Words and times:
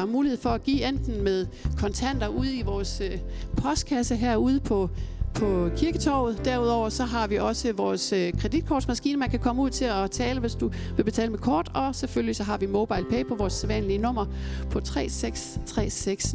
har 0.00 0.06
mulighed 0.06 0.38
for 0.38 0.50
at 0.50 0.62
give 0.62 0.88
enten 0.88 1.24
med 1.24 1.46
kontanter 1.78 2.28
ude 2.28 2.56
i 2.56 2.62
vores 2.62 3.00
øh, 3.00 3.18
postkasse 3.56 4.16
herude 4.16 4.60
på 4.60 4.90
på 5.34 5.70
Kirketorvet. 5.76 6.44
Derudover 6.44 6.88
så 6.88 7.04
har 7.04 7.26
vi 7.26 7.36
også 7.36 7.72
vores 7.72 8.12
øh, 8.12 8.32
kreditkortsmaskine, 8.32 9.18
man 9.18 9.30
kan 9.30 9.38
komme 9.38 9.62
ud 9.62 9.70
til 9.70 9.84
at 9.84 10.10
tale, 10.10 10.40
hvis 10.40 10.54
du 10.54 10.70
vil 10.96 11.04
betale 11.04 11.30
med 11.30 11.38
kort. 11.38 11.70
Og 11.74 11.94
selvfølgelig 11.94 12.36
så 12.36 12.42
har 12.42 12.58
vi 12.58 12.66
mobile 12.66 13.04
pay 13.10 13.26
på 13.26 13.34
vores 13.34 13.52
sædvanlige 13.52 13.98
nummer 13.98 14.26
på 14.70 14.80
36360. 14.80 16.34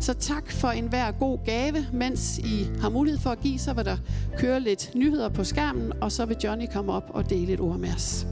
Så 0.00 0.14
tak 0.14 0.52
for 0.52 0.68
enhver 0.68 1.10
god 1.10 1.38
gave. 1.44 1.86
Mens 1.92 2.38
I 2.38 2.66
har 2.80 2.88
mulighed 2.90 3.20
for 3.20 3.30
at 3.30 3.40
give, 3.40 3.58
så 3.58 3.72
vil 3.72 3.84
der 3.84 3.96
køre 4.38 4.60
lidt 4.60 4.90
nyheder 4.94 5.28
på 5.28 5.44
skærmen, 5.44 5.92
og 6.00 6.12
så 6.12 6.24
vil 6.24 6.36
Johnny 6.44 6.66
komme 6.72 6.92
op 6.92 7.04
og 7.08 7.30
dele 7.30 7.52
et 7.52 7.60
ord 7.60 7.78
med 7.78 7.88
os. 7.94 8.26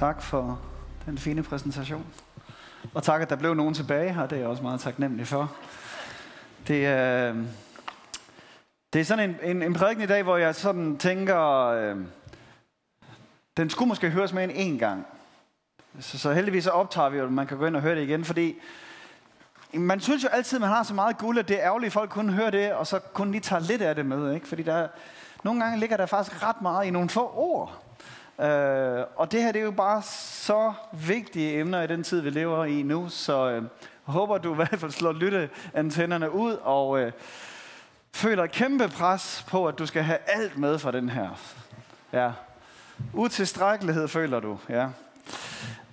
Tak 0.00 0.22
for 0.22 0.60
den 1.06 1.18
fine 1.18 1.42
præsentation. 1.42 2.06
Og 2.94 3.02
tak, 3.02 3.22
at 3.22 3.30
der 3.30 3.36
blev 3.36 3.54
nogen 3.54 3.74
tilbage 3.74 4.12
her. 4.12 4.26
Det 4.26 4.36
er 4.36 4.40
jeg 4.40 4.48
også 4.48 4.62
meget 4.62 4.80
taknemmelig 4.80 5.26
for. 5.26 5.52
Det 6.68 6.86
er, 6.86 7.34
det 8.92 9.00
er 9.00 9.04
sådan 9.04 9.30
en, 9.30 9.36
en, 9.42 9.62
en 9.62 9.74
prædiken 9.74 10.02
i 10.02 10.06
dag, 10.06 10.22
hvor 10.22 10.36
jeg 10.36 10.54
sådan 10.54 10.98
tænker, 10.98 11.66
øh, 11.66 11.96
den 13.56 13.70
skulle 13.70 13.88
måske 13.88 14.10
høres 14.10 14.32
med 14.32 14.44
en 14.44 14.50
en 14.50 14.78
gang. 14.78 15.06
Så, 16.00 16.18
så 16.18 16.32
heldigvis 16.32 16.64
så 16.64 16.70
optager 16.70 17.08
vi 17.08 17.18
jo, 17.18 17.28
man 17.28 17.46
kan 17.46 17.58
gå 17.58 17.66
ind 17.66 17.76
og 17.76 17.82
høre 17.82 17.94
det 17.94 18.02
igen, 18.02 18.24
fordi 18.24 18.54
man 19.72 20.00
synes 20.00 20.24
jo 20.24 20.28
altid, 20.28 20.58
man 20.58 20.68
har 20.68 20.82
så 20.82 20.94
meget 20.94 21.18
guld, 21.18 21.38
at 21.38 21.48
det 21.48 21.56
er 21.56 21.66
ærgerligt, 21.66 21.88
at 21.88 21.92
folk 21.92 22.10
kun 22.10 22.30
hører 22.30 22.50
det, 22.50 22.72
og 22.72 22.86
så 22.86 22.98
kun 22.98 23.30
lige 23.30 23.40
tager 23.40 23.60
lidt 23.60 23.82
af 23.82 23.94
det 23.94 24.06
med. 24.06 24.34
Ikke? 24.34 24.48
Fordi 24.48 24.62
der, 24.62 24.88
nogle 25.42 25.64
gange 25.64 25.78
ligger 25.80 25.96
der 25.96 26.06
faktisk 26.06 26.42
ret 26.42 26.62
meget 26.62 26.86
i 26.86 26.90
nogle 26.90 27.08
få 27.08 27.32
ord. 27.34 27.89
Øh, 28.40 29.04
og 29.16 29.32
det 29.32 29.42
her 29.42 29.52
det 29.52 29.60
er 29.60 29.64
jo 29.64 29.70
bare 29.70 30.02
så 30.02 30.72
vigtige 30.92 31.58
emner 31.58 31.82
i 31.82 31.86
den 31.86 32.02
tid, 32.02 32.20
vi 32.20 32.30
lever 32.30 32.64
i 32.64 32.82
nu, 32.82 33.08
så 33.08 33.50
øh, 33.50 33.62
håber 34.02 34.38
du 34.38 34.52
i 34.52 34.56
hvert 34.56 34.80
fald 34.80 34.90
slår 34.90 35.12
lytteantennerne 35.12 36.30
ud 36.30 36.52
og 36.52 37.00
øh, 37.00 37.12
føler 38.12 38.44
et 38.44 38.50
kæmpe 38.50 38.88
pres 38.88 39.44
på, 39.48 39.68
at 39.68 39.78
du 39.78 39.86
skal 39.86 40.02
have 40.02 40.18
alt 40.26 40.58
med 40.58 40.78
fra 40.78 40.90
den 40.90 41.08
her. 41.08 41.28
Ja. 42.12 42.32
Utilstrækkelighed 43.14 44.08
føler 44.08 44.40
du, 44.40 44.58
ja. 44.68 44.88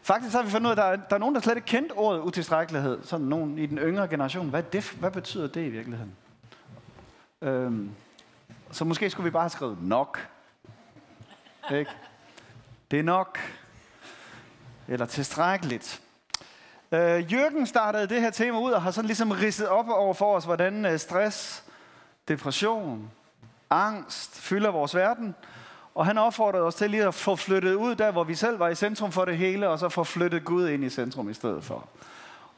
Faktisk 0.01 0.35
har 0.35 0.43
vi 0.43 0.49
fundet 0.49 0.71
ud 0.71 0.75
af, 0.75 0.75
at 0.75 0.77
der 0.77 0.83
er, 0.83 1.07
der 1.09 1.15
er 1.15 1.19
nogen, 1.19 1.35
der 1.35 1.41
slet 1.41 1.55
ikke 1.55 1.65
kendte 1.65 1.93
ordet 1.93 2.19
utilstrækkelighed. 2.19 3.03
Sådan 3.03 3.25
nogen 3.25 3.57
i 3.57 3.65
den 3.65 3.77
yngre 3.77 4.07
generation. 4.07 4.49
Hvad, 4.49 4.63
det, 4.63 4.91
hvad 4.99 5.11
betyder 5.11 5.47
det 5.47 5.65
i 5.65 5.69
virkeligheden? 5.69 6.15
Øhm, 7.41 7.91
så 8.71 8.85
måske 8.85 9.09
skulle 9.09 9.23
vi 9.23 9.31
bare 9.31 9.43
have 9.43 9.49
skrevet 9.49 9.77
nok. 9.81 10.27
Ikke? 11.71 11.91
Det 12.91 12.99
er 12.99 13.03
nok. 13.03 13.39
Eller 14.87 15.05
tilstrækkeligt. 15.05 16.01
Øh, 16.91 17.33
Jørgen 17.33 17.67
startede 17.67 18.07
det 18.07 18.21
her 18.21 18.29
tema 18.29 18.59
ud 18.59 18.71
og 18.71 18.81
har 18.81 18.91
sådan 18.91 19.05
ligesom 19.05 19.31
ridset 19.31 19.67
op 19.67 19.89
over 19.89 20.13
for 20.13 20.35
os, 20.35 20.45
hvordan 20.45 20.85
øh, 20.85 20.99
stress, 20.99 21.63
depression, 22.27 23.11
angst 23.69 24.41
fylder 24.41 24.71
vores 24.71 24.95
verden. 24.95 25.35
Og 25.95 26.05
han 26.05 26.17
opfordrede 26.17 26.63
os 26.63 26.75
til 26.75 26.89
lige 26.89 27.05
at 27.05 27.13
få 27.13 27.35
flyttet 27.35 27.73
ud 27.73 27.95
der, 27.95 28.11
hvor 28.11 28.23
vi 28.23 28.35
selv 28.35 28.59
var 28.59 28.69
i 28.69 28.75
centrum 28.75 29.11
for 29.11 29.25
det 29.25 29.37
hele, 29.37 29.69
og 29.69 29.79
så 29.79 29.89
få 29.89 30.03
flyttet 30.03 30.45
Gud 30.45 30.69
ind 30.69 30.83
i 30.83 30.89
centrum 30.89 31.29
i 31.29 31.33
stedet 31.33 31.63
for. 31.63 31.87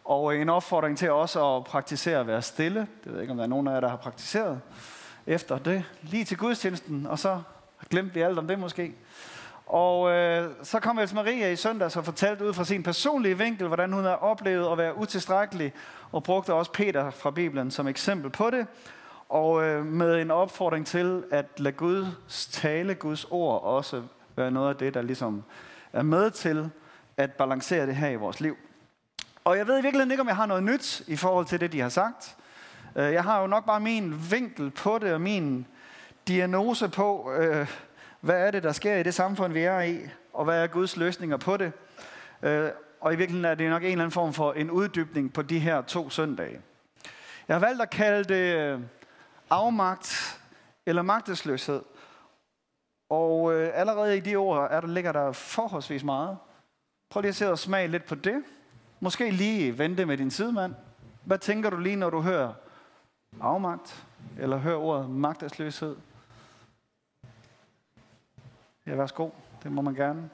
Og 0.06 0.36
øh, 0.36 0.42
en 0.42 0.50
opfordring 0.50 0.98
til 0.98 1.12
også 1.12 1.56
at 1.56 1.64
praktisere 1.64 2.20
at 2.20 2.28
være 2.28 2.42
stille. 2.42 2.80
Det 2.80 3.06
ved 3.06 3.14
jeg 3.14 3.22
ikke, 3.22 3.32
om 3.32 3.38
der 3.38 3.44
er 3.44 3.50
nogen 3.50 3.68
af 3.68 3.74
jer, 3.74 3.80
der 3.80 3.90
har 3.90 3.98
praktiseret 3.98 4.62
efter 5.28 5.58
det. 5.58 5.84
Lige 6.02 6.26
til 6.26 6.38
gudstjenesten, 6.38 7.06
og 7.08 7.20
så 7.20 7.42
glemte 7.90 8.14
vi 8.14 8.22
alt 8.22 8.40
om 8.40 8.48
det 8.48 8.60
måske. 8.60 8.94
Og 9.70 10.12
øh, 10.12 10.50
så 10.64 10.80
kom 10.80 11.00
Else 11.00 11.16
Maria 11.16 11.52
i 11.52 11.56
søndags 11.56 11.96
og 11.96 12.06
fortalte 12.06 12.46
ud 12.46 12.54
fra 12.54 12.64
sin 12.64 12.84
personlige 12.84 13.38
vinkel, 13.38 13.68
hvordan 13.68 13.94
hun 13.94 14.04
har 14.04 14.16
oplevet 14.16 14.72
at 14.72 14.78
være 14.78 14.98
utilstrækkelig, 14.98 15.74
og 16.12 16.24
brugte 16.24 16.54
også 16.54 16.72
Peter 16.72 17.10
fra 17.10 17.32
Bibelen 17.32 17.72
som 17.72 17.88
eksempel 17.88 18.30
på 18.30 18.50
det. 18.50 18.68
Og 19.30 19.64
øh, 19.64 19.86
med 19.86 20.22
en 20.22 20.32
opfordring 20.32 20.86
til 20.88 21.24
at 21.32 21.46
lade 21.58 21.76
Guds 21.76 22.48
tale, 22.52 22.96
Guds 22.96 23.26
ord 23.30 23.64
også 23.64 24.04
være 24.36 24.52
noget 24.52 24.70
af 24.70 24.76
det, 24.76 24.94
der 24.94 25.02
ligesom 25.02 25.44
er 25.94 26.04
med 26.04 26.32
til 26.32 26.70
at 27.18 27.32
balancere 27.32 27.86
det 27.86 27.96
her 27.96 28.10
i 28.10 28.16
vores 28.16 28.40
liv. 28.40 28.58
Og 29.44 29.58
jeg 29.58 29.68
ved 29.68 29.80
i 29.80 29.82
virkeligheden 29.82 30.12
ikke, 30.12 30.22
om 30.22 30.28
jeg 30.28 30.36
har 30.36 30.46
noget 30.46 30.64
nyt 30.64 31.02
i 31.08 31.16
forhold 31.16 31.46
til 31.46 31.60
det, 31.60 31.72
de 31.72 31.80
har 31.82 31.90
sagt. 31.90 32.36
Øh, 32.96 33.14
jeg 33.14 33.24
har 33.24 33.42
jo 33.42 33.48
nok 33.48 33.66
bare 33.66 33.80
min 33.80 34.32
vinkel 34.32 34.72
på 34.72 35.00
det, 35.00 35.14
og 35.14 35.22
min 35.22 35.68
diagnose 36.28 36.90
på, 36.90 37.32
øh, 37.32 37.68
hvad 38.22 38.48
er 38.48 38.52
det, 38.52 38.64
der 38.64 38.72
sker 38.72 38.96
i 38.96 39.04
det 39.04 39.14
samfund, 39.14 39.54
vi 39.54 39.62
er 39.62 39.82
i, 39.82 40.00
og 40.34 40.46
hvad 40.46 40.64
er 40.64 40.68
Guds 40.68 40.98
løsninger 40.98 41.38
på 41.38 41.58
det. 41.58 41.72
Øh, 42.42 42.70
og 43.02 43.14
i 43.14 43.16
virkeligheden 43.16 43.52
er 43.52 43.56
det 43.56 43.70
nok 43.70 43.82
en 43.82 43.88
eller 43.88 44.04
anden 44.04 44.12
form 44.12 44.34
for 44.34 44.54
en 44.54 44.72
uddybning 44.72 45.34
på 45.34 45.42
de 45.42 45.60
her 45.60 45.82
to 45.82 46.10
søndage. 46.10 46.62
Jeg 47.48 47.56
har 47.56 47.60
valgt 47.60 47.82
at 47.82 47.90
kalde 47.90 48.24
det 48.24 48.56
øh, 48.56 48.80
afmagt 49.50 50.40
eller 50.86 51.02
magtesløshed. 51.02 51.82
Og 53.10 53.54
øh, 53.54 53.70
allerede 53.74 54.18
i 54.18 54.20
de 54.20 54.36
ord 54.36 54.68
er 54.72 54.82
der, 54.82 54.88
ligger 54.88 55.12
der 55.12 55.32
forholdsvis 55.32 56.04
meget. 56.04 56.38
Prøv 57.10 57.22
lige 57.22 57.30
at 57.30 57.36
se 57.36 57.52
og 57.52 57.60
smage 57.60 57.88
lidt 57.88 58.06
på 58.06 58.16
det. 58.16 58.44
Måske 59.00 59.32
lige 59.32 59.78
vente 59.78 60.06
med 60.06 60.18
din 60.18 60.32
sidemand. 60.32 60.76
Hvad 61.24 61.38
tænker 61.38 61.70
du 61.70 61.78
lige, 61.78 61.96
når 61.96 62.10
du 62.10 62.22
hører 62.22 62.54
afmagt? 63.42 64.06
Eller 64.40 64.58
hører 64.58 64.78
ordet 64.78 65.10
magtesløshed? 65.10 65.96
Ja, 68.90 68.96
værsgo. 68.96 69.30
Det 69.64 69.72
må 69.72 69.82
man 69.82 69.94
gerne. 69.94 70.30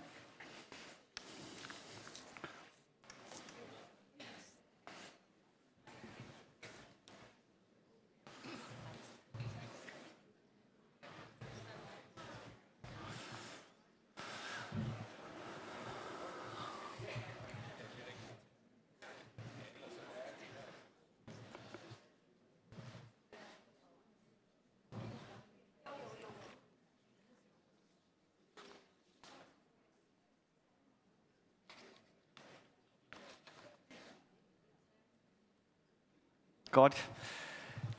Godt. 36.76 37.10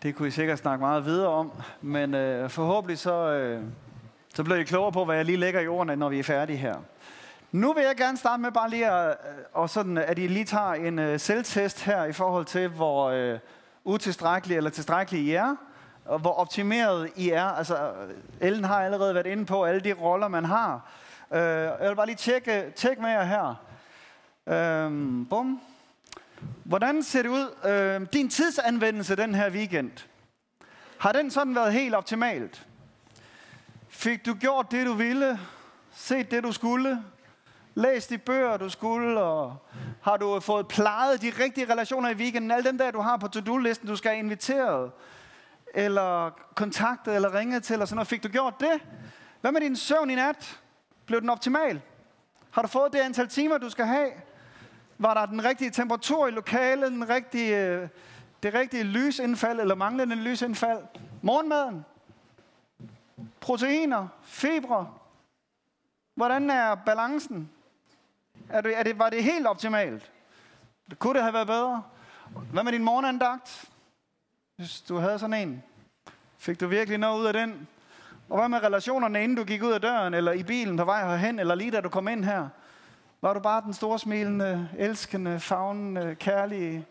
Det 0.03 0.15
kunne 0.15 0.29
I 0.29 0.31
sikkert 0.31 0.59
snakke 0.59 0.81
meget 0.81 1.05
videre 1.05 1.29
om, 1.29 1.53
men 1.81 2.15
øh, 2.15 2.51
forhåbentlig 2.51 2.99
så, 2.99 3.31
øh, 3.31 3.63
så 4.35 4.45
bliver 4.45 4.59
I 4.59 4.63
klogere 4.63 4.93
på, 4.93 5.05
hvad 5.05 5.17
jeg 5.17 5.25
lige 5.25 5.37
lægger 5.37 5.61
i 5.61 5.67
ordene, 5.67 5.97
når 5.97 6.09
vi 6.09 6.19
er 6.19 6.23
færdige 6.23 6.57
her. 6.57 6.75
Nu 7.53 7.73
vil 7.73 7.85
jeg 7.85 7.97
gerne 7.97 8.17
starte 8.17 8.43
med 8.43 8.53
bare 8.53 8.71
lige 8.71 8.91
at, 8.91 9.09
øh, 9.09 9.45
og 9.53 9.71
sådan, 9.71 9.99
at 9.99 10.19
I 10.19 10.27
lige 10.27 10.45
tager 10.45 10.73
en 10.73 10.99
øh, 10.99 11.21
selvtest 11.21 11.85
her 11.85 12.05
i 12.05 12.13
forhold 12.13 12.45
til, 12.45 12.69
hvor 12.69 13.11
øh, 13.11 13.39
utilstrækkelige 13.85 14.57
eller 14.57 14.71
tilstrækkelige 14.71 15.25
I 15.25 15.35
er, 15.35 15.57
og 16.05 16.19
hvor 16.19 16.33
optimeret 16.33 17.11
I 17.17 17.31
er. 17.31 17.45
Altså, 17.45 17.77
øh, 17.77 18.49
Ellen 18.49 18.65
har 18.65 18.85
allerede 18.85 19.15
været 19.15 19.27
inde 19.27 19.47
på 19.47 19.65
alle 19.65 19.81
de 19.81 19.93
roller, 19.93 20.29
man 20.29 20.45
har. 20.45 20.91
Øh, 21.33 21.41
jeg 21.41 21.89
vil 21.89 21.97
bare 21.97 22.07
lige 22.07 22.17
tjekke, 22.17 22.73
tjekke 22.77 23.03
med 23.03 23.11
jer 23.11 23.25
her. 23.25 23.55
Øh, 24.47 24.91
bum. 25.31 25.61
Hvordan 26.65 27.03
ser 27.03 27.23
det 27.23 27.29
ud? 27.29 27.55
Øh, 27.65 28.07
din 28.13 28.31
tidsanvendelse 28.31 29.17
den 29.17 29.35
her 29.35 29.51
weekend. 29.51 29.91
Har 30.99 31.13
den 31.13 31.31
sådan 31.31 31.55
været 31.55 31.73
helt 31.73 31.95
optimalt? 31.95 32.67
Fik 33.89 34.27
du 34.27 34.35
gjort 34.35 34.71
det, 34.71 34.87
du 34.87 34.93
ville? 34.93 35.39
Set 35.95 36.31
det, 36.31 36.43
du 36.43 36.53
skulle? 36.53 37.03
Læst 37.75 38.11
de 38.11 38.19
bøger, 38.19 38.57
du 38.57 38.69
skulle? 38.69 39.21
Og 39.21 39.57
har 40.03 40.17
du 40.17 40.41
fået 40.41 40.69
plejet 40.69 41.23
de 41.23 41.33
rigtige 41.45 41.73
relationer 41.73 42.11
i 42.11 42.15
weekenden? 42.15 42.51
Alle 42.51 42.69
dem 42.71 42.79
der, 42.79 42.91
du 42.91 43.01
har 43.01 43.17
på 43.17 43.29
to-do-listen, 43.29 43.89
du 43.89 43.97
skal 43.97 44.11
have 44.11 44.19
inviteret? 44.19 44.91
Eller 45.75 46.31
kontaktet, 46.55 47.15
eller 47.15 47.35
ringet 47.35 47.65
til, 47.65 47.73
eller 47.73 47.87
sådan 47.87 47.97
noget. 47.97 48.09
Fik 48.09 48.23
du 48.23 48.29
gjort 48.29 48.61
det? 48.61 48.81
Hvad 49.41 49.53
med 49.53 49.61
din 49.61 49.77
søvn 49.77 50.11
i 50.11 50.15
nat? 50.15 50.61
Blev 51.07 51.21
den 51.21 51.31
optimal? 51.31 51.81
Har 52.51 52.63
du 52.63 52.69
fået 52.69 52.93
det 52.93 52.99
antal 52.99 53.29
timer, 53.29 53.59
du 53.59 53.71
skal 53.71 53.87
have? 53.87 54.11
Var 54.99 55.15
der 55.15 55.27
den 55.27 55.45
rigtige 55.45 55.71
temperatur 55.71 56.27
i 56.27 56.31
lokalet, 56.31 56.93
den 56.93 57.09
rigtige, 57.09 57.67
øh, 57.67 57.89
det 58.43 58.55
rigtige 58.55 58.83
lysindfald 58.83 59.61
eller 59.61 59.75
manglende 59.75 60.17
lysindfald? 60.17 60.83
Morgenmaden? 61.23 61.85
Proteiner? 63.41 64.09
Fibre? 64.23 64.95
Hvordan 66.15 66.51
er 66.51 66.75
balancen? 66.75 67.51
Er 68.49 68.61
det, 68.61 68.79
er 68.79 68.83
det, 68.83 68.99
var 68.99 69.11
det 69.11 69.25
helt 69.25 69.47
optimalt? 69.47 70.13
Kunne 70.99 71.15
det 71.15 71.23
have 71.23 71.35
været 71.35 71.47
bedre? 71.47 71.83
Hvad 72.53 72.65
med 72.65 72.73
din 72.73 72.85
morgenandagt? 72.85 73.71
Hvis 74.57 74.81
du 74.81 74.97
havde 74.97 75.19
sådan 75.19 75.49
en. 75.49 75.63
Fik 76.39 76.61
du 76.61 76.67
virkelig 76.67 76.99
noget 76.99 77.21
ud 77.21 77.27
af 77.27 77.33
den? 77.33 77.69
Og 78.29 78.39
hvad 78.39 78.49
med 78.49 78.63
relationerne, 78.63 79.23
inden 79.25 79.37
du 79.37 79.45
gik 79.45 79.63
ud 79.63 79.73
af 79.73 79.81
døren, 79.81 80.15
eller 80.15 80.33
i 80.33 80.43
bilen 80.43 80.77
på 80.77 80.85
vej 80.85 81.09
herhen, 81.09 81.39
eller 81.39 81.55
lige 81.55 81.71
da 81.71 81.81
du 81.81 81.89
kom 81.89 82.09
ind 82.09 82.25
her? 82.25 82.49
Var 83.21 83.35
du 83.35 83.41
bare 83.41 83.61
den 83.61 83.75
store 83.75 83.99
smilende, 83.99 84.69
elskende, 84.79 85.41
fagnende, 85.41 86.15
kærlige? 86.15 86.87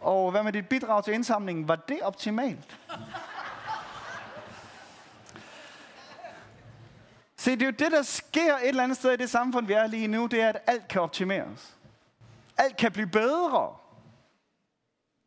Og 0.00 0.30
hvad 0.30 0.42
med 0.42 0.52
dit 0.52 0.68
bidrag 0.68 1.04
til 1.04 1.14
indsamlingen? 1.14 1.68
Var 1.68 1.76
det 1.76 2.00
optimalt? 2.02 2.78
Se, 7.36 7.50
det 7.50 7.62
er 7.62 7.66
jo 7.66 7.72
det, 7.72 7.92
der 7.92 8.02
sker 8.02 8.56
et 8.56 8.68
eller 8.68 8.82
andet 8.82 8.98
sted 8.98 9.12
i 9.12 9.16
det 9.16 9.30
samfund, 9.30 9.66
vi 9.66 9.72
er 9.72 9.86
lige 9.86 10.08
nu, 10.08 10.26
det 10.26 10.40
er, 10.40 10.48
at 10.48 10.62
alt 10.66 10.88
kan 10.88 11.02
optimeres. 11.02 11.76
Alt 12.56 12.76
kan 12.76 12.92
blive 12.92 13.06
bedre. 13.06 13.74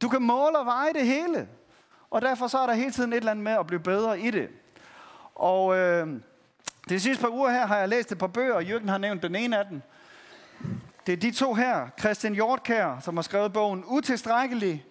Du 0.01 0.09
kan 0.09 0.21
måle 0.21 0.59
og 0.59 0.65
veje 0.65 0.93
det 0.93 1.05
hele. 1.05 1.49
Og 2.09 2.21
derfor 2.21 2.47
så 2.47 2.59
er 2.59 2.67
der 2.67 2.73
hele 2.73 2.91
tiden 2.91 3.13
et 3.13 3.17
eller 3.17 3.31
andet 3.31 3.43
med 3.43 3.51
at 3.51 3.67
blive 3.67 3.79
bedre 3.79 4.19
i 4.19 4.31
det. 4.31 4.49
Og 5.35 5.77
øh, 5.77 6.21
de 6.91 6.99
sidste 6.99 7.21
par 7.21 7.29
uger 7.29 7.49
her 7.49 7.67
har 7.67 7.77
jeg 7.77 7.89
læst 7.89 8.11
et 8.11 8.17
par 8.17 8.27
bøger, 8.27 8.53
og 8.53 8.65
Jørgen 8.65 8.89
har 8.89 8.97
nævnt 8.97 9.23
den 9.23 9.35
ene 9.35 9.57
af 9.57 9.65
dem. 9.65 9.81
Det 11.05 11.13
er 11.13 11.17
de 11.17 11.31
to 11.31 11.53
her, 11.53 11.87
Christian 11.99 12.33
Hjortkær, 12.33 12.99
som 12.99 13.17
har 13.17 13.21
skrevet 13.21 13.53
bogen 13.53 13.83
Utilstrækkelig. 13.87 14.85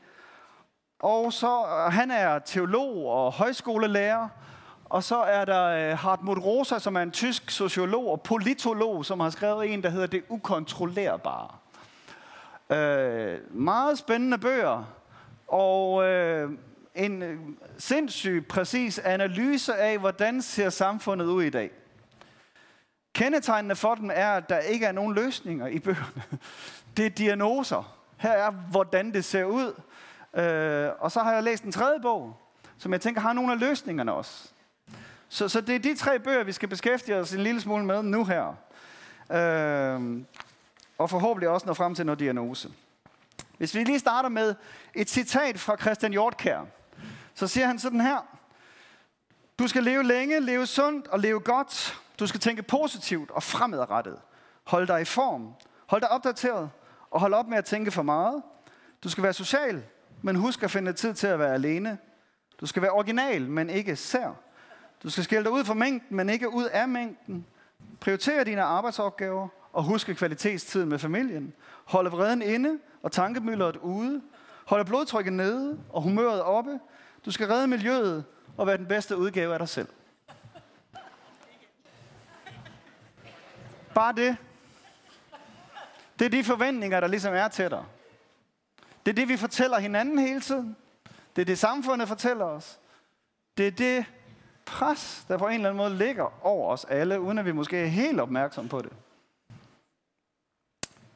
Og 0.98 1.32
så, 1.32 1.62
øh, 1.62 1.92
han 1.92 2.10
er 2.10 2.38
teolog 2.38 3.06
og 3.06 3.32
højskolelærer. 3.32 4.28
Og 4.84 5.02
så 5.04 5.16
er 5.16 5.44
der 5.44 5.64
øh, 5.64 5.98
Hartmut 5.98 6.38
Rosa, 6.38 6.78
som 6.78 6.96
er 6.96 7.00
en 7.02 7.10
tysk 7.10 7.50
sociolog 7.50 8.10
og 8.10 8.22
politolog, 8.22 9.04
som 9.04 9.20
har 9.20 9.30
skrevet 9.30 9.72
en, 9.72 9.82
der 9.82 9.88
hedder 9.88 10.06
Det 10.06 10.22
Ukontrollerbare. 10.28 11.48
Øh, 12.76 13.38
meget 13.50 13.98
spændende 13.98 14.38
bøger. 14.38 14.84
Og 15.48 16.04
øh, 16.04 16.50
en 16.94 17.22
øh, 17.22 17.38
sindssyg 17.78 18.46
præcis 18.48 18.98
analyse 18.98 19.74
af, 19.74 19.98
hvordan 19.98 20.42
ser 20.42 20.70
samfundet 20.70 21.26
ud 21.26 21.42
i 21.42 21.50
dag. 21.50 21.70
Kendetegnende 23.20 23.76
for 23.76 23.94
den 23.94 24.10
er, 24.10 24.32
at 24.32 24.48
der 24.48 24.58
ikke 24.58 24.86
er 24.86 24.92
nogen 24.92 25.14
løsninger 25.14 25.66
i 25.66 25.78
bøgerne. 25.78 26.22
Det 26.96 27.06
er 27.06 27.10
diagnoser. 27.10 27.96
Her 28.16 28.30
er, 28.30 28.50
hvordan 28.50 29.12
det 29.12 29.24
ser 29.24 29.44
ud. 29.44 29.80
Øh, 30.34 30.90
og 30.98 31.12
så 31.12 31.20
har 31.20 31.32
jeg 31.32 31.42
læst 31.42 31.64
en 31.64 31.72
tredje 31.72 32.00
bog, 32.00 32.36
som 32.78 32.92
jeg 32.92 33.00
tænker 33.00 33.20
har 33.20 33.32
nogle 33.32 33.52
af 33.52 33.60
løsningerne 33.60 34.12
også. 34.12 34.48
Så, 35.28 35.48
så 35.48 35.60
det 35.60 35.74
er 35.74 35.78
de 35.78 35.94
tre 35.94 36.18
bøger, 36.18 36.44
vi 36.44 36.52
skal 36.52 36.68
beskæftige 36.68 37.16
os 37.16 37.32
en 37.32 37.40
lille 37.40 37.60
smule 37.60 37.84
med 37.84 38.02
nu 38.02 38.24
her. 38.24 38.46
Øh, 39.30 40.22
og 40.98 41.10
forhåbentlig 41.10 41.48
også 41.48 41.66
nå 41.66 41.74
frem 41.74 41.94
til 41.94 42.06
noget 42.06 42.18
diagnose. 42.18 42.70
Hvis 43.58 43.74
vi 43.74 43.84
lige 43.84 43.98
starter 43.98 44.28
med 44.28 44.54
et 44.94 45.10
citat 45.10 45.58
fra 45.58 45.76
Christian 45.76 46.12
Hjortkær, 46.12 46.60
så 47.34 47.46
siger 47.46 47.66
han 47.66 47.78
sådan 47.78 48.00
her. 48.00 48.26
Du 49.58 49.68
skal 49.68 49.82
leve 49.84 50.02
længe, 50.02 50.40
leve 50.40 50.66
sundt 50.66 51.06
og 51.06 51.18
leve 51.18 51.40
godt. 51.40 52.00
Du 52.20 52.26
skal 52.26 52.40
tænke 52.40 52.62
positivt 52.62 53.30
og 53.30 53.42
fremadrettet. 53.42 54.18
Hold 54.64 54.86
dig 54.86 55.00
i 55.00 55.04
form. 55.04 55.54
Hold 55.86 56.00
dig 56.00 56.10
opdateret. 56.10 56.70
Og 57.10 57.20
hold 57.20 57.34
op 57.34 57.48
med 57.48 57.58
at 57.58 57.64
tænke 57.64 57.90
for 57.90 58.02
meget. 58.02 58.42
Du 59.04 59.08
skal 59.08 59.24
være 59.24 59.32
social, 59.32 59.82
men 60.22 60.36
husk 60.36 60.62
at 60.62 60.70
finde 60.70 60.92
tid 60.92 61.14
til 61.14 61.26
at 61.26 61.38
være 61.38 61.54
alene. 61.54 61.98
Du 62.60 62.66
skal 62.66 62.82
være 62.82 62.90
original, 62.90 63.50
men 63.50 63.70
ikke 63.70 63.96
sær. 63.96 64.34
Du 65.02 65.10
skal 65.10 65.24
skille 65.24 65.44
dig 65.44 65.52
ud 65.52 65.64
fra 65.64 65.74
mængden, 65.74 66.16
men 66.16 66.28
ikke 66.28 66.54
ud 66.54 66.64
af 66.64 66.88
mængden. 66.88 67.46
Prioriter 68.00 68.44
dine 68.44 68.62
arbejdsopgaver 68.62 69.48
og 69.72 69.82
huske 69.82 70.14
kvalitetstiden 70.14 70.88
med 70.88 70.98
familien. 70.98 71.52
Holde 71.84 72.10
vreden 72.10 72.42
inde 72.42 72.78
og 73.02 73.12
tankemylderet 73.12 73.76
ude. 73.76 74.22
Holde 74.66 74.84
blodtrykket 74.84 75.32
nede 75.32 75.78
og 75.88 76.02
humøret 76.02 76.42
oppe. 76.42 76.80
Du 77.24 77.30
skal 77.30 77.46
redde 77.46 77.66
miljøet 77.66 78.24
og 78.56 78.66
være 78.66 78.76
den 78.76 78.86
bedste 78.86 79.16
udgave 79.16 79.52
af 79.52 79.58
dig 79.58 79.68
selv. 79.68 79.88
Bare 84.00 84.12
det. 84.12 84.36
Det 86.18 86.24
er 86.24 86.28
de 86.28 86.44
forventninger, 86.44 87.00
der 87.00 87.06
ligesom 87.06 87.34
er 87.34 87.48
til 87.48 87.70
dig. 87.70 87.84
Det 89.06 89.10
er 89.10 89.14
det, 89.14 89.28
vi 89.28 89.36
fortæller 89.36 89.78
hinanden 89.78 90.18
hele 90.18 90.40
tiden. 90.40 90.76
Det 91.36 91.42
er 91.42 91.46
det, 91.46 91.58
samfundet 91.58 92.08
fortæller 92.08 92.44
os. 92.44 92.78
Det 93.56 93.66
er 93.66 93.70
det 93.70 94.04
pres, 94.66 95.24
der 95.28 95.38
på 95.38 95.46
en 95.46 95.54
eller 95.54 95.68
anden 95.68 95.76
måde 95.76 95.96
ligger 95.96 96.46
over 96.46 96.72
os 96.72 96.84
alle, 96.84 97.20
uden 97.20 97.38
at 97.38 97.44
vi 97.44 97.52
måske 97.52 97.78
er 97.78 97.86
helt 97.86 98.20
opmærksom 98.20 98.68
på 98.68 98.82
det. 98.82 98.92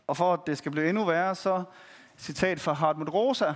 Og 0.06 0.16
for 0.16 0.32
at 0.32 0.40
det 0.46 0.58
skal 0.58 0.72
blive 0.72 0.88
endnu 0.88 1.04
værre, 1.04 1.34
så 1.34 1.64
citat 2.18 2.60
fra 2.60 2.72
Hartmut 2.72 3.14
Rosa. 3.14 3.52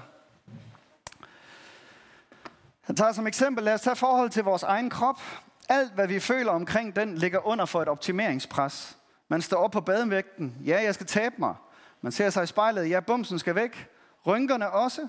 Han 2.81 2.97
tager 2.97 3.13
som 3.13 3.27
eksempel, 3.27 3.65
lad 3.65 3.75
os 3.75 3.81
tage 3.81 3.97
forhold 3.97 4.31
til 4.31 4.45
vores 4.45 4.63
egen 4.63 4.91
krop. 4.91 5.21
Alt, 5.69 5.93
hvad 5.93 6.07
vi 6.07 6.21
føler 6.21 6.53
omkring 6.53 6.97
den, 6.97 7.15
ligger 7.19 7.47
under 7.47 7.65
for 7.65 7.83
et 7.83 7.89
optimeringspres. 7.89 8.98
Man 9.29 9.43
står 9.43 9.57
op 9.57 9.71
på 9.71 9.81
badevægten. 9.81 10.57
Ja, 10.65 10.81
jeg 10.83 10.95
skal 10.95 11.07
tabe 11.07 11.35
mig. 11.39 11.55
Man 12.03 12.13
ser 12.13 12.31
sig 12.31 12.45
i 12.45 12.47
spejlet. 12.47 12.91
Ja, 12.91 13.01
bumsen 13.01 13.39
skal 13.39 13.55
væk. 13.55 13.89
Rynkerne 14.27 14.71
også. 14.71 15.09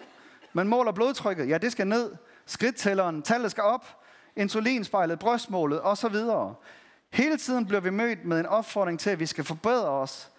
Man 0.53 0.67
måler 0.67 0.91
blodtrykket. 0.91 1.49
Ja, 1.49 1.57
det 1.57 1.71
skal 1.71 1.87
ned. 1.87 2.11
Skridttælleren. 2.45 3.21
Tallet 3.21 3.51
skal 3.51 3.63
op. 3.63 3.85
Insulinspejlet, 4.35 5.19
brystmålet 5.19 5.81
osv. 5.83 6.15
Hele 7.13 7.37
tiden 7.37 7.65
bliver 7.65 7.81
vi 7.81 7.89
mødt 7.89 8.25
med 8.25 8.39
en 8.39 8.45
opfordring 8.45 8.99
til, 8.99 9.09
at 9.09 9.19
vi 9.19 9.25
skal 9.25 9.43
forbedre 9.43 9.89
os. 9.89 10.31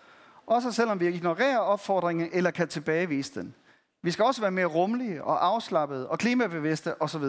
Også 0.46 0.72
selvom 0.72 1.00
vi 1.00 1.08
ignorerer 1.08 1.58
opfordringen 1.58 2.28
eller 2.32 2.50
kan 2.50 2.68
tilbagevise 2.68 3.34
den. 3.34 3.54
Vi 4.02 4.10
skal 4.10 4.24
også 4.24 4.40
være 4.40 4.50
mere 4.50 4.66
rummelige 4.66 5.24
og 5.24 5.46
afslappede 5.46 6.08
og 6.08 6.18
klimabevidste 6.18 7.02
osv. 7.02 7.24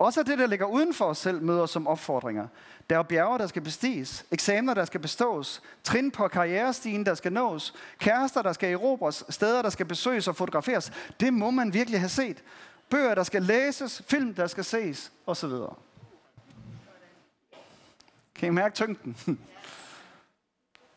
Også 0.00 0.22
det, 0.22 0.38
der 0.38 0.46
ligger 0.46 0.66
uden 0.66 0.94
for 0.94 1.04
os 1.04 1.18
selv, 1.18 1.42
møder 1.42 1.62
os 1.62 1.70
som 1.70 1.86
opfordringer. 1.86 2.46
Der 2.90 2.98
er 2.98 3.02
bjerge, 3.02 3.38
der 3.38 3.46
skal 3.46 3.62
bestiges, 3.62 4.26
eksamener, 4.30 4.74
der 4.74 4.84
skal 4.84 5.00
bestås, 5.00 5.62
trin 5.84 6.10
på 6.10 6.28
karrierestigen, 6.28 7.06
der 7.06 7.14
skal 7.14 7.32
nås, 7.32 7.74
kærester, 7.98 8.42
der 8.42 8.52
skal 8.52 8.72
erobres, 8.72 9.24
steder, 9.28 9.62
der 9.62 9.70
skal 9.70 9.86
besøges 9.86 10.28
og 10.28 10.36
fotograferes. 10.36 10.92
Det 11.20 11.34
må 11.34 11.50
man 11.50 11.74
virkelig 11.74 12.00
have 12.00 12.08
set. 12.08 12.44
Bøger, 12.90 13.14
der 13.14 13.22
skal 13.22 13.42
læses, 13.42 14.02
film, 14.08 14.34
der 14.34 14.46
skal 14.46 14.64
ses, 14.64 15.12
osv. 15.26 15.52
Kan 18.34 18.48
I 18.48 18.50
mærke 18.50 18.74
tyngden? 18.74 19.16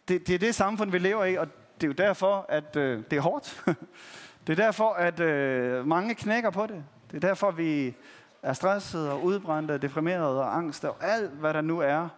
Det, 0.08 0.28
det 0.28 0.36
er 0.36 0.40
det 0.40 0.56
samfund, 0.56 0.92
vi 0.92 1.00
lever 1.00 1.26
i, 1.26 1.38
og 1.38 1.48
det 1.82 1.84
er 1.84 1.88
jo 1.88 1.94
derfor, 1.94 2.46
at 2.50 2.76
øh, 2.76 3.04
det 3.12 3.18
er 3.18 3.22
hårdt. 3.22 3.64
Det 4.48 4.60
er 4.60 4.64
derfor, 4.64 4.94
at 4.94 5.20
øh, 5.20 5.88
mange 5.88 6.16
knækker 6.16 6.50
på 6.50 6.68
det. 6.68 6.84
Det 7.12 7.24
er 7.24 7.28
derfor, 7.28 7.52
vi 7.52 7.96
er 8.44 8.54
stressede 8.54 9.12
og 9.12 9.24
udbrændte, 9.24 9.78
deprimerede 9.78 10.40
og 10.40 10.58
angst 10.58 10.86
og 10.86 10.98
alt, 11.02 11.32
hvad 11.32 11.54
der 11.54 11.62
nu 11.62 11.80
er 11.80 12.10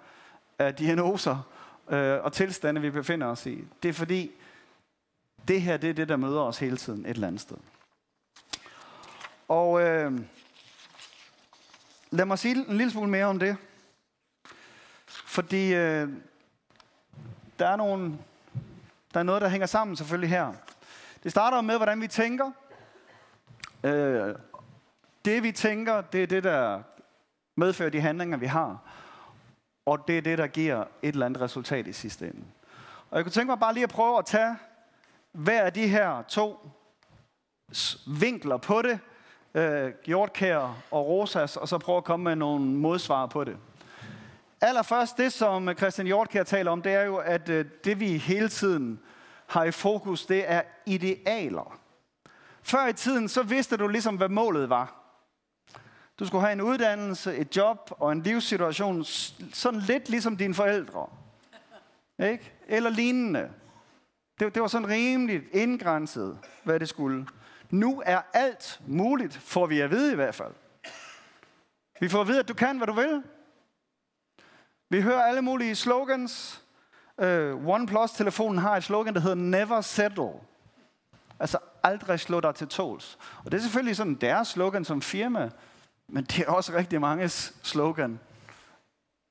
af 0.59 0.75
diagnoser 0.75 1.47
øh, 1.89 2.23
og 2.23 2.33
tilstande, 2.33 2.81
vi 2.81 2.89
befinder 2.89 3.27
os 3.27 3.45
i. 3.45 3.63
Det 3.83 3.89
er 3.89 3.93
fordi, 3.93 4.31
det 5.47 5.61
her 5.61 5.77
det 5.77 5.89
er 5.89 5.93
det, 5.93 6.09
der 6.09 6.15
møder 6.15 6.41
os 6.41 6.59
hele 6.59 6.77
tiden 6.77 7.05
et 7.05 7.09
eller 7.09 7.27
andet 7.27 7.41
sted. 7.41 7.57
Og 9.47 9.81
øh, 9.81 10.19
lad 12.11 12.25
mig 12.25 12.39
sige 12.39 12.55
en 12.69 12.77
lille 12.77 12.91
smule 12.91 13.09
mere 13.09 13.25
om 13.25 13.39
det. 13.39 13.57
Fordi 15.07 15.73
øh, 15.73 16.09
der 17.59 17.67
er 17.67 17.75
nogle, 17.75 18.17
der 19.13 19.19
er 19.19 19.23
noget, 19.23 19.41
der 19.41 19.49
hænger 19.49 19.67
sammen 19.67 19.97
selvfølgelig 19.97 20.29
her. 20.29 20.53
Det 21.23 21.31
starter 21.31 21.61
med, 21.61 21.77
hvordan 21.77 22.01
vi 22.01 22.07
tænker. 22.07 22.51
Øh, 23.83 24.35
det 25.25 25.43
vi 25.43 25.51
tænker, 25.51 26.01
det 26.01 26.23
er 26.23 26.27
det, 26.27 26.43
der 26.43 26.81
medfører 27.57 27.89
de 27.89 28.01
handlinger, 28.01 28.37
vi 28.37 28.45
har. 28.45 28.79
Og 29.85 30.07
det 30.07 30.17
er 30.17 30.21
det, 30.21 30.37
der 30.37 30.47
giver 30.47 30.83
et 31.01 31.13
eller 31.13 31.25
andet 31.25 31.41
resultat 31.41 31.87
i 31.87 31.93
sidste 31.93 32.25
ende. 32.25 32.43
Og 33.09 33.17
jeg 33.17 33.25
kunne 33.25 33.31
tænke 33.31 33.49
mig 33.51 33.59
bare 33.59 33.73
lige 33.73 33.83
at 33.83 33.89
prøve 33.89 34.17
at 34.17 34.25
tage 34.25 34.55
hver 35.31 35.61
af 35.61 35.73
de 35.73 35.87
her 35.87 36.21
to 36.21 36.69
vinkler 38.19 38.57
på 38.57 38.81
det, 38.81 38.99
øh, 39.53 39.91
Hjortkær 40.05 40.57
og 40.91 41.07
Rosas, 41.07 41.57
og 41.57 41.67
så 41.67 41.77
prøve 41.77 41.97
at 41.97 42.03
komme 42.03 42.23
med 42.23 42.35
nogle 42.35 42.65
modsvar 42.65 43.25
på 43.25 43.43
det. 43.43 43.57
Allerførst, 44.61 45.17
det 45.17 45.33
som 45.33 45.69
Christian 45.77 46.07
Hjortkær 46.07 46.43
taler 46.43 46.71
om, 46.71 46.81
det 46.81 46.93
er 46.93 47.03
jo, 47.03 47.17
at 47.17 47.49
øh, 47.49 47.65
det 47.83 47.99
vi 47.99 48.17
hele 48.17 48.49
tiden 48.49 48.99
har 49.47 49.63
i 49.63 49.71
fokus, 49.71 50.25
det 50.25 50.51
er 50.51 50.61
idealer. 50.85 51.79
Før 52.63 52.87
i 52.87 52.93
tiden, 52.93 53.29
så 53.29 53.43
vidste 53.43 53.77
du 53.77 53.87
ligesom, 53.87 54.15
hvad 54.15 54.29
målet 54.29 54.69
var. 54.69 55.04
Du 56.19 56.25
skulle 56.25 56.41
have 56.41 56.53
en 56.53 56.61
uddannelse, 56.61 57.35
et 57.35 57.57
job 57.57 57.91
og 57.91 58.11
en 58.11 58.23
livssituation, 58.23 59.03
sådan 59.53 59.79
lidt 59.79 60.09
ligesom 60.09 60.37
dine 60.37 60.53
forældre. 60.53 61.07
Ikke? 62.19 62.53
Eller 62.67 62.89
lignende. 62.89 63.49
Det, 64.39 64.55
det 64.55 64.61
var 64.61 64.67
sådan 64.67 64.87
rimeligt 64.87 65.43
indgrænset, 65.51 66.37
hvad 66.63 66.79
det 66.79 66.89
skulle. 66.89 67.27
Nu 67.69 68.03
er 68.05 68.21
alt 68.33 68.81
muligt, 68.87 69.33
får 69.33 69.65
vi 69.65 69.79
at 69.79 69.91
vide 69.91 70.11
i 70.11 70.15
hvert 70.15 70.35
fald. 70.35 70.53
Vi 71.99 72.09
får 72.09 72.21
at 72.21 72.27
vide, 72.27 72.39
at 72.39 72.47
du 72.47 72.53
kan, 72.53 72.77
hvad 72.77 72.87
du 72.87 72.93
vil. 72.93 73.23
Vi 74.89 75.01
hører 75.01 75.23
alle 75.23 75.41
mulige 75.41 75.75
slogans. 75.75 76.61
Uh, 77.17 77.67
OnePlus-telefonen 77.67 78.57
har 78.57 78.77
et 78.77 78.83
slogan, 78.83 79.13
der 79.13 79.19
hedder 79.19 79.35
Never 79.35 79.81
Settle. 79.81 80.31
Altså 81.39 81.57
aldrig 81.83 82.19
slå 82.19 82.39
dig 82.39 82.55
til 82.55 82.67
tåls. 82.67 83.17
Og 83.45 83.51
det 83.51 83.57
er 83.57 83.61
selvfølgelig 83.61 83.95
sådan 83.95 84.15
deres 84.15 84.47
slogan 84.47 84.85
som 84.85 85.01
firma, 85.01 85.49
men 86.07 86.23
det 86.23 86.39
er 86.39 86.51
også 86.51 86.73
rigtig 86.73 87.01
mange 87.01 87.29
slogan. 87.29 88.19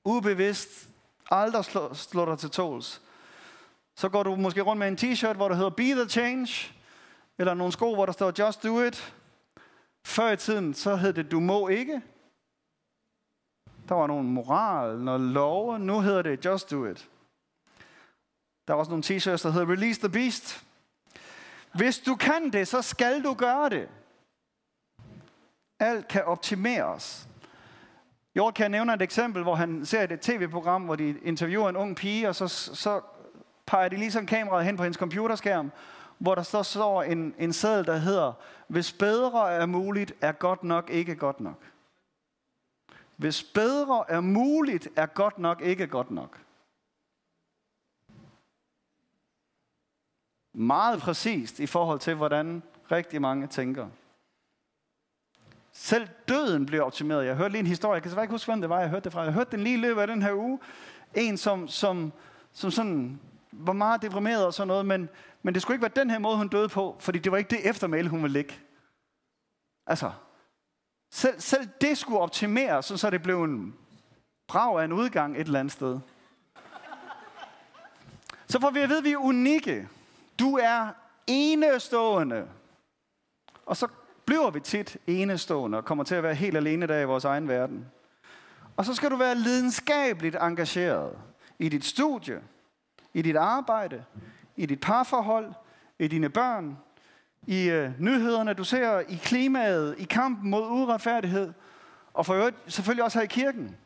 Ubevidst, 0.05 0.89
aldrig 1.31 1.65
slå, 1.65 1.95
slå 1.95 2.25
dig 2.25 2.39
til 2.39 2.51
tåls. 2.51 3.03
Så 3.97 4.09
går 4.09 4.23
du 4.23 4.37
måske 4.37 4.61
rundt 4.61 4.79
med 4.79 4.89
en 4.89 4.99
t-shirt, 4.99 5.33
hvor 5.33 5.49
der 5.49 5.55
hedder 5.55 5.71
Be 5.71 5.83
the 5.83 6.09
Change, 6.09 6.73
eller 7.39 7.55
nogle 7.55 7.73
sko, 7.73 7.95
hvor 7.95 8.07
der 8.07 8.13
står 8.13 8.33
Just 8.39 8.63
Do 8.63 8.83
It. 8.83 9.15
Før 10.07 10.31
i 10.31 10.37
tiden, 10.37 10.75
så 10.75 10.97
hed 10.97 11.13
det 11.13 11.31
Du 11.31 11.41
må 11.41 11.69
ikke. 11.69 12.03
Der 13.89 13.95
var 13.95 14.07
nogle 14.07 14.29
moral, 14.29 14.99
noget 14.99 15.21
lov. 15.21 15.79
Nu 15.79 16.01
hedder 16.01 16.23
det 16.23 16.45
Just 16.45 16.71
Do 16.71 16.87
It. 16.87 17.09
Der 18.69 18.75
var 18.75 18.79
også 18.79 18.91
nogle 18.91 19.05
t-shirts, 19.05 19.43
der 19.43 19.51
hedder 19.51 19.73
Release 19.73 20.01
the 20.01 20.09
Beast. 20.09 20.65
Hvis 21.75 21.99
du 21.99 22.15
kan 22.15 22.53
det, 22.53 22.69
så 22.69 22.83
skal 22.83 23.25
du 23.25 23.35
gøre 23.35 23.69
det. 23.69 23.89
Alt 25.79 26.09
kan 26.09 26.25
optimeres. 26.25 27.29
Jord 28.37 28.55
kan 28.55 28.71
nævne 28.71 28.95
et 28.95 29.03
eksempel, 29.03 29.43
hvor 29.43 29.55
han 29.55 29.87
ser 29.87 30.03
et 30.03 30.21
tv-program, 30.21 30.83
hvor 30.83 30.97
de 30.97 31.19
interviewer 31.23 31.69
en 31.69 31.77
ung 31.77 31.97
pige, 31.97 32.29
og 32.29 32.35
så, 32.35 32.49
så 32.49 33.01
peger 33.67 33.89
de 33.89 33.97
lige 33.97 34.27
kameraet 34.27 34.65
hen 34.65 34.77
på 34.77 34.83
hendes 34.83 34.99
computerskærm, 34.99 35.73
hvor 36.19 36.35
der 36.35 36.43
står, 36.43 36.63
står 36.63 37.03
en, 37.03 37.35
en 37.39 37.53
seddel, 37.53 37.87
der 37.87 37.97
hedder, 37.97 38.33
hvis 38.69 38.93
bedre 38.93 39.53
er 39.53 39.67
muligt, 39.67 40.13
er 40.21 40.33
godt 40.33 40.65
nok 40.65 40.91
ikke 40.91 41.17
godt 41.17 41.41
nok. 41.41 41.63
Hvis 43.17 43.43
bedre 43.43 44.05
er 44.09 44.21
muligt, 44.21 44.89
er 44.97 45.07
godt 45.07 45.39
nok 45.39 45.61
ikke 45.61 45.87
godt 45.87 46.11
nok. 46.11 46.41
Meget 50.53 51.01
præcist 51.01 51.61
i 51.61 51.67
forhold 51.67 51.99
til, 51.99 52.15
hvordan 52.15 52.63
rigtig 52.91 53.21
mange 53.21 53.47
tænker. 53.47 53.89
Selv 55.75 56.09
døden 56.29 56.67
bliver 56.67 56.83
optimeret. 56.83 57.27
Jeg 57.27 57.37
hørte 57.37 57.53
lige 57.53 57.61
en 57.61 57.67
historie, 57.67 57.95
jeg 57.95 58.03
kan 58.03 58.23
ikke 58.23 58.35
huske, 58.35 58.51
hvem 58.51 58.61
det 58.61 58.71
var, 58.71 58.81
jeg 58.81 58.89
hørte 58.89 59.05
det 59.05 59.13
fra. 59.13 59.21
Jeg 59.21 59.33
hørte 59.33 59.51
den 59.51 59.61
lige 59.61 59.75
i 59.75 59.81
løbet 59.81 60.01
af 60.01 60.07
den 60.07 60.23
her 60.23 60.33
uge. 60.33 60.59
En, 61.15 61.37
som, 61.37 61.69
som, 61.69 62.13
som 62.53 62.71
sådan 62.71 63.21
var 63.53 63.73
meget 63.73 64.03
deprimeret 64.03 64.47
og 64.47 64.55
sådan 64.55 64.69
noget, 64.69 64.87
men, 64.87 65.09
men 65.43 65.55
det 65.55 65.63
skulle 65.63 65.75
ikke 65.75 65.83
være 65.83 66.03
den 66.05 66.11
her 66.11 66.19
måde, 66.19 66.37
hun 66.37 66.49
døde 66.49 66.69
på, 66.69 66.97
fordi 67.01 67.19
det 67.19 67.33
var 67.33 67.39
ikke 67.39 67.51
det 67.51 67.69
eftermæle, 67.69 68.09
hun 68.09 68.23
ville 68.23 68.33
lægge. 68.33 68.55
Altså, 69.87 70.13
selv, 71.13 71.41
selv 71.41 71.69
det 71.81 71.99
skulle 71.99 72.21
optimeres, 72.21 72.85
så 72.85 73.11
det 73.11 73.23
blev 73.23 73.43
en 73.43 73.75
brag 74.49 74.81
af 74.81 74.85
en 74.85 74.93
udgang 74.93 75.37
et 75.37 75.47
eller 75.47 75.61
andet 75.61 75.73
sted. 75.73 76.01
Så 78.47 78.61
får 78.61 78.71
vi 78.71 78.81
at 78.81 78.89
vide, 78.89 78.99
at 78.99 79.05
vi 79.05 79.13
er 79.13 79.17
unikke. 79.17 79.89
Du 80.39 80.57
er 80.57 80.89
enestående. 81.27 82.49
Og 83.67 83.77
så 83.77 83.89
bliver 84.27 84.51
vi 84.51 84.61
tit 84.61 84.97
enestående 85.07 85.79
og 85.79 85.85
kommer 85.85 86.05
til 86.05 86.15
at 86.15 86.23
være 86.23 86.35
helt 86.35 86.57
alene 86.57 86.87
der 86.87 87.01
i 87.01 87.05
vores 87.05 87.25
egen 87.25 87.49
verden. 87.49 87.87
Og 88.77 88.85
så 88.85 88.95
skal 88.95 89.11
du 89.11 89.17
være 89.17 89.35
lidenskabeligt 89.35 90.37
engageret 90.41 91.19
i 91.59 91.69
dit 91.69 91.85
studie, 91.85 92.43
i 93.15 93.23
dit 93.23 93.37
arbejde, 93.37 94.05
i 94.57 94.67
dit 94.67 94.81
parforhold, 94.81 95.53
i 95.99 96.09
dine 96.09 96.29
børn, 96.29 96.79
i 97.47 97.71
øh, 97.71 98.01
nyhederne, 98.01 98.55
du 98.55 98.65
ser 98.65 99.01
i 99.01 99.21
klimaet, 99.23 99.95
i 99.99 100.05
kampen 100.05 100.51
mod 100.51 100.63
uretfærdighed, 100.63 101.53
og 102.15 102.27
for 102.27 102.35
øvrigt 102.35 102.57
selvfølgelig 102.67 103.05
også 103.05 103.19
her 103.19 103.25
i 103.25 103.29
kirken. 103.29 103.77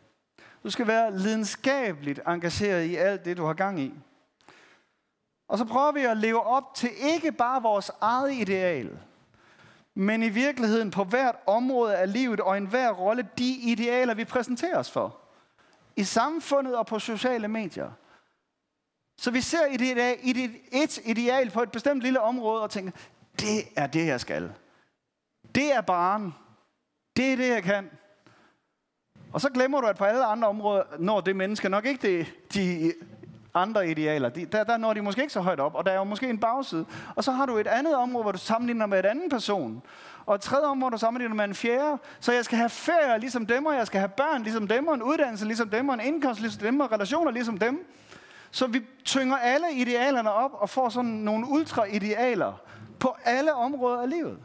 Du 0.65 0.71
skal 0.71 0.87
være 0.87 1.19
lidenskabeligt 1.19 2.21
engageret 2.27 2.85
i 2.85 2.97
alt 2.97 3.25
det, 3.25 3.37
du 3.37 3.45
har 3.45 3.53
gang 3.53 3.81
i. 3.81 3.95
Og 5.49 5.59
så 5.59 5.65
prøver 5.65 5.93
vi 5.93 6.01
at 6.01 6.17
leve 6.17 6.43
op 6.43 6.75
til 6.75 6.91
ikke 7.15 7.33
bare 7.33 7.63
vores 7.63 7.91
eget 8.01 8.33
ideal, 8.33 8.99
men 10.01 10.23
i 10.23 10.29
virkeligheden 10.29 10.91
på 10.91 11.05
hvert 11.05 11.37
område 11.47 11.97
af 11.97 12.13
livet 12.13 12.41
og 12.41 12.57
enhver 12.57 12.91
rolle, 12.91 13.29
de 13.39 13.51
idealer, 13.63 14.15
vi 14.15 14.25
præsenterer 14.25 14.79
os 14.79 14.91
for. 14.91 15.21
I 15.97 16.05
samfundet 16.05 16.77
og 16.77 16.87
på 16.87 16.99
sociale 16.99 17.49
medier. 17.49 17.91
Så 19.17 19.31
vi 19.31 19.41
ser 19.41 19.67
et 19.71 19.81
ideal, 19.81 20.19
ideal 21.05 21.51
på 21.51 21.63
et 21.63 21.71
bestemt 21.71 22.03
lille 22.03 22.21
område 22.21 22.63
og 22.63 22.71
tænker, 22.71 22.93
det 23.41 23.61
er 23.77 23.87
det, 23.87 24.07
jeg 24.07 24.21
skal. 24.21 24.53
Det 25.55 25.73
er 25.73 25.81
barn. 25.81 26.35
Det 27.17 27.33
er 27.33 27.37
det, 27.37 27.49
jeg 27.49 27.63
kan. 27.63 27.91
Og 29.33 29.41
så 29.41 29.51
glemmer 29.51 29.81
du, 29.81 29.87
at 29.87 29.97
på 29.97 30.05
alle 30.05 30.25
andre 30.25 30.49
områder 30.49 30.83
når 30.99 31.21
det 31.21 31.37
menneske 31.37 31.69
nok 31.69 31.87
ikke 31.87 32.09
det, 32.09 32.35
de 32.55 32.93
andre 33.59 33.89
idealer. 33.89 34.29
De, 34.29 34.45
der, 34.45 34.65
der 34.65 34.77
når 34.77 34.95
de 34.95 35.03
måske 35.03 35.21
ikke 35.21 35.33
så 35.33 35.41
højt 35.41 35.61
op, 35.61 35.75
og 35.75 35.87
der 35.87 35.93
er 35.93 35.97
jo 35.97 36.05
måske 36.05 36.29
en 36.29 36.39
bagside. 36.39 36.87
Og 37.17 37.25
så 37.25 37.33
har 37.33 37.47
du 37.47 37.57
et 37.57 37.67
andet 37.67 37.97
område, 37.97 38.23
hvor 38.23 38.33
du 38.33 38.39
sammenligner 38.39 38.87
med 38.87 38.99
et 38.99 39.07
anden 39.07 39.31
person. 39.31 39.83
Og 40.27 40.35
et 40.35 40.41
tredje 40.41 40.65
område, 40.65 40.79
hvor 40.79 40.91
du 40.91 40.99
sammenligner 40.99 41.35
med 41.35 41.45
en 41.45 41.55
fjerde. 41.55 41.99
Så 42.21 42.33
jeg 42.33 42.45
skal 42.45 42.59
have 42.59 42.69
ferie 42.69 43.19
ligesom 43.21 43.47
dem, 43.47 43.67
og 43.67 43.75
jeg 43.75 43.87
skal 43.87 44.01
have 44.01 44.09
børn 44.09 44.43
ligesom 44.43 44.69
dem, 44.69 44.89
og 44.89 44.95
en 44.95 45.03
uddannelse 45.03 45.45
ligesom 45.45 45.69
dem, 45.69 45.89
og 45.89 45.95
en 45.95 46.01
indkomst 46.01 46.41
ligesom 46.41 46.63
dem, 46.63 46.81
og 46.81 46.93
relationer 46.93 47.31
ligesom 47.31 47.59
dem. 47.59 47.87
Så 48.51 48.67
vi 48.67 48.85
tynger 49.05 49.37
alle 49.37 49.67
idealerne 49.75 50.33
op 50.33 50.51
og 50.55 50.71
får 50.71 50.89
sådan 50.89 51.11
nogle 51.11 51.47
ultra-idealer 51.49 52.53
på 53.01 53.17
alle 53.25 53.55
områder 53.55 54.03
af 54.03 54.11
livet, 54.11 54.39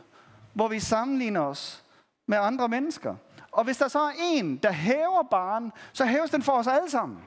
hvor 0.53 0.67
vi 0.67 0.79
sammenligner 0.79 1.41
os 1.41 1.84
med 2.27 2.38
andre 2.41 2.67
mennesker. 2.67 3.15
Og 3.51 3.63
hvis 3.63 3.77
der 3.77 3.88
så 3.88 4.00
er 4.00 4.12
en, 4.32 4.58
der 4.58 4.72
hæver 4.72 5.27
barn, 5.32 5.72
så 5.93 6.05
hæves 6.05 6.32
den 6.32 6.41
for 6.41 6.51
os 6.51 6.67
alle 6.67 6.89
sammen. 6.89 7.20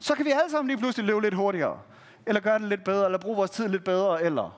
Så 0.00 0.14
kan 0.14 0.24
vi 0.24 0.30
alle 0.30 0.50
sammen 0.50 0.68
lige 0.68 0.78
pludselig 0.78 1.06
løbe 1.06 1.20
lidt 1.20 1.34
hurtigere, 1.34 1.80
eller 2.26 2.40
gøre 2.40 2.58
det 2.58 2.68
lidt 2.68 2.84
bedre, 2.84 3.04
eller 3.04 3.18
bruge 3.18 3.36
vores 3.36 3.50
tid 3.50 3.68
lidt 3.68 3.84
bedre, 3.84 4.22
eller... 4.22 4.56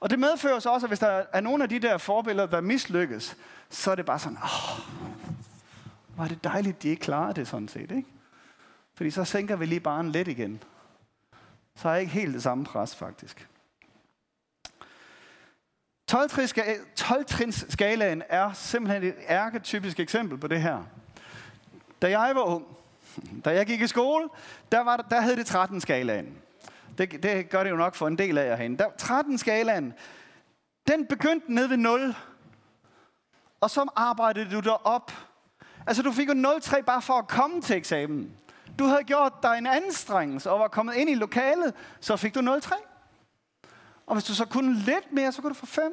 Og 0.00 0.10
det 0.10 0.18
medfører 0.18 0.58
så 0.58 0.70
også, 0.70 0.86
at 0.86 0.90
hvis 0.90 0.98
der 0.98 1.24
er 1.32 1.40
nogle 1.40 1.62
af 1.62 1.68
de 1.68 1.78
der 1.78 1.98
forbilleder, 1.98 2.46
der 2.46 2.60
mislykkes, 2.60 3.36
så 3.70 3.90
er 3.90 3.94
det 3.94 4.06
bare 4.06 4.18
sådan, 4.18 4.38
åh, 4.38 4.78
hvor 6.14 6.24
er 6.24 6.28
det 6.28 6.44
dejligt, 6.44 6.82
de 6.82 6.88
ikke 6.88 7.02
klarer 7.02 7.32
det 7.32 7.48
sådan 7.48 7.68
set, 7.68 7.90
ikke? 7.90 8.08
Fordi 8.94 9.10
så 9.10 9.24
sænker 9.24 9.56
vi 9.56 9.66
lige 9.66 9.80
barnen 9.80 10.12
lidt 10.12 10.28
igen. 10.28 10.62
Så 11.76 11.88
er 11.88 11.96
ikke 11.96 12.12
helt 12.12 12.34
det 12.34 12.42
samme 12.42 12.64
pres, 12.64 12.96
faktisk. 12.96 13.48
12-trins 16.12 17.72
skalaen 17.72 18.22
er 18.28 18.52
simpelthen 18.52 19.02
et 19.02 19.14
ærketypisk 19.28 20.00
eksempel 20.00 20.38
på 20.38 20.46
det 20.46 20.62
her. 20.62 20.84
Da 22.02 22.20
jeg 22.20 22.34
var 22.34 22.42
ung, 22.42 22.66
da 23.44 23.50
jeg 23.50 23.66
gik 23.66 23.80
i 23.80 23.86
skole, 23.86 24.28
der, 24.72 24.80
var, 24.80 24.96
der 24.96 25.20
hed 25.20 25.36
det 25.36 25.46
13 25.46 25.80
skalaen. 25.80 26.38
Det, 26.98 27.22
det 27.22 27.50
gør 27.50 27.62
det 27.62 27.70
jo 27.70 27.76
nok 27.76 27.94
for 27.94 28.08
en 28.08 28.18
del 28.18 28.38
af 28.38 28.46
jer 28.46 28.56
herinde. 28.56 28.78
Der, 28.78 28.90
13 28.98 29.38
skalaen, 29.38 29.94
den 30.88 31.06
begyndte 31.06 31.54
ned 31.54 31.66
ved 31.66 31.76
0. 31.76 32.14
Og 33.60 33.70
så 33.70 33.86
arbejdede 33.96 34.50
du 34.50 34.60
dig 34.60 34.86
op. 34.86 35.12
Altså 35.86 36.02
du 36.02 36.12
fik 36.12 36.28
jo 36.28 36.32
0,3 36.32 36.80
bare 36.80 37.02
for 37.02 37.14
at 37.14 37.28
komme 37.28 37.62
til 37.62 37.76
eksamen. 37.76 38.36
Du 38.78 38.84
havde 38.84 39.04
gjort 39.04 39.32
dig 39.42 39.58
en 39.58 39.66
anstrengelse 39.66 40.50
og 40.50 40.60
var 40.60 40.68
kommet 40.68 40.94
ind 40.94 41.10
i 41.10 41.14
lokalet, 41.14 41.74
så 42.00 42.16
fik 42.16 42.34
du 42.34 42.40
0,3. 42.40 42.74
Og 44.06 44.14
hvis 44.14 44.24
du 44.24 44.34
så 44.34 44.44
kunne 44.44 44.74
lidt 44.74 45.12
mere, 45.12 45.32
så 45.32 45.42
kunne 45.42 45.48
du 45.48 45.54
få 45.54 45.66
5. 45.66 45.92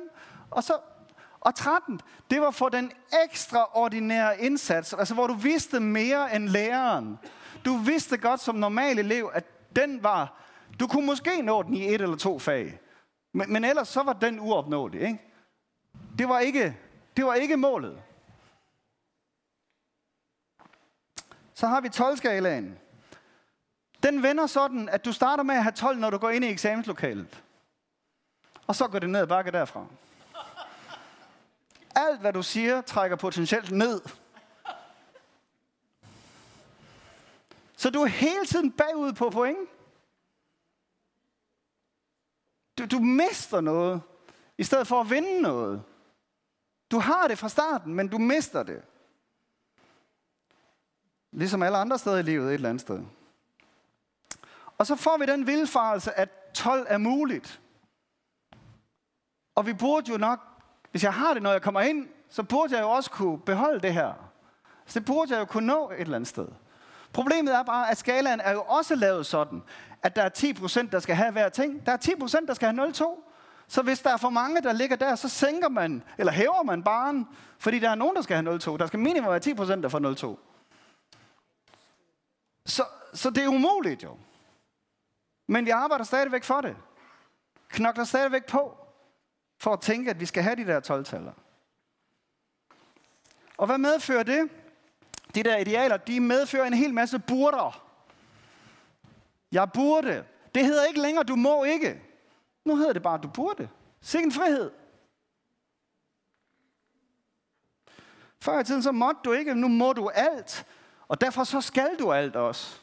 Og, 0.51 0.63
så, 0.63 0.74
og 1.39 1.56
13, 1.56 2.01
det 2.32 2.41
var 2.41 2.51
for 2.51 2.70
den 2.70 2.91
ekstraordinære 3.24 4.39
indsats, 4.41 4.94
altså 4.94 5.13
hvor 5.13 5.27
du 5.27 5.34
vidste 5.34 5.79
mere 5.79 6.36
end 6.36 6.50
læreren. 6.50 7.20
Du 7.65 7.77
vidste 7.77 8.17
godt 8.17 8.39
som 8.39 8.56
normal 8.56 9.00
elev, 9.00 9.32
at 9.34 9.75
den 9.75 10.03
var, 10.03 10.34
du 10.79 10.88
kunne 10.88 11.06
måske 11.06 11.41
nå 11.41 11.63
den 11.63 11.74
i 11.74 11.88
et 11.88 12.01
eller 12.01 12.17
to 12.17 12.39
fag. 12.39 12.79
Men, 13.34 13.53
men 13.53 13.63
ellers 13.63 13.88
så 13.88 14.03
var 14.03 14.13
den 14.13 14.39
uopnåelig. 14.39 15.01
Ikke? 15.01 15.22
Det, 16.17 16.29
var 16.29 16.39
ikke, 16.39 16.77
det 17.17 17.25
var 17.25 17.34
ikke 17.34 17.58
målet. 17.58 18.01
Så 21.53 21.67
har 21.67 21.82
vi 21.82 21.88
12-skalaen. 21.88 22.79
Den 24.03 24.24
vender 24.24 24.48
sådan, 24.48 24.89
at 24.89 25.06
du 25.06 25.12
starter 25.12 25.44
med 25.44 25.56
at 25.56 25.63
have 25.63 25.72
12, 25.72 26.00
når 26.00 26.10
du 26.10 26.17
går 26.17 26.29
ind 26.29 26.46
i 26.46 26.50
eksamenslokalet. 26.50 27.44
Og 28.67 28.75
så 28.75 28.88
går 28.88 29.00
det 29.00 29.10
ned 29.10 29.20
ad 29.20 29.27
bakke 29.27 29.51
derfra. 29.51 29.86
Alt, 31.98 32.20
hvad 32.22 32.34
du 32.34 32.44
siger, 32.44 32.82
trækker 32.82 33.18
potentielt 33.18 33.72
ned. 33.72 34.01
Så 37.77 37.89
du 37.89 38.01
er 38.01 38.08
hele 38.08 38.46
tiden 38.46 38.72
bagud 38.72 39.13
på 39.13 39.30
point. 39.30 39.70
Du, 42.77 42.86
du 42.86 43.00
mister 43.00 43.62
noget, 43.62 44.01
i 44.58 44.63
stedet 44.63 44.88
for 44.88 45.01
at 45.01 45.10
vinde 45.10 45.42
noget. 45.42 45.84
Du 46.92 47.00
har 47.00 47.27
det 47.27 47.38
fra 47.38 47.50
starten, 47.50 47.94
men 47.94 48.08
du 48.08 48.18
mister 48.18 48.63
det. 48.63 48.84
Ligesom 51.32 51.63
alle 51.63 51.77
andre 51.77 52.00
steder 52.00 52.18
i 52.18 52.22
livet 52.22 52.48
et 52.48 52.54
eller 52.54 52.70
andet 52.70 52.82
sted. 52.82 53.06
Og 54.77 54.88
så 54.88 54.96
får 54.96 55.18
vi 55.18 55.25
den 55.25 55.48
vildfarelse, 55.48 56.13
at 56.13 56.30
12 56.54 56.86
er 56.89 56.98
muligt. 56.98 57.62
Og 59.56 59.66
vi 59.66 59.74
burde 59.74 60.12
jo 60.12 60.18
nok, 60.18 60.47
hvis 60.98 61.04
jeg 61.04 61.13
har 61.13 61.34
det, 61.34 61.44
når 61.44 61.51
jeg 61.51 61.62
kommer 61.62 61.82
ind, 61.82 62.08
så 62.30 62.44
burde 62.44 62.75
jeg 62.75 62.82
jo 62.82 62.89
også 62.89 63.12
kunne 63.12 63.39
beholde 63.39 63.80
det 63.80 63.94
her. 63.94 64.13
Så 64.86 65.00
det 65.00 65.06
burde 65.08 65.34
jeg 65.34 65.39
jo 65.39 65.46
kunne 65.46 65.68
nå 65.68 65.89
et 65.89 66.00
eller 66.00 66.16
andet 66.16 66.27
sted. 66.27 66.48
Problemet 67.13 67.56
er 67.56 67.63
bare, 67.63 67.92
at 67.92 67.98
skalaen 67.98 68.39
er 68.39 68.51
jo 68.51 68.62
også 68.62 68.96
lavet 68.96 69.25
sådan, 69.25 69.63
at 70.04 70.16
der 70.16 70.22
er 70.22 70.30
10%, 70.86 70.89
der 70.92 71.00
skal 71.00 71.16
have 71.16 71.32
hver 71.32 71.50
ting. 71.50 71.86
Der 71.86 71.92
er 71.92 71.98
10%, 71.98 72.46
der 72.46 72.54
skal 72.54 72.75
have 72.75 72.88
0,2. 72.88 73.24
Så 73.68 73.82
hvis 73.82 74.00
der 74.00 74.10
er 74.10 74.18
for 74.18 74.30
mange, 74.30 74.62
der 74.62 74.74
ligger 74.74 74.96
der, 74.96 75.16
så 75.16 75.30
sænker 75.30 75.70
man, 75.70 76.04
eller 76.18 76.34
hæver 76.34 76.63
man 76.63 76.84
baren, 76.84 77.27
fordi 77.60 77.80
der 77.80 77.89
er 77.89 77.96
nogen, 77.96 78.16
der 78.16 78.22
skal 78.22 78.36
have 78.36 78.56
0,2. 78.56 78.77
Der 78.77 78.88
skal 78.88 79.00
minimum 79.00 79.32
være 79.32 79.42
10%, 79.46 79.82
der 79.82 79.89
får 79.89 80.36
0,2. 80.36 80.38
Så, 82.66 82.84
så 83.13 83.30
det 83.30 83.44
er 83.44 83.48
umuligt 83.48 84.04
jo. 84.04 84.18
Men 85.48 85.66
vi 85.66 85.70
arbejder 85.70 86.06
stadigvæk 86.06 86.44
for 86.44 86.62
det. 86.62 86.75
Knokler 87.70 88.04
stadigvæk 88.04 88.46
på, 88.46 88.87
for 89.57 89.73
at 89.73 89.81
tænke, 89.81 90.09
at 90.09 90.19
vi 90.19 90.25
skal 90.25 90.43
have 90.43 90.55
de 90.55 90.65
der 90.65 90.79
12-taller. 90.79 91.33
Og 93.57 93.65
hvad 93.65 93.77
medfører 93.77 94.23
det? 94.23 94.49
De 95.35 95.43
der 95.43 95.57
idealer, 95.57 95.97
de 95.97 96.19
medfører 96.19 96.65
en 96.65 96.73
hel 96.73 96.93
masse 96.93 97.19
burder. 97.19 97.83
Jeg 99.51 99.71
burde. 99.73 100.25
Det 100.55 100.65
hedder 100.65 100.85
ikke 100.85 101.01
længere, 101.01 101.23
du 101.23 101.35
må 101.35 101.63
ikke. 101.63 102.01
Nu 102.65 102.75
hedder 102.75 102.93
det 102.93 103.03
bare, 103.03 103.17
du 103.17 103.27
burde. 103.27 103.69
Sikke 104.01 104.25
en 104.25 104.31
frihed. 104.31 104.71
Før 108.41 108.59
i 108.59 108.63
tiden 108.63 108.83
så 108.83 108.91
måtte 108.91 109.21
du 109.25 109.31
ikke, 109.31 109.55
nu 109.55 109.67
må 109.67 109.93
du 109.93 110.09
alt. 110.09 110.65
Og 111.07 111.21
derfor 111.21 111.43
så 111.43 111.61
skal 111.61 111.99
du 111.99 112.13
alt 112.13 112.35
også. 112.35 112.79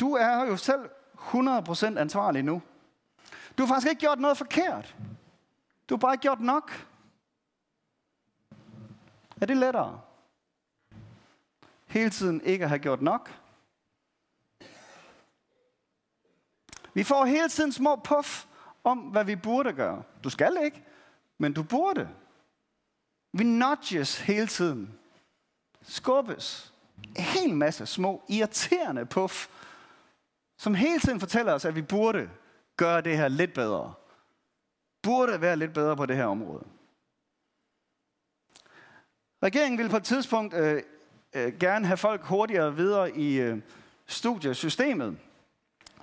Du 0.00 0.12
er 0.12 0.44
jo 0.44 0.56
selv 0.56 0.90
100% 1.14 1.98
ansvarlig 1.98 2.42
nu. 2.42 2.62
Du 3.60 3.64
har 3.64 3.74
faktisk 3.74 3.90
ikke 3.90 4.00
gjort 4.00 4.18
noget 4.18 4.36
forkert. 4.36 4.96
Du 5.88 5.94
har 5.94 5.98
bare 5.98 6.14
ikke 6.14 6.22
gjort 6.22 6.40
nok. 6.40 6.86
Er 9.40 9.46
det 9.46 9.56
lettere? 9.56 10.00
Hele 11.86 12.10
tiden 12.10 12.40
ikke 12.40 12.64
at 12.64 12.68
have 12.68 12.78
gjort 12.78 13.02
nok? 13.02 13.40
Vi 16.94 17.04
får 17.04 17.24
hele 17.24 17.48
tiden 17.48 17.72
små 17.72 17.96
puff 17.96 18.44
om, 18.84 18.98
hvad 18.98 19.24
vi 19.24 19.36
burde 19.36 19.72
gøre. 19.72 20.02
Du 20.24 20.30
skal 20.30 20.58
ikke, 20.64 20.84
men 21.38 21.52
du 21.52 21.62
burde. 21.62 22.08
Vi 23.32 23.44
nudges 23.44 24.20
hele 24.20 24.46
tiden. 24.46 24.98
Skubbes. 25.82 26.72
En 27.16 27.22
hel 27.22 27.54
masse 27.54 27.86
små, 27.86 28.22
irriterende 28.28 29.06
puff, 29.06 29.48
som 30.56 30.74
hele 30.74 31.00
tiden 31.00 31.20
fortæller 31.20 31.52
os, 31.52 31.64
at 31.64 31.74
vi 31.74 31.82
burde 31.82 32.30
gøre 32.80 33.00
det 33.00 33.16
her 33.16 33.28
lidt 33.28 33.54
bedre. 33.54 33.94
Burde 35.02 35.40
være 35.40 35.56
lidt 35.56 35.72
bedre 35.74 35.96
på 35.96 36.06
det 36.06 36.16
her 36.16 36.24
område. 36.24 36.64
Regeringen 39.42 39.78
vil 39.78 39.88
på 39.88 39.96
et 39.96 40.04
tidspunkt 40.04 40.54
øh, 40.54 40.82
øh, 41.34 41.58
gerne 41.58 41.86
have 41.86 41.96
folk 41.96 42.24
hurtigere 42.24 42.76
videre 42.76 43.16
i 43.16 43.40
øh, 43.40 43.58
studiesystemet, 44.06 45.18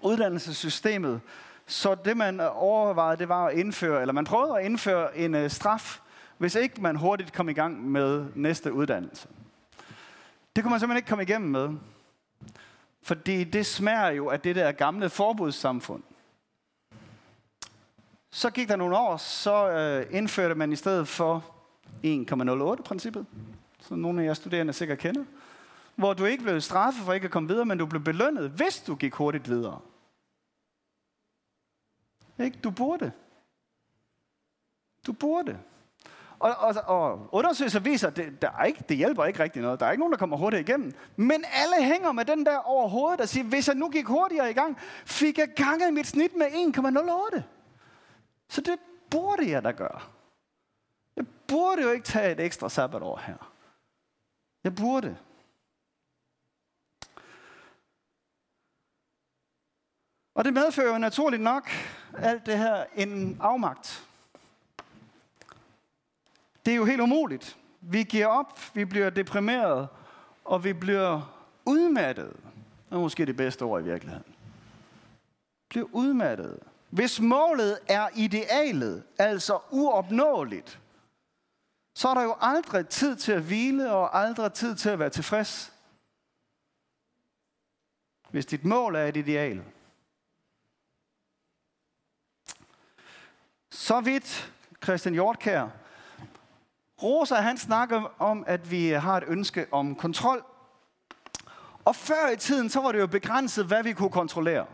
uddannelsessystemet. 0.01 1.21
Så 1.65 1.95
det 1.95 2.17
man 2.17 2.39
overvejede, 2.39 3.17
det 3.17 3.29
var 3.29 3.45
at 3.45 3.57
indføre, 3.57 4.01
eller 4.01 4.13
man 4.13 4.25
prøvede 4.25 4.59
at 4.59 4.65
indføre 4.65 5.17
en 5.17 5.35
øh, 5.35 5.49
straf, 5.49 5.99
hvis 6.37 6.55
ikke 6.55 6.81
man 6.81 6.95
hurtigt 6.95 7.33
kom 7.33 7.49
i 7.49 7.53
gang 7.53 7.91
med 7.91 8.25
næste 8.35 8.73
uddannelse. 8.73 9.27
Det 10.55 10.63
kunne 10.63 10.71
man 10.71 10.79
simpelthen 10.79 10.97
ikke 10.97 11.09
komme 11.09 11.23
igennem 11.23 11.51
med. 11.51 11.69
Fordi 13.01 13.43
det 13.43 13.65
smager 13.65 14.09
jo 14.09 14.29
af 14.29 14.39
det 14.39 14.55
der 14.55 14.71
gamle 14.71 15.09
forbudssamfund. 15.09 16.03
Så 18.37 18.49
gik 18.49 18.69
der 18.69 18.75
nogle 18.75 18.97
år, 18.97 19.17
så 19.17 19.69
øh, 19.69 20.17
indførte 20.17 20.55
man 20.55 20.71
i 20.71 20.75
stedet 20.75 21.07
for 21.07 21.45
1,08-princippet, 22.05 23.25
som 23.79 23.99
nogle 23.99 24.21
af 24.21 24.25
jer 24.25 24.33
studerende 24.33 24.73
sikkert 24.73 24.97
kender, 24.97 25.23
hvor 25.95 26.13
du 26.13 26.25
ikke 26.25 26.43
blev 26.43 26.61
straffet 26.61 27.05
for 27.05 27.13
ikke 27.13 27.25
at 27.25 27.31
komme 27.31 27.49
videre, 27.49 27.65
men 27.65 27.77
du 27.77 27.85
blev 27.85 28.03
belønnet, 28.03 28.49
hvis 28.49 28.83
du 28.87 28.95
gik 28.95 29.13
hurtigt 29.13 29.49
videre. 29.49 29.79
Ikke? 32.39 32.57
Du 32.63 32.71
burde. 32.71 33.11
Du 35.07 35.13
burde. 35.13 35.59
Og, 36.39 36.55
og, 36.57 36.75
og 36.85 37.29
undersøgelser 37.31 37.79
viser, 37.79 38.07
at 38.07 38.15
det, 38.15 38.41
der 38.41 38.51
er 38.59 38.63
ikke, 38.63 38.83
det 38.89 38.97
hjælper 38.97 39.25
ikke 39.25 39.43
rigtig 39.43 39.61
noget. 39.61 39.79
Der 39.79 39.85
er 39.85 39.91
ikke 39.91 40.01
nogen, 40.01 40.11
der 40.11 40.19
kommer 40.19 40.37
hurtigt 40.37 40.69
igennem. 40.69 40.93
Men 41.15 41.45
alle 41.53 41.85
hænger 41.85 42.11
med 42.11 42.25
den 42.25 42.45
der 42.45 42.57
over 42.57 42.87
hovedet, 42.87 43.19
der 43.19 43.25
siger, 43.25 43.43
hvis 43.43 43.67
jeg 43.67 43.75
nu 43.75 43.89
gik 43.89 44.05
hurtigere 44.05 44.49
i 44.49 44.53
gang, 44.53 44.77
fik 45.05 45.37
jeg 45.37 45.47
ganget 45.55 45.93
mit 45.93 46.07
snit 46.07 46.35
med 46.35 46.45
1,08. 46.45 47.56
Så 48.49 48.61
det 48.61 48.79
burde 49.11 49.49
jeg 49.49 49.63
da 49.63 49.71
gøre. 49.71 50.01
Jeg 51.15 51.25
burde 51.47 51.81
jo 51.81 51.91
ikke 51.91 52.05
tage 52.05 52.31
et 52.31 52.39
ekstra 52.39 52.69
sabbatår 52.69 53.17
her. 53.17 53.53
Jeg 54.63 54.75
burde. 54.75 55.17
Og 60.35 60.45
det 60.45 60.53
medfører 60.53 60.93
jo 60.93 60.97
naturligt 60.97 61.41
nok 61.41 61.69
alt 62.17 62.45
det 62.45 62.57
her 62.57 62.85
en 62.95 63.37
afmagt. 63.41 64.07
Det 66.65 66.71
er 66.71 66.75
jo 66.75 66.85
helt 66.85 67.01
umuligt. 67.01 67.57
Vi 67.81 68.03
giver 68.03 68.27
op, 68.27 68.59
vi 68.73 68.85
bliver 68.85 69.09
deprimeret, 69.09 69.87
og 70.45 70.63
vi 70.63 70.73
bliver 70.73 71.37
udmattet. 71.65 72.33
Det 72.89 72.95
er 72.95 72.99
måske 72.99 73.25
det 73.25 73.37
bedste 73.37 73.63
ord 73.63 73.81
i 73.81 73.85
virkeligheden. 73.85 74.35
Bliver 75.69 75.87
udmattet. 75.91 76.59
Hvis 76.89 77.19
målet 77.19 77.79
er 77.87 78.09
idealet, 78.15 79.03
altså 79.17 79.59
uopnåeligt, 79.71 80.79
så 81.93 82.07
er 82.07 82.13
der 82.13 82.21
jo 82.21 82.35
aldrig 82.41 82.87
tid 82.87 83.15
til 83.15 83.31
at 83.31 83.41
hvile 83.41 83.91
og 83.91 84.19
aldrig 84.19 84.53
tid 84.53 84.75
til 84.75 84.89
at 84.89 84.99
være 84.99 85.09
tilfreds. 85.09 85.73
Hvis 88.29 88.45
dit 88.45 88.65
mål 88.65 88.95
er 88.95 89.05
et 89.05 89.17
ideal. 89.17 89.63
Så 93.69 94.01
vidt 94.01 94.53
Christian 94.83 95.13
Hjortkær. 95.13 95.67
Rosa 97.03 97.35
han 97.35 97.57
snakker 97.57 98.21
om, 98.21 98.43
at 98.47 98.71
vi 98.71 98.89
har 98.89 99.17
et 99.17 99.23
ønske 99.27 99.67
om 99.71 99.95
kontrol. 99.95 100.45
Og 101.85 101.95
før 101.95 102.29
i 102.29 102.35
tiden, 102.35 102.69
så 102.69 102.81
var 102.81 102.91
det 102.91 102.99
jo 102.99 103.07
begrænset, 103.07 103.65
hvad 103.65 103.83
vi 103.83 103.93
kunne 103.93 104.11
kontrollere. 104.11 104.65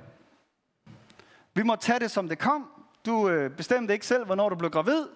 Vi 1.54 1.64
må 1.64 1.76
tage 1.76 2.00
det, 2.00 2.12
som 2.12 2.30
det 2.30 2.40
kom. 2.40 2.70
Du 3.06 3.30
øh, 3.30 3.52
bestemte 3.52 3.94
ikke 3.94 4.06
selv, 4.06 4.26
hvornår 4.26 4.50
du 4.50 4.56
blev 4.56 4.72
gravid. 4.72 5.08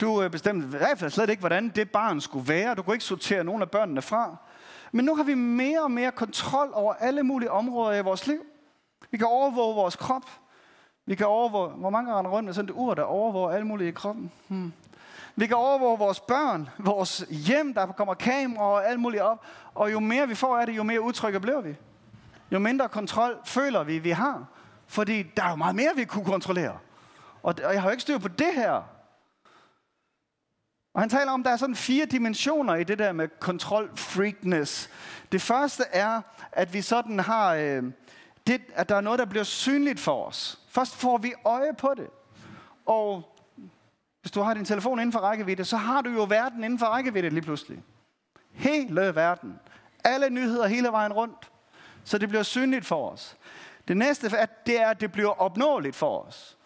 Du 0.00 0.22
øh, 0.22 0.30
bestemte 0.30 0.66
i 0.66 0.68
hvert 0.68 0.98
fald 0.98 1.10
slet 1.10 1.30
ikke, 1.30 1.40
hvordan 1.40 1.68
det 1.68 1.90
barn 1.90 2.20
skulle 2.20 2.48
være. 2.48 2.74
Du 2.74 2.82
kunne 2.82 2.94
ikke 2.94 3.04
sortere 3.04 3.44
nogen 3.44 3.62
af 3.62 3.70
børnene 3.70 4.02
fra. 4.02 4.36
Men 4.92 5.04
nu 5.04 5.16
har 5.16 5.22
vi 5.22 5.34
mere 5.34 5.82
og 5.82 5.90
mere 5.90 6.10
kontrol 6.10 6.70
over 6.72 6.94
alle 6.94 7.22
mulige 7.22 7.50
områder 7.50 7.98
i 7.98 8.02
vores 8.02 8.26
liv. 8.26 8.40
Vi 9.10 9.18
kan 9.18 9.26
overvåge 9.26 9.74
vores 9.74 9.96
krop. 9.96 10.30
Vi 11.06 11.14
kan 11.14 11.26
overvåge, 11.26 11.70
hvor 11.70 11.90
mange 11.90 12.14
render 12.14 12.30
rundt 12.30 12.46
med 12.46 12.54
sådan 12.54 12.68
et 12.68 12.74
ur, 12.74 12.94
der 12.94 13.02
overvåger 13.02 13.50
alle 13.50 13.66
mulige 13.66 13.88
i 13.88 13.92
kroppen. 13.92 14.32
Hmm. 14.48 14.72
Vi 15.36 15.46
kan 15.46 15.56
overvåge 15.56 15.98
vores 15.98 16.20
børn, 16.20 16.68
vores 16.78 17.24
hjem, 17.30 17.74
der 17.74 17.86
kommer 17.86 18.14
kameraer 18.14 18.68
og 18.68 18.88
alt 18.88 19.00
muligt 19.00 19.22
op. 19.22 19.44
Og 19.74 19.92
jo 19.92 20.00
mere 20.00 20.28
vi 20.28 20.34
får 20.34 20.58
af 20.58 20.66
det, 20.66 20.76
jo 20.76 20.82
mere 20.82 21.00
utrygge 21.00 21.40
bliver 21.40 21.60
vi. 21.60 21.74
Jo 22.52 22.58
mindre 22.58 22.88
kontrol 22.88 23.38
føler 23.44 23.82
vi, 23.82 23.98
vi 23.98 24.10
har. 24.10 24.46
Fordi 24.92 25.22
der 25.22 25.42
er 25.42 25.50
jo 25.50 25.56
meget 25.56 25.74
mere, 25.74 25.92
vi 25.96 26.04
kunne 26.04 26.24
kontrollere. 26.24 26.78
Og 27.42 27.54
jeg 27.58 27.82
har 27.82 27.88
jo 27.88 27.90
ikke 27.90 28.02
styr 28.02 28.18
på 28.18 28.28
det 28.28 28.54
her. 28.54 28.82
Og 30.94 31.00
han 31.00 31.08
taler 31.08 31.32
om, 31.32 31.40
at 31.40 31.44
der 31.44 31.50
er 31.50 31.56
sådan 31.56 31.74
fire 31.74 32.06
dimensioner 32.06 32.74
i 32.74 32.84
det 32.84 32.98
der 32.98 33.12
med 33.12 33.28
kontrolfreakness. 33.40 34.90
Det 35.32 35.42
første 35.42 35.84
er, 35.92 36.20
at 36.52 36.74
vi 36.74 36.82
sådan 36.82 37.20
har, 37.20 37.54
øh, 37.54 37.82
det, 38.46 38.62
at 38.74 38.88
der 38.88 38.96
er 38.96 39.00
noget, 39.00 39.18
der 39.18 39.24
bliver 39.24 39.44
synligt 39.44 40.00
for 40.00 40.26
os. 40.26 40.60
Først 40.68 40.96
får 40.96 41.18
vi 41.18 41.32
øje 41.44 41.74
på 41.74 41.94
det. 41.96 42.08
Og 42.86 43.36
hvis 44.20 44.32
du 44.32 44.40
har 44.40 44.54
din 44.54 44.64
telefon 44.64 44.98
inden 44.98 45.12
for 45.12 45.20
rækkevidde, 45.20 45.64
så 45.64 45.76
har 45.76 46.00
du 46.02 46.10
jo 46.10 46.24
verden 46.24 46.64
inden 46.64 46.78
for 46.78 46.86
rækkevidde 46.86 47.30
lige 47.30 47.42
pludselig. 47.42 47.82
Hele 48.52 49.14
verden. 49.14 49.58
Alle 50.04 50.30
nyheder 50.30 50.66
hele 50.66 50.88
vejen 50.88 51.12
rundt. 51.12 51.50
Så 52.04 52.18
det 52.18 52.28
bliver 52.28 52.42
synligt 52.42 52.86
for 52.86 53.10
os. 53.10 53.36
Det 53.88 53.96
næste 53.96 54.36
er, 54.36 54.46
det 54.66 54.80
er, 54.80 54.88
at 54.88 55.00
det 55.00 55.12
bliver 55.12 55.40
opnåeligt 55.40 55.96
for 55.96 56.18
os. 56.18 56.58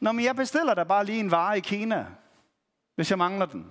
Når 0.00 0.20
jeg 0.20 0.36
bestiller 0.36 0.74
der 0.74 0.84
bare 0.84 1.04
lige 1.04 1.20
en 1.20 1.30
vare 1.30 1.58
i 1.58 1.60
Kina, 1.60 2.06
hvis 2.94 3.10
jeg 3.10 3.18
mangler 3.18 3.46
den. 3.46 3.70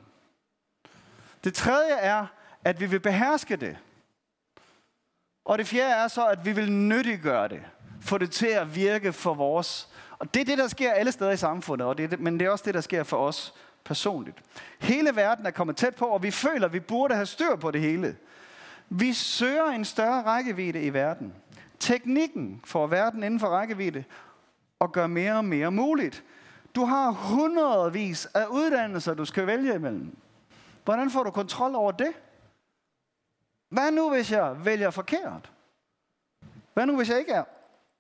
Det 1.43 1.53
tredje 1.53 1.93
er, 1.93 2.25
at 2.63 2.79
vi 2.79 2.85
vil 2.85 2.99
beherske 2.99 3.55
det. 3.55 3.77
Og 5.45 5.57
det 5.57 5.67
fjerde 5.67 5.93
er 5.93 6.07
så, 6.07 6.27
at 6.27 6.45
vi 6.45 6.51
vil 6.51 6.71
nyttiggøre 6.71 7.47
det. 7.47 7.61
Få 8.01 8.17
det 8.17 8.31
til 8.31 8.47
at 8.47 8.75
virke 8.75 9.13
for 9.13 9.33
vores. 9.33 9.89
Og 10.19 10.33
det 10.33 10.41
er 10.41 10.45
det, 10.45 10.57
der 10.57 10.67
sker 10.67 10.91
alle 10.91 11.11
steder 11.11 11.31
i 11.31 11.37
samfundet, 11.37 11.87
og 11.87 11.97
det 11.97 12.03
er 12.03 12.07
det, 12.07 12.19
men 12.19 12.39
det 12.39 12.45
er 12.45 12.51
også 12.51 12.65
det, 12.65 12.73
der 12.73 12.81
sker 12.81 13.03
for 13.03 13.17
os 13.17 13.53
personligt. 13.83 14.37
Hele 14.79 15.15
verden 15.15 15.45
er 15.45 15.51
kommet 15.51 15.77
tæt 15.77 15.95
på, 15.95 16.05
og 16.05 16.23
vi 16.23 16.31
føler, 16.31 16.65
at 16.65 16.73
vi 16.73 16.79
burde 16.79 17.15
have 17.15 17.25
styr 17.25 17.55
på 17.55 17.71
det 17.71 17.81
hele. 17.81 18.17
Vi 18.89 19.13
søger 19.13 19.65
en 19.65 19.85
større 19.85 20.23
rækkevidde 20.23 20.81
i 20.81 20.93
verden. 20.93 21.33
Teknikken 21.79 22.61
får 22.65 22.87
verden 22.87 23.23
inden 23.23 23.39
for 23.39 23.47
rækkevidde 23.47 24.03
og 24.79 24.91
gør 24.91 25.07
mere 25.07 25.37
og 25.37 25.45
mere 25.45 25.71
muligt. 25.71 26.23
Du 26.75 26.85
har 26.85 27.11
hundredvis 27.11 28.25
af 28.25 28.45
uddannelser, 28.45 29.13
du 29.13 29.25
skal 29.25 29.47
vælge 29.47 29.75
imellem. 29.75 30.17
Hvordan 30.83 31.09
får 31.09 31.23
du 31.23 31.31
kontrol 31.31 31.75
over 31.75 31.91
det? 31.91 32.13
Hvad 33.69 33.91
nu, 33.91 34.09
hvis 34.09 34.31
jeg 34.31 34.65
vælger 34.65 34.89
forkert? 34.89 35.51
Hvad 36.73 36.85
nu, 36.85 36.95
hvis 36.95 37.09
jeg 37.09 37.19
ikke 37.19 37.31
er 37.31 37.43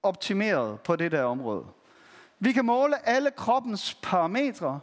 optimeret 0.03 0.81
på 0.81 0.95
det 0.95 1.11
der 1.11 1.23
område? 1.23 1.65
Vi 2.39 2.51
kan 2.51 2.65
måle 2.65 3.07
alle 3.07 3.31
kroppens 3.31 3.99
parametre, 4.03 4.79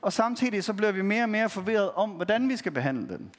og 0.00 0.12
samtidig 0.12 0.64
så 0.64 0.72
bliver 0.72 0.92
vi 0.92 1.02
mere 1.02 1.22
og 1.22 1.28
mere 1.28 1.48
forvirret 1.50 1.90
om, 1.90 2.10
hvordan 2.10 2.48
vi 2.48 2.56
skal 2.56 2.72
behandle 2.72 3.08
den. 3.08 3.34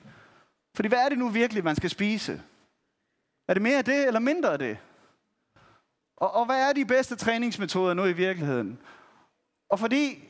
Fordi 0.76 0.88
hvad 0.88 1.00
er 1.00 1.10
det 1.10 1.18
nu 1.18 1.30
virkelig, 1.30 1.63
man 1.63 1.76
skal 1.76 1.89
spise? 1.89 2.41
Er 3.48 3.54
det 3.54 3.63
mere 3.63 3.78
af 3.78 3.86
det, 3.86 4.08
eller 4.08 4.20
mindre 4.20 4.52
af 4.52 4.60
det? 4.60 4.78
Og, 6.17 6.34
og 6.34 6.45
hvad 6.45 6.69
er 6.69 6.73
de 6.73 6.86
bedste 6.86 7.15
træningsmetoder 7.15 7.93
nu 7.93 8.06
i 8.06 8.13
virkeligheden? 8.13 8.80
Og 9.69 9.80
fordi 9.80 10.23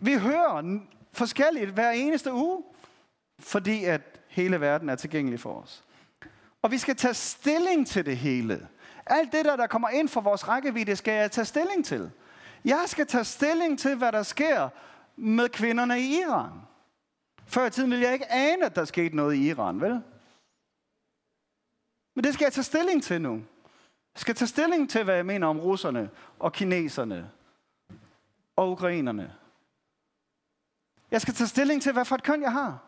vi 0.00 0.14
hører 0.14 0.80
forskelligt 1.12 1.70
hver 1.70 1.90
eneste 1.90 2.32
uge, 2.32 2.64
fordi 3.38 3.84
at 3.84 4.00
hele 4.28 4.60
verden 4.60 4.88
er 4.88 4.96
tilgængelig 4.96 5.40
for 5.40 5.60
os. 5.60 5.84
Og 6.62 6.70
vi 6.70 6.78
skal 6.78 6.96
tage 6.96 7.14
stilling 7.14 7.86
til 7.86 8.06
det 8.06 8.16
hele. 8.16 8.68
Alt 9.06 9.32
det 9.32 9.44
der, 9.44 9.56
der 9.56 9.66
kommer 9.66 9.88
ind 9.88 10.08
for 10.08 10.20
vores 10.20 10.48
rækkevidde, 10.48 10.96
skal 10.96 11.14
jeg 11.14 11.30
tage 11.30 11.44
stilling 11.44 11.84
til. 11.84 12.10
Jeg 12.64 12.82
skal 12.86 13.06
tage 13.06 13.24
stilling 13.24 13.78
til, 13.78 13.96
hvad 13.96 14.12
der 14.12 14.22
sker 14.22 14.68
med 15.16 15.48
kvinderne 15.48 16.00
i 16.00 16.20
Iran. 16.20 16.50
Før 17.46 17.66
i 17.66 17.70
tiden 17.70 17.90
ville 17.90 18.04
jeg 18.04 18.12
ikke 18.12 18.32
ane, 18.32 18.64
at 18.64 18.76
der 18.76 18.84
skete 18.84 19.16
noget 19.16 19.34
i 19.34 19.48
Iran, 19.48 19.80
vel? 19.80 20.02
Men 22.14 22.24
det 22.24 22.34
skal 22.34 22.44
jeg 22.44 22.52
tage 22.52 22.64
stilling 22.64 23.02
til 23.02 23.22
nu. 23.22 23.42
Skal 24.18 24.34
tage 24.34 24.48
stilling 24.48 24.90
til, 24.90 25.04
hvad 25.04 25.14
jeg 25.14 25.26
mener 25.26 25.46
om 25.46 25.60
russerne 25.60 26.10
og 26.38 26.52
kineserne 26.52 27.30
og 28.56 28.70
ukrainerne. 28.70 29.34
Jeg 31.10 31.20
skal 31.20 31.34
tage 31.34 31.48
stilling 31.48 31.82
til, 31.82 31.92
hvad 31.92 32.04
for 32.04 32.14
et 32.14 32.22
køn 32.22 32.42
jeg 32.42 32.52
har. 32.52 32.78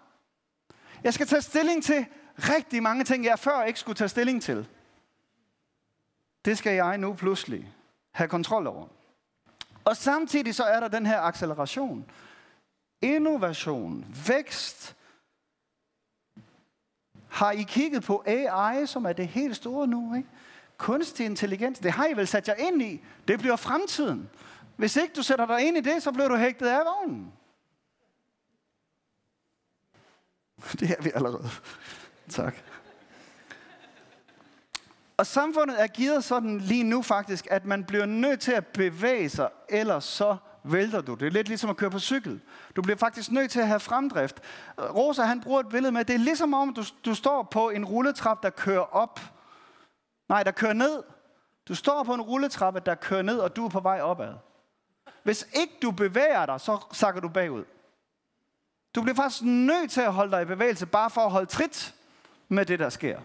Jeg 1.05 1.15
skal 1.15 1.27
tage 1.27 1.43
stilling 1.43 1.85
til 1.85 2.07
rigtig 2.39 2.83
mange 2.83 3.05
ting, 3.05 3.25
jeg 3.25 3.39
før 3.39 3.63
ikke 3.63 3.81
skulle 3.81 3.97
tage 3.97 4.09
stilling 4.09 4.43
til. 4.43 4.69
Det 6.45 6.59
skal 6.59 6.75
jeg 6.75 6.99
nu 6.99 7.15
pludselig 7.15 7.73
have 8.11 8.29
kontrol 8.29 8.67
over. 8.67 8.87
Og 9.85 9.97
samtidig 9.97 10.55
så 10.55 10.65
er 10.65 10.81
der 10.81 10.89
den 10.89 11.07
her 11.07 11.21
acceleration. 11.21 12.11
Innovation, 13.03 14.07
vækst. 14.27 14.97
Har 17.29 17.51
I 17.51 17.63
kigget 17.63 18.03
på 18.03 18.23
AI, 18.27 18.87
som 18.87 19.05
er 19.05 19.13
det 19.13 19.29
helt 19.29 19.57
store 19.57 19.87
nu? 19.87 20.15
Ikke? 20.15 20.29
Kunstig 20.81 21.27
intelligens, 21.27 21.79
det 21.79 21.93
har 21.93 22.07
I 22.07 22.13
vel 22.13 22.27
sat 22.27 22.49
jer 22.49 22.55
ind 22.55 22.83
i. 22.83 23.05
Det 23.29 23.39
bliver 23.39 23.57
fremtiden. 23.57 24.31
Hvis 24.77 24.97
ikke 24.97 25.15
du 25.15 25.23
sætter 25.23 25.47
dig 25.47 25.61
ind 25.61 25.77
i 25.77 25.81
det, 25.81 26.03
så 26.03 26.13
bliver 26.13 26.29
du 26.29 26.37
hægtet 26.37 26.67
af 26.67 26.81
vognen. 26.85 27.33
Det 30.81 30.91
er 30.91 31.03
vi 31.03 31.11
allerede. 31.15 31.51
Tak. 32.31 32.55
Og 35.17 35.27
samfundet 35.27 35.83
er 35.83 35.87
givet 35.87 36.25
sådan 36.25 36.59
lige 36.59 36.85
nu 36.85 37.03
faktisk, 37.03 37.47
at 37.51 37.65
man 37.65 37.85
bliver 37.85 38.07
nødt 38.07 38.41
til 38.41 38.53
at 38.53 38.67
bevæge 38.67 39.29
sig, 39.29 39.49
ellers 39.69 40.05
så 40.05 40.37
vælter 40.65 41.01
du. 41.01 41.15
Det 41.15 41.27
er 41.27 41.31
lidt 41.31 41.49
ligesom 41.49 41.71
at 41.71 41.77
køre 41.77 41.91
på 41.91 41.99
cykel. 41.99 42.41
Du 42.77 42.83
bliver 42.83 42.97
faktisk 42.97 43.31
nødt 43.31 43.51
til 43.51 43.61
at 43.61 43.67
have 43.67 43.81
fremdrift. 43.81 44.41
Rosa 44.79 45.23
han 45.23 45.41
bruger 45.41 45.61
et 45.61 45.69
billede 45.69 45.93
med, 45.93 46.05
det 46.05 46.15
er 46.15 46.19
ligesom 46.19 46.55
om 46.55 46.75
du, 46.75 46.85
du 47.05 47.15
står 47.15 47.43
på 47.43 47.71
en 47.71 47.85
rulletrap, 47.85 48.43
der 48.43 48.51
kører 48.51 48.95
op. 48.97 49.21
Nej, 50.31 50.43
der 50.43 50.51
kører 50.51 50.73
ned. 50.73 51.03
Du 51.69 51.75
står 51.75 52.03
på 52.03 52.15
en 52.15 52.21
rulletrappe, 52.21 52.81
der 52.81 52.95
kører 52.95 53.23
ned, 53.23 53.39
og 53.39 53.57
du 53.57 53.65
er 53.65 53.69
på 53.69 53.81
vej 53.81 54.01
opad. 54.01 54.35
Hvis 55.23 55.47
ikke 55.53 55.73
du 55.83 55.91
bevæger 55.91 56.47
dig, 56.47 56.61
så 56.61 56.85
sakker 56.93 57.21
du 57.21 57.29
bagud. 57.29 57.65
Du 58.95 59.03
bliver 59.03 59.15
faktisk 59.15 59.43
nødt 59.43 59.91
til 59.91 60.01
at 60.01 60.13
holde 60.13 60.33
dig 60.33 60.43
i 60.43 60.45
bevægelse, 60.45 60.87
bare 60.87 61.11
for 61.11 61.21
at 61.21 61.31
holde 61.31 61.47
trit 61.47 61.95
med 62.49 62.67
det, 62.67 62.79
der 62.79 62.89
sker. 62.89 63.21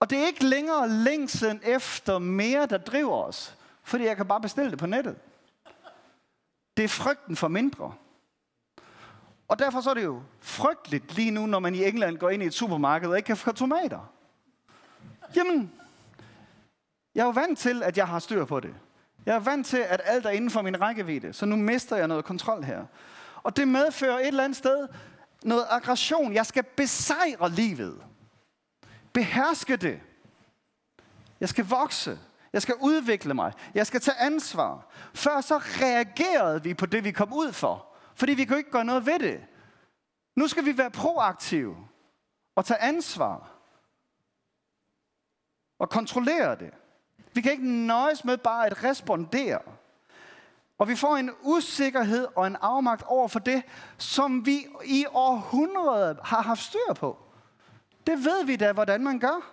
Og 0.00 0.10
det 0.10 0.18
er 0.18 0.26
ikke 0.26 0.44
længere 0.44 0.88
længsen 0.88 1.60
efter 1.64 2.18
mere, 2.18 2.66
der 2.66 2.78
driver 2.78 3.22
os. 3.24 3.56
Fordi 3.82 4.04
jeg 4.04 4.16
kan 4.16 4.28
bare 4.28 4.40
bestille 4.40 4.70
det 4.70 4.78
på 4.78 4.86
nettet. 4.86 5.18
Det 6.76 6.84
er 6.84 6.88
frygten 6.88 7.36
for 7.36 7.48
mindre. 7.48 7.94
Og 9.48 9.58
derfor 9.58 9.80
så 9.80 9.90
er 9.90 9.94
det 9.94 10.04
jo 10.04 10.22
frygteligt 10.40 11.14
lige 11.14 11.30
nu, 11.30 11.46
når 11.46 11.58
man 11.58 11.74
i 11.74 11.84
England 11.84 12.18
går 12.18 12.30
ind 12.30 12.42
i 12.42 12.46
et 12.46 12.54
supermarked 12.54 13.08
og 13.08 13.16
ikke 13.16 13.26
kan 13.26 13.36
få 13.36 13.52
tomater. 13.52 14.12
Jamen, 15.36 15.72
jeg 17.14 17.22
er 17.22 17.26
jo 17.26 17.30
vant 17.30 17.58
til, 17.58 17.82
at 17.82 17.96
jeg 17.96 18.08
har 18.08 18.18
styr 18.18 18.44
på 18.44 18.60
det. 18.60 18.74
Jeg 19.26 19.34
er 19.34 19.40
vant 19.40 19.66
til, 19.66 19.76
at 19.76 20.00
alt 20.04 20.26
er 20.26 20.30
inden 20.30 20.50
for 20.50 20.62
min 20.62 20.80
rækkevidde, 20.80 21.32
så 21.32 21.46
nu 21.46 21.56
mister 21.56 21.96
jeg 21.96 22.08
noget 22.08 22.24
kontrol 22.24 22.62
her. 22.62 22.84
Og 23.42 23.56
det 23.56 23.68
medfører 23.68 24.18
et 24.18 24.26
eller 24.26 24.44
andet 24.44 24.58
sted 24.58 24.88
noget 25.44 25.66
aggression. 25.70 26.32
Jeg 26.32 26.46
skal 26.46 26.62
besejre 26.62 27.50
livet. 27.50 28.02
Beherske 29.12 29.76
det. 29.76 30.00
Jeg 31.40 31.48
skal 31.48 31.64
vokse. 31.64 32.18
Jeg 32.52 32.62
skal 32.62 32.74
udvikle 32.80 33.34
mig. 33.34 33.52
Jeg 33.74 33.86
skal 33.86 34.00
tage 34.00 34.18
ansvar. 34.20 34.86
Før 35.14 35.40
så 35.40 35.58
reagerede 35.58 36.62
vi 36.62 36.74
på 36.74 36.86
det, 36.86 37.04
vi 37.04 37.10
kom 37.10 37.32
ud 37.32 37.52
for. 37.52 37.85
Fordi 38.16 38.34
vi 38.34 38.44
kunne 38.44 38.58
ikke 38.58 38.70
gøre 38.70 38.84
noget 38.84 39.06
ved 39.06 39.18
det. 39.18 39.44
Nu 40.36 40.48
skal 40.48 40.64
vi 40.64 40.78
være 40.78 40.90
proaktive 40.90 41.76
og 42.54 42.64
tage 42.64 42.80
ansvar 42.80 43.50
og 45.78 45.90
kontrollere 45.90 46.56
det. 46.56 46.70
Vi 47.32 47.40
kan 47.40 47.52
ikke 47.52 47.68
nøjes 47.86 48.24
med 48.24 48.36
bare 48.38 48.66
at 48.66 48.84
respondere. 48.84 49.60
Og 50.78 50.88
vi 50.88 50.96
får 50.96 51.16
en 51.16 51.30
usikkerhed 51.42 52.28
og 52.36 52.46
en 52.46 52.56
afmagt 52.60 53.02
over 53.02 53.28
for 53.28 53.38
det, 53.38 53.62
som 53.98 54.46
vi 54.46 54.66
i 54.84 55.06
århundreder 55.12 56.14
har 56.24 56.42
haft 56.42 56.62
styr 56.62 56.94
på. 56.96 57.18
Det 58.06 58.24
ved 58.24 58.44
vi 58.44 58.56
da, 58.56 58.72
hvordan 58.72 59.04
man 59.04 59.18
gør. 59.18 59.52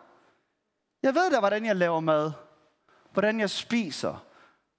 Jeg 1.03 1.15
ved 1.15 1.31
da, 1.31 1.39
hvordan 1.39 1.65
jeg 1.65 1.75
laver 1.75 1.99
mad. 1.99 2.31
Hvordan 3.11 3.39
jeg 3.39 3.49
spiser. 3.49 4.25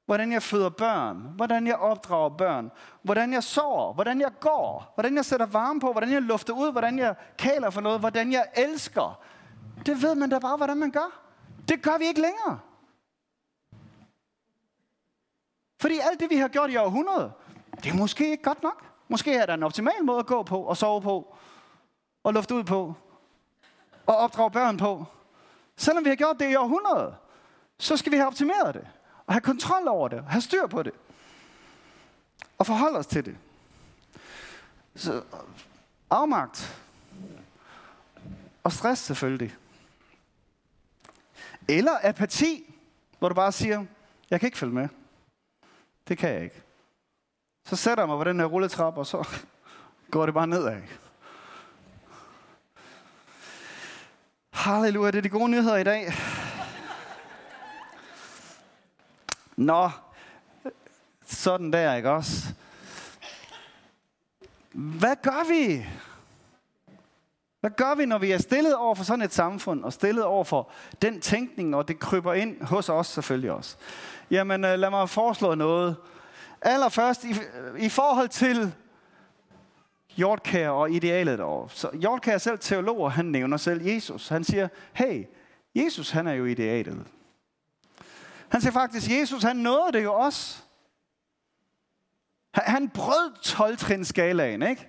Hvordan 0.07 0.33
jeg 0.33 0.43
føder 0.43 0.69
børn. 0.69 1.33
Hvordan 1.37 1.67
jeg 1.67 1.77
opdrager 1.77 2.29
børn. 2.29 2.71
Hvordan 3.03 3.33
jeg 3.33 3.45
sover. 3.45 3.93
Hvordan 3.93 4.21
jeg 4.21 4.31
går. 4.41 4.93
Hvordan 4.95 5.17
jeg 5.17 5.25
sætter 5.25 5.47
varme 5.47 5.81
på. 5.81 5.93
Hvordan 5.93 6.13
jeg 6.13 6.23
lufter 6.23 6.53
ud. 6.53 6.73
Hvordan 6.73 6.99
jeg 6.99 7.15
kaler 7.39 7.71
for 7.71 7.81
noget. 7.81 8.01
Hvordan 8.01 8.33
jeg 8.33 8.47
elsker. 8.55 9.21
Det 9.87 10.03
ved 10.03 10.15
man 10.15 10.31
da 10.31 10.39
bare, 10.39 10.57
hvordan 10.57 10.77
man 10.77 10.91
gør. 10.91 11.21
Det 11.69 11.83
gør 11.83 11.99
vi 11.99 12.05
ikke 12.05 12.21
længere. 12.21 12.59
Fordi 15.81 15.99
alt 16.11 16.21
det, 16.21 16.31
vi 16.31 16.37
har 16.37 16.49
gjort 16.49 16.71
i 16.71 16.77
århundrede, 16.77 17.33
det 17.83 17.93
er 17.93 17.97
måske 17.97 18.31
ikke 18.31 18.43
godt 18.43 18.63
nok. 18.63 18.85
Måske 19.09 19.35
er 19.35 19.47
der 19.47 19.55
en 19.55 19.63
optimal 19.63 20.05
måde 20.05 20.19
at 20.19 20.27
gå 20.27 20.43
på, 20.43 20.61
og 20.63 20.77
sove 20.77 21.03
på, 21.03 21.37
og 22.23 22.35
lufte 22.35 22.55
ud 22.55 22.65
på, 22.65 22.95
og 24.07 24.17
opdrage 24.17 24.51
børn 24.51 24.77
på. 24.77 25.05
Selvom 25.77 26.05
vi 26.05 26.09
har 26.09 26.17
gjort 26.17 26.41
det 26.41 26.51
i 26.51 26.55
århundrede, 26.55 27.15
så 27.79 27.97
skal 27.97 28.13
vi 28.13 28.17
have 28.17 28.27
optimeret 28.27 28.75
det, 28.75 28.87
og 29.27 29.35
have 29.35 29.41
kontrol 29.41 29.89
over 29.89 30.09
det, 30.09 30.25
have 30.29 30.41
styr 30.41 30.67
på 30.67 30.83
det, 30.83 30.93
og 32.59 32.67
forholde 32.67 32.99
os 32.99 33.07
til 33.07 33.25
det. 33.25 33.37
Så 34.97 35.23
afmagt 36.11 36.81
og 38.65 38.73
stress 38.73 39.03
selvfølgelig. 39.03 39.57
Eller 41.69 41.93
apati, 42.03 42.75
hvor 43.19 43.29
du 43.29 43.35
bare 43.35 43.53
siger, 43.53 43.85
jeg 44.31 44.41
kan 44.41 44.47
ikke 44.47 44.59
følge 44.59 44.75
med. 44.75 44.89
Det 46.09 46.19
kan 46.19 46.31
jeg 46.31 46.45
ikke. 46.45 46.63
Så 47.67 47.77
sætter 47.77 48.03
jeg 48.03 48.09
mig 48.09 48.19
på 48.19 48.25
den 48.25 48.41
her 48.41 48.47
rulletrappe, 48.47 49.01
og 49.01 49.07
så 49.07 49.29
går 50.11 50.27
det 50.27 50.35
bare 50.35 50.47
nedad. 50.47 50.83
Halleluja, 54.51 55.11
det 55.11 55.19
er 55.19 55.23
de 55.23 55.29
gode 55.29 55.49
nyheder 55.49 55.77
i 55.77 55.85
dag. 55.85 56.13
Nå, 59.57 59.91
sådan 61.27 61.73
der, 61.73 61.95
ikke 61.95 62.11
også? 62.11 62.55
Hvad 64.73 65.17
gør 65.23 65.49
vi? 65.49 65.87
Hvad 67.61 67.71
gør 67.71 67.95
vi, 67.95 68.07
når 68.07 68.19
vi 68.19 68.31
er 68.31 68.39
stillet 68.39 68.75
over 68.75 68.95
for 68.95 69.05
sådan 69.05 69.25
et 69.25 69.33
samfund, 69.33 69.85
og 69.85 69.93
stillet 69.93 70.25
over 70.25 70.45
for 70.45 70.71
den 71.03 71.21
tænkning, 71.21 71.77
og 71.77 71.89
det 71.89 71.99
kryber 71.99 72.35
ind 72.35 72.63
hos 72.63 72.89
os 72.89 73.07
selvfølgelig 73.07 73.53
også? 73.53 73.77
Jamen, 74.31 74.65
øh, 74.65 74.79
lad 74.79 74.91
mig 74.91 75.09
foreslå 75.09 75.55
noget. 75.55 75.97
Allerførst, 76.63 77.25
i, 77.25 77.35
i 77.79 77.89
forhold 77.89 78.29
til 78.29 78.75
Hjortkær 80.17 80.69
og 80.69 80.91
idealet 80.91 81.39
derovre. 81.39 81.69
Så 81.71 81.91
Hjortkær 82.01 82.35
er 82.35 82.39
selv 82.39 82.59
teolog, 82.59 83.01
og 83.01 83.13
han 83.13 83.25
nævner 83.25 83.57
selv 83.57 83.87
Jesus. 83.87 84.29
Han 84.29 84.45
siger, 84.45 84.69
hey, 84.93 85.25
Jesus 85.75 86.11
han 86.11 86.27
er 86.27 86.33
jo 86.33 86.45
idealet. 86.45 87.07
Han 88.55 88.61
siger 88.61 88.73
faktisk, 88.73 89.11
Jesus 89.11 89.43
han 89.43 89.57
nåede 89.57 89.93
det 89.93 90.03
jo 90.05 90.15
også. 90.15 90.63
Han, 92.55 92.65
han 92.67 92.89
brød 92.89 93.33
12 93.43 94.05
skalaen, 94.05 94.63
ikke? 94.63 94.89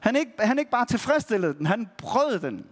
Han 0.00 0.16
ikke, 0.16 0.32
han 0.38 0.58
ikke 0.58 0.70
bare 0.70 0.86
tilfredsstillede 0.86 1.54
den, 1.54 1.66
han 1.66 1.90
brød 1.98 2.38
den. 2.38 2.66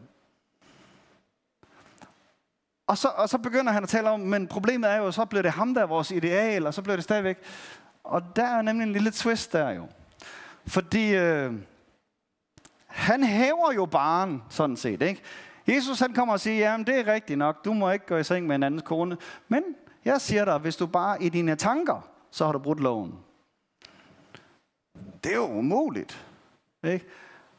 Og 2.87 2.99
så, 2.99 3.09
og 3.09 3.29
så 3.29 3.39
begynder 3.39 3.73
han 3.73 3.83
at 3.83 3.89
tale 3.89 4.11
om, 4.11 4.21
men 4.21 4.47
problemet 4.47 4.91
er 4.91 4.97
jo, 4.97 5.13
så 5.13 5.25
blev 5.25 5.43
det 5.43 5.53
ham, 5.53 5.75
der 5.75 5.83
er 5.83 5.87
vores 5.87 6.11
ideal, 6.11 6.67
og 6.67 6.75
så 6.75 6.83
blev 6.83 6.97
det 6.97 7.05
stadigvæk. 7.05 7.39
Og 8.05 8.37
der 8.37 8.47
er 8.47 8.63
nemlig 8.63 8.87
en 8.87 8.93
lille 8.93 9.11
twist 9.11 9.53
der 9.53 9.71
jo. 9.71 9.89
Fordi 10.67 11.15
øh, 11.15 11.53
han 12.87 13.25
hæver 13.25 13.73
jo 13.73 13.87
barn, 13.87 14.43
sådan 14.49 14.77
set. 14.77 15.03
Ikke? 15.03 15.23
Jesus 15.67 16.01
han 16.01 16.13
kommer 16.13 16.35
og 16.35 16.41
siger, 16.41 16.57
jamen 16.57 16.87
det 16.87 16.99
er 16.99 17.13
rigtigt 17.13 17.39
nok, 17.39 17.65
du 17.65 17.73
må 17.73 17.91
ikke 17.91 18.07
gå 18.07 18.17
i 18.17 18.25
seng 18.25 18.47
med 18.47 18.57
en 18.57 18.63
andens 18.63 18.83
kone. 18.83 19.17
Men 19.49 19.63
jeg 20.05 20.21
siger 20.21 20.45
dig, 20.45 20.59
hvis 20.59 20.77
du 20.77 20.87
bare 20.87 21.23
i 21.23 21.29
dine 21.29 21.57
tanker, 21.57 22.09
så 22.31 22.45
har 22.45 22.53
du 22.53 22.59
brudt 22.59 22.81
loven. 22.81 23.19
Det 25.25 25.33
er 25.33 25.37
jo 25.37 25.49
umuligt. 25.49 26.27
Ikke? 26.85 27.07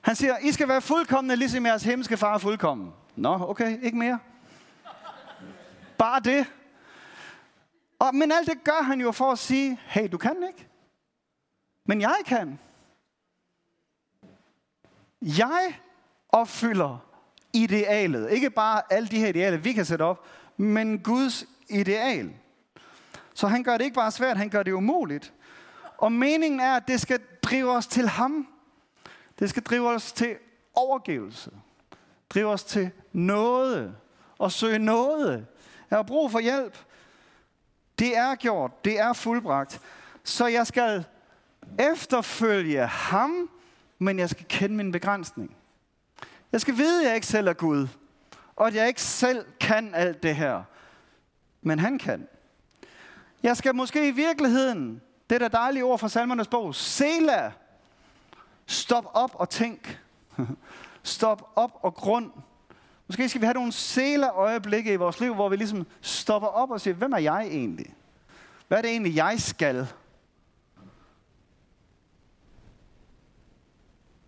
Han 0.01 0.15
siger, 0.15 0.37
I 0.37 0.51
skal 0.51 0.67
være 0.67 0.81
fuldkommende, 0.81 1.35
ligesom 1.35 1.65
jeres 1.65 1.83
himmelske 1.83 2.17
far 2.17 2.33
er 2.33 2.37
fuldkommen. 2.37 2.93
Nå, 3.15 3.49
okay, 3.49 3.83
ikke 3.83 3.97
mere. 3.97 4.19
Bare 5.97 6.19
det. 6.19 6.45
Og, 7.99 8.15
men 8.15 8.31
alt 8.31 8.47
det 8.47 8.63
gør 8.63 8.83
han 8.83 9.01
jo 9.01 9.11
for 9.11 9.31
at 9.31 9.39
sige, 9.39 9.79
hey, 9.83 10.07
du 10.11 10.17
kan 10.17 10.35
ikke. 10.47 10.67
Men 11.85 12.01
jeg 12.01 12.15
kan. 12.25 12.59
Jeg 15.21 15.79
opfylder 16.29 16.97
idealet. 17.53 18.31
Ikke 18.31 18.49
bare 18.49 18.81
alle 18.89 19.07
de 19.07 19.19
her 19.19 19.27
idealer, 19.27 19.57
vi 19.57 19.73
kan 19.73 19.85
sætte 19.85 20.03
op, 20.03 20.25
men 20.57 20.99
Guds 20.99 21.45
ideal. 21.71 22.33
Så 23.33 23.47
han 23.47 23.63
gør 23.63 23.77
det 23.77 23.83
ikke 23.83 23.95
bare 23.95 24.11
svært, 24.11 24.37
han 24.37 24.49
gør 24.49 24.63
det 24.63 24.71
umuligt. 24.71 25.33
Og 25.97 26.11
meningen 26.11 26.59
er, 26.59 26.75
at 26.75 26.87
det 26.87 27.01
skal 27.01 27.19
drive 27.43 27.71
os 27.71 27.87
til 27.87 28.07
ham. 28.07 28.47
Det 29.39 29.49
skal 29.49 29.63
drive 29.63 29.89
os 29.89 30.11
til 30.11 30.35
overgivelse. 30.75 31.51
Drive 32.29 32.47
os 32.47 32.63
til 32.63 32.91
noget. 33.11 33.95
Og 34.37 34.51
søge 34.51 34.79
noget. 34.79 35.45
Jeg 35.89 35.97
har 35.97 36.03
brug 36.03 36.31
for 36.31 36.39
hjælp. 36.39 36.77
Det 37.99 38.17
er 38.17 38.35
gjort. 38.35 38.85
Det 38.85 38.99
er 38.99 39.13
fuldbragt. 39.13 39.81
Så 40.23 40.47
jeg 40.47 40.67
skal 40.67 41.05
efterfølge 41.79 42.85
ham, 42.87 43.49
men 43.99 44.19
jeg 44.19 44.29
skal 44.29 44.45
kende 44.49 44.75
min 44.75 44.91
begrænsning. 44.91 45.55
Jeg 46.51 46.61
skal 46.61 46.77
vide, 46.77 47.01
at 47.01 47.07
jeg 47.07 47.15
ikke 47.15 47.27
selv 47.27 47.47
er 47.47 47.53
Gud, 47.53 47.87
og 48.55 48.67
at 48.67 48.75
jeg 48.75 48.87
ikke 48.87 49.01
selv 49.01 49.45
kan 49.59 49.95
alt 49.95 50.23
det 50.23 50.35
her. 50.35 50.63
Men 51.61 51.79
han 51.79 51.97
kan. 51.97 52.27
Jeg 53.43 53.57
skal 53.57 53.75
måske 53.75 54.07
i 54.07 54.11
virkeligheden, 54.11 55.01
det 55.29 55.35
er 55.35 55.39
der 55.39 55.47
dejlige 55.47 55.83
ord 55.83 55.99
fra 55.99 56.09
salmernes 56.09 56.47
bog, 56.47 56.75
Sela, 56.75 57.51
stop 58.65 59.05
op 59.13 59.31
og 59.33 59.49
tænk. 59.49 59.99
stop 61.03 61.51
op 61.55 61.79
og 61.81 61.93
grund. 61.93 62.31
Måske 63.07 63.29
skal 63.29 63.41
vi 63.41 63.45
have 63.45 63.53
nogle 63.53 63.71
sela 63.71 64.29
øjeblikke 64.29 64.93
i 64.93 64.95
vores 64.95 65.19
liv, 65.19 65.33
hvor 65.33 65.49
vi 65.49 65.55
ligesom 65.55 65.87
stopper 66.01 66.47
op 66.47 66.71
og 66.71 66.81
siger, 66.81 66.93
hvem 66.93 67.13
er 67.13 67.17
jeg 67.17 67.47
egentlig? 67.47 67.93
Hvad 68.67 68.77
er 68.77 68.81
det 68.81 68.91
egentlig, 68.91 69.15
jeg 69.15 69.35
skal? 69.37 69.87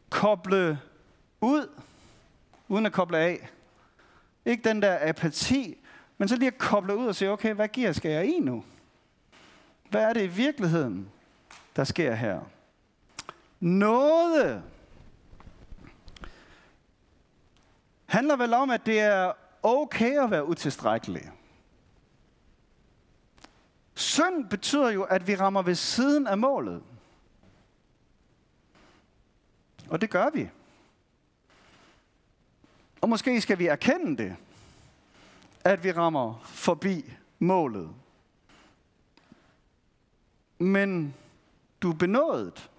Koble 0.10 0.80
ud, 1.42 1.70
uden 2.68 2.86
at 2.86 2.92
koble 2.92 3.18
af. 3.18 3.50
Ikke 4.46 4.70
den 4.70 4.82
der 4.82 4.98
apati, 5.10 5.78
men 6.18 6.28
så 6.28 6.36
lige 6.36 6.48
at 6.48 6.58
koble 6.58 6.98
ud 6.98 7.08
og 7.08 7.16
sige, 7.16 7.32
okay, 7.32 7.54
hvad 7.54 7.68
gear 7.68 7.92
skal 7.92 8.12
jeg 8.12 8.26
i 8.26 8.40
nu? 8.40 8.64
Hvad 9.90 10.04
er 10.04 10.14
det 10.14 10.24
i 10.24 10.28
virkeligheden, 10.28 11.12
der 11.76 11.84
sker 11.84 12.16
her? 12.16 12.42
Noget 13.60 14.64
handler 18.06 18.36
vel 18.36 18.54
om, 18.54 18.70
at 18.70 18.86
det 18.86 19.00
er 19.00 19.32
okay 19.64 20.24
at 20.24 20.32
være 20.32 20.48
utilstrækkelig. 20.48 21.32
Synd 23.96 24.50
betyder 24.50 24.90
jo, 24.90 25.04
at 25.04 25.28
vi 25.28 25.36
rammer 25.36 25.62
ved 25.62 25.76
siden 25.76 26.28
af 26.28 26.38
målet. 26.38 26.84
Og 29.90 30.02
det 30.02 30.10
gør 30.10 30.30
vi. 30.30 30.50
Og 33.02 33.10
måske 33.10 33.42
skal 33.42 33.60
vi 33.60 33.68
erkende 33.68 34.24
det, 34.24 34.36
at 35.64 35.84
vi 35.84 35.92
rammer 35.92 36.42
forbi 36.44 37.14
målet. 37.40 37.90
Men 40.60 41.14
du 41.82 41.92
er 41.92 41.96
benådet. 41.96 42.70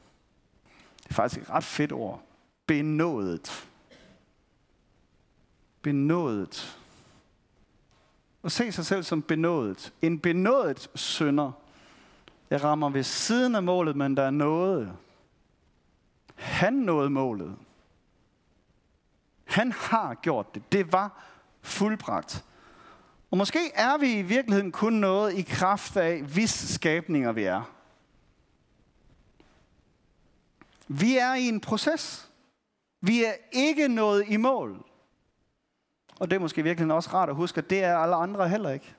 Det 1.03 1.11
er 1.11 1.15
faktisk 1.15 1.43
et 1.43 1.51
ret 1.51 1.65
fedt 1.65 1.93
ord. 1.93 2.23
Benådet. 2.67 3.69
Benådet. 5.83 6.79
Og 8.43 8.53
se 8.53 8.73
sig 8.73 8.87
selv 8.87 9.03
som 9.03 9.23
benådet. 9.23 9.93
En 10.03 10.19
benådet 10.19 10.91
sønder. 10.95 11.53
Jeg 12.51 12.65
rammer 12.65 12.89
ved 12.89 13.03
siden 13.03 13.55
af 13.55 13.63
målet, 13.63 13.97
men 13.97 14.17
der 14.17 14.23
er 14.23 14.31
noget. 14.31 14.97
Han 16.35 16.73
nåede 16.73 17.11
målet. 17.11 17.57
Han 19.45 19.73
har 19.73 20.15
gjort 20.15 20.55
det. 20.55 20.73
Det 20.73 20.93
var 20.93 21.23
fuldbragt. 21.63 22.45
Og 23.35 23.39
måske 23.39 23.71
er 23.75 23.99
vi 23.99 24.19
i 24.19 24.23
virkeligheden 24.23 24.73
kun 24.73 24.93
noget 24.93 25.35
i 25.35 25.43
kraft 25.43 25.97
af, 25.97 26.23
hvis 26.23 26.51
skabninger 26.51 27.33
vi 27.33 27.45
er. 27.45 27.75
Vi 30.89 31.17
er 31.17 31.35
i 31.35 31.49
en 31.49 31.61
proces. 31.61 32.31
Vi 33.01 33.25
er 33.25 33.33
ikke 33.53 33.89
nået 33.89 34.25
i 34.29 34.37
mål. 34.37 34.85
Og 36.21 36.31
det 36.31 36.37
er 36.37 36.41
måske 36.41 36.63
virkelig 36.63 36.93
også 36.93 37.11
rart 37.11 37.29
at 37.29 37.35
huske, 37.35 37.59
at 37.59 37.71
det 37.71 37.85
er 37.85 37.97
alle 37.99 38.15
andre 38.15 38.49
heller 38.49 38.71
ikke. 38.71 38.95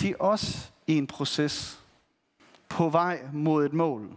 De 0.00 0.10
er 0.10 0.16
også 0.18 0.70
i 0.86 0.98
en 0.98 1.06
proces 1.06 1.82
på 2.68 2.88
vej 2.88 3.22
mod 3.32 3.66
et 3.66 3.72
mål. 3.72 4.16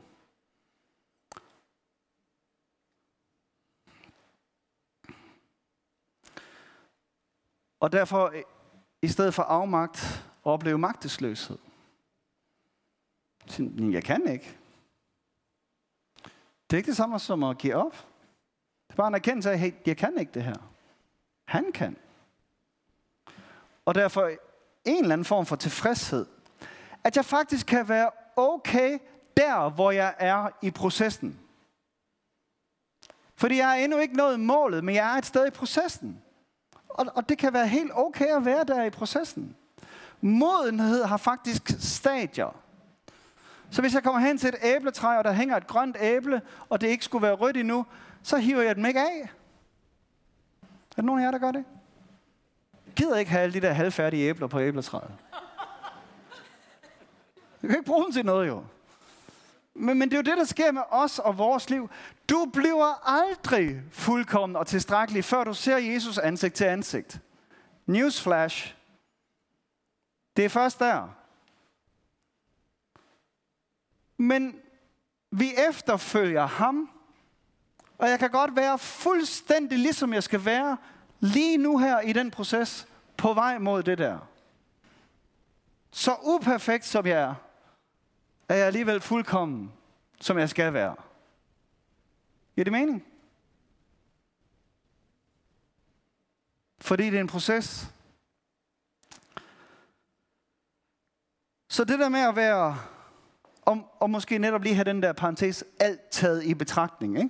Og 7.79 7.91
derfor, 7.91 8.33
i 9.03 9.07
stedet 9.07 9.33
for 9.33 9.43
afmagt, 9.43 10.25
opleve 10.43 10.77
magtesløshed. 10.77 11.57
Jeg 13.79 14.03
kan 14.03 14.27
ikke. 14.27 14.57
Det 16.69 16.73
er 16.73 16.77
ikke 16.77 16.87
det 16.87 16.97
samme 16.97 17.19
som 17.19 17.43
at 17.43 17.57
give 17.57 17.75
op. 17.75 17.91
Det 18.87 18.93
er 18.93 18.95
bare 18.95 19.07
en 19.07 19.15
erkendelse 19.15 19.51
af, 19.51 19.65
at 19.65 19.87
jeg 19.87 19.97
kan 19.97 20.17
ikke 20.17 20.31
det 20.31 20.43
her. 20.43 20.55
Han 21.45 21.71
kan. 21.71 21.97
Og 23.85 23.95
derfor 23.95 24.27
en 24.85 25.03
eller 25.03 25.13
anden 25.13 25.25
form 25.25 25.45
for 25.45 25.55
tilfredshed. 25.55 26.25
At 27.03 27.15
jeg 27.15 27.25
faktisk 27.25 27.65
kan 27.65 27.89
være 27.89 28.11
okay 28.35 28.99
der, 29.37 29.69
hvor 29.69 29.91
jeg 29.91 30.15
er 30.17 30.49
i 30.61 30.71
processen. 30.71 31.39
Fordi 33.35 33.57
jeg 33.57 33.79
er 33.79 33.83
endnu 33.83 33.97
ikke 33.97 34.17
nået 34.17 34.39
målet, 34.39 34.83
men 34.83 34.95
jeg 34.95 35.13
er 35.13 35.17
et 35.17 35.25
sted 35.25 35.47
i 35.47 35.49
processen. 35.49 36.22
Og, 36.93 37.05
og 37.15 37.29
det 37.29 37.37
kan 37.37 37.53
være 37.53 37.67
helt 37.67 37.91
okay 37.93 38.35
at 38.35 38.45
være 38.45 38.63
der 38.63 38.83
i 38.83 38.89
processen. 38.89 39.55
Modenhed 40.21 41.03
har 41.03 41.17
faktisk 41.17 41.71
stadier. 41.79 42.55
Så 43.69 43.81
hvis 43.81 43.93
jeg 43.93 44.03
kommer 44.03 44.19
hen 44.19 44.37
til 44.37 44.49
et 44.49 44.55
æbletræ, 44.63 45.17
og 45.17 45.23
der 45.23 45.31
hænger 45.31 45.57
et 45.57 45.67
grønt 45.67 45.97
æble, 45.99 46.41
og 46.69 46.81
det 46.81 46.87
ikke 46.87 47.05
skulle 47.05 47.21
være 47.21 47.33
rødt 47.33 47.57
endnu, 47.57 47.85
så 48.23 48.37
hiver 48.37 48.61
jeg 48.61 48.75
dem 48.75 48.85
ikke 48.85 48.99
af. 48.99 49.29
Er 50.61 50.95
der 50.95 51.01
nogen 51.01 51.21
af 51.21 51.25
jer, 51.25 51.31
der 51.31 51.37
gør 51.37 51.51
det? 51.51 51.63
Jeg 52.85 52.93
gider 52.95 53.17
ikke 53.17 53.31
have 53.31 53.43
alle 53.43 53.53
de 53.53 53.61
der 53.61 53.73
halvfærdige 53.73 54.29
æbler 54.29 54.47
på 54.47 54.59
æbletræet. 54.59 55.11
Jeg 57.61 57.69
kan 57.69 57.79
ikke 57.79 57.91
bruge 57.91 58.03
dem 58.03 58.11
til 58.11 58.25
noget, 58.25 58.47
jo. 58.47 58.63
Men, 59.75 59.99
men 59.99 60.11
det 60.11 60.13
er 60.13 60.17
jo 60.17 60.31
det, 60.31 60.37
der 60.37 60.43
sker 60.43 60.71
med 60.71 60.81
os 60.89 61.19
og 61.19 61.37
vores 61.37 61.69
liv. 61.69 61.89
Du 62.29 62.49
bliver 62.53 63.09
aldrig 63.09 63.81
fuldkommen 63.91 64.55
og 64.55 64.67
tilstrækkelig, 64.67 65.25
før 65.25 65.43
du 65.43 65.53
ser 65.53 65.77
Jesus 65.77 66.17
ansigt 66.17 66.55
til 66.55 66.65
ansigt. 66.65 67.19
Newsflash. 67.85 68.75
Det 70.37 70.45
er 70.45 70.49
først 70.49 70.79
der. 70.79 71.09
Men 74.17 74.59
vi 75.31 75.53
efterfølger 75.69 76.45
ham, 76.45 76.89
og 77.97 78.09
jeg 78.09 78.19
kan 78.19 78.29
godt 78.29 78.55
være 78.55 78.79
fuldstændig 78.79 79.79
ligesom 79.79 80.13
jeg 80.13 80.23
skal 80.23 80.45
være 80.45 80.77
lige 81.19 81.57
nu 81.57 81.77
her 81.77 81.99
i 81.99 82.13
den 82.13 82.31
proces 82.31 82.87
på 83.17 83.33
vej 83.33 83.57
mod 83.57 83.83
det 83.83 83.97
der. 83.97 84.19
Så 85.91 86.15
uperfekt 86.23 86.85
som 86.85 87.05
jeg 87.05 87.19
er, 87.19 87.35
er 88.49 88.55
jeg 88.55 88.67
alligevel 88.67 89.01
fuldkommen, 89.01 89.71
som 90.21 90.37
jeg 90.37 90.49
skal 90.49 90.73
være. 90.73 90.95
Giver 92.55 92.63
det 92.63 92.73
mening? 92.73 93.05
Fordi 96.81 97.05
det 97.05 97.15
er 97.15 97.21
en 97.21 97.27
proces. 97.27 97.87
Så 101.69 101.83
det 101.83 101.99
der 101.99 102.09
med 102.09 102.19
at 102.19 102.35
være, 102.35 102.79
og, 103.61 103.95
og 103.99 104.09
måske 104.09 104.37
netop 104.37 104.63
lige 104.63 104.75
have 104.75 104.83
den 104.83 105.03
der 105.03 105.13
parentes, 105.13 105.63
alt 105.79 106.09
taget 106.11 106.43
i 106.43 106.53
betragtning. 106.53 107.17
Ikke? 107.17 107.29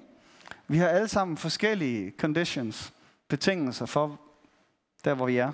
Vi 0.68 0.78
har 0.78 0.88
alle 0.88 1.08
sammen 1.08 1.38
forskellige 1.38 2.14
conditions, 2.18 2.94
betingelser 3.28 3.86
for 3.86 4.22
der, 5.06 5.14
hvor 5.14 5.26
vi 5.26 5.38
er. 5.38 5.52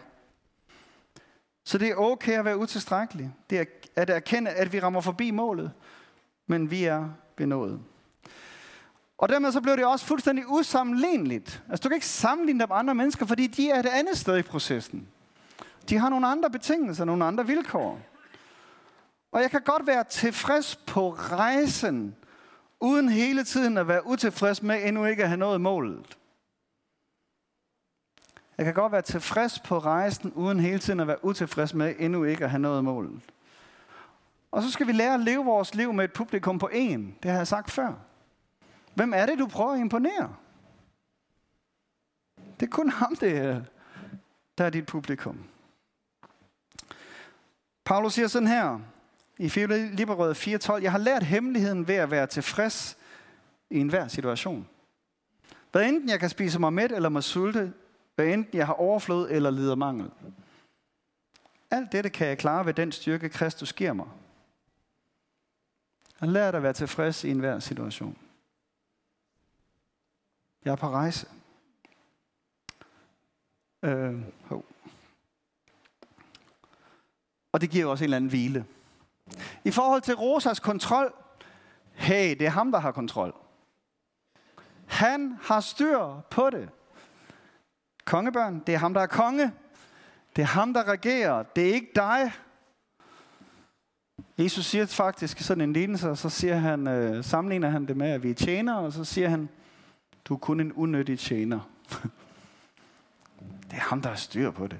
Så 1.63 1.77
det 1.77 1.89
er 1.89 1.95
okay 1.95 2.39
at 2.39 2.45
være 2.45 2.57
utilstrækkelig. 2.57 3.33
Det 3.49 3.59
er 3.59 3.65
at 3.99 4.09
erkende, 4.09 4.51
at 4.51 4.73
vi 4.73 4.79
rammer 4.79 5.01
forbi 5.01 5.31
målet, 5.31 5.71
men 6.47 6.71
vi 6.71 6.83
er 6.83 7.09
benået. 7.35 7.79
Og 9.17 9.29
dermed 9.29 9.51
så 9.51 9.61
blev 9.61 9.77
det 9.77 9.85
også 9.85 10.05
fuldstændig 10.05 10.45
usammenligneligt. 10.47 11.63
Altså 11.69 11.83
du 11.83 11.89
kan 11.89 11.95
ikke 11.95 12.07
sammenligne 12.07 12.59
dem 12.59 12.69
med 12.69 12.77
andre 12.77 12.95
mennesker, 12.95 13.25
fordi 13.25 13.47
de 13.47 13.69
er 13.69 13.79
et 13.79 13.85
andet 13.85 14.17
sted 14.17 14.37
i 14.37 14.41
processen. 14.41 15.07
De 15.89 15.97
har 15.97 16.09
nogle 16.09 16.27
andre 16.27 16.49
betingelser, 16.49 17.05
nogle 17.05 17.25
andre 17.25 17.47
vilkår. 17.47 17.99
Og 19.31 19.41
jeg 19.41 19.51
kan 19.51 19.61
godt 19.61 19.87
være 19.87 20.03
tilfreds 20.03 20.75
på 20.75 21.09
rejsen, 21.09 22.15
uden 22.79 23.09
hele 23.09 23.43
tiden 23.43 23.77
at 23.77 23.87
være 23.87 24.07
utilfreds 24.07 24.61
med 24.61 24.83
endnu 24.83 25.05
ikke 25.05 25.23
at 25.23 25.29
have 25.29 25.39
nået 25.39 25.61
målet. 25.61 26.17
Jeg 28.57 28.65
kan 28.65 28.73
godt 28.73 28.91
være 28.91 29.01
tilfreds 29.01 29.59
på 29.59 29.79
rejsen, 29.79 30.31
uden 30.35 30.59
hele 30.59 30.79
tiden 30.79 30.99
at 30.99 31.07
være 31.07 31.25
utilfreds 31.25 31.73
med 31.73 31.95
endnu 31.99 32.23
ikke 32.23 32.43
at 32.43 32.49
have 32.49 32.61
nået 32.61 32.83
målet. 32.83 33.21
Og 34.51 34.63
så 34.63 34.71
skal 34.71 34.87
vi 34.87 34.91
lære 34.91 35.13
at 35.13 35.19
leve 35.19 35.45
vores 35.45 35.75
liv 35.75 35.93
med 35.93 36.03
et 36.03 36.13
publikum 36.13 36.59
på 36.59 36.69
en. 36.73 37.15
Det 37.23 37.31
har 37.31 37.37
jeg 37.37 37.47
sagt 37.47 37.71
før. 37.71 37.93
Hvem 38.93 39.13
er 39.13 39.25
det, 39.25 39.39
du 39.39 39.47
prøver 39.47 39.73
at 39.73 39.79
imponere? 39.79 40.35
Det 42.59 42.65
er 42.65 42.69
kun 42.69 42.89
ham, 42.89 43.15
det 43.15 43.37
er, 43.37 43.61
der 44.57 44.65
er 44.65 44.69
dit 44.69 44.85
publikum. 44.85 45.43
Paulus 47.85 48.13
siger 48.13 48.27
sådan 48.27 48.47
her 48.47 48.79
i 49.37 49.49
Filipperød 49.49 50.35
4.12. 50.35 50.81
Jeg 50.81 50.91
har 50.91 50.97
lært 50.97 51.23
hemmeligheden 51.23 51.87
ved 51.87 51.95
at 51.95 52.11
være 52.11 52.27
tilfreds 52.27 52.97
i 53.69 53.79
enhver 53.79 54.07
situation. 54.07 54.67
Hvad 55.71 55.85
enten 55.85 56.09
jeg 56.09 56.19
kan 56.19 56.29
spise 56.29 56.59
mig 56.59 56.73
mæt 56.73 56.91
eller 56.91 57.09
mig 57.09 57.23
sulte, 57.23 57.73
hvad 58.15 58.25
enten 58.25 58.57
jeg 58.57 58.65
har 58.65 58.73
overflod 58.73 59.29
eller 59.29 59.49
lider 59.49 59.75
mangel. 59.75 60.11
Alt 61.71 61.91
dette 61.91 62.09
kan 62.09 62.27
jeg 62.27 62.37
klare 62.37 62.65
ved 62.65 62.73
den 62.73 62.91
styrke, 62.91 63.29
Kristus 63.29 63.73
giver 63.73 63.93
mig. 63.93 64.07
Han 66.19 66.31
lærer 66.31 66.51
dig 66.51 66.57
at 66.57 66.63
være 66.63 66.73
tilfreds 66.73 67.23
i 67.23 67.29
enhver 67.29 67.59
situation. 67.59 68.17
Jeg 70.65 70.71
er 70.71 70.75
på 70.75 70.89
rejse. 70.89 71.27
Øh, 73.83 74.21
oh. 74.49 74.61
Og 77.51 77.61
det 77.61 77.69
giver 77.69 77.85
også 77.85 78.03
en 78.03 78.05
eller 78.05 78.17
anden 78.17 78.29
hvile. 78.29 78.65
I 79.63 79.71
forhold 79.71 80.01
til 80.01 80.15
Rosas 80.15 80.59
kontrol, 80.59 81.13
hey, 81.93 82.29
det 82.29 82.41
er 82.41 82.49
ham, 82.49 82.71
der 82.71 82.79
har 82.79 82.91
kontrol. 82.91 83.35
Han 84.85 85.37
har 85.41 85.59
styr 85.59 86.21
på 86.31 86.49
det. 86.49 86.69
Kongebørn, 88.05 88.59
det 88.59 88.75
er 88.75 88.79
ham, 88.79 88.93
der 88.93 89.01
er 89.01 89.07
konge. 89.07 89.53
Det 90.35 90.41
er 90.41 90.45
ham, 90.45 90.73
der 90.73 90.83
regerer. 90.83 91.43
Det 91.43 91.69
er 91.69 91.73
ikke 91.73 91.91
dig. 91.95 92.31
Jesus 94.39 94.65
siger 94.65 94.85
faktisk 94.85 95.39
sådan 95.39 95.61
en 95.61 95.73
lignelse, 95.73 96.09
og 96.09 96.17
så 96.17 96.29
siger 96.29 96.55
han, 96.55 96.87
øh, 96.87 97.23
sammenligner 97.23 97.69
han 97.69 97.85
det 97.85 97.97
med, 97.97 98.09
at 98.09 98.23
vi 98.23 98.29
er 98.29 98.33
tjenere, 98.33 98.79
og 98.79 98.93
så 98.93 99.03
siger 99.03 99.29
han, 99.29 99.49
du 100.25 100.33
er 100.33 100.37
kun 100.37 100.59
en 100.59 100.73
unødig 100.73 101.19
tjener. 101.19 101.59
det 103.69 103.73
er 103.73 103.79
ham, 103.79 104.01
der 104.01 104.09
har 104.09 104.15
styr 104.15 104.51
på 104.51 104.67
det. 104.67 104.79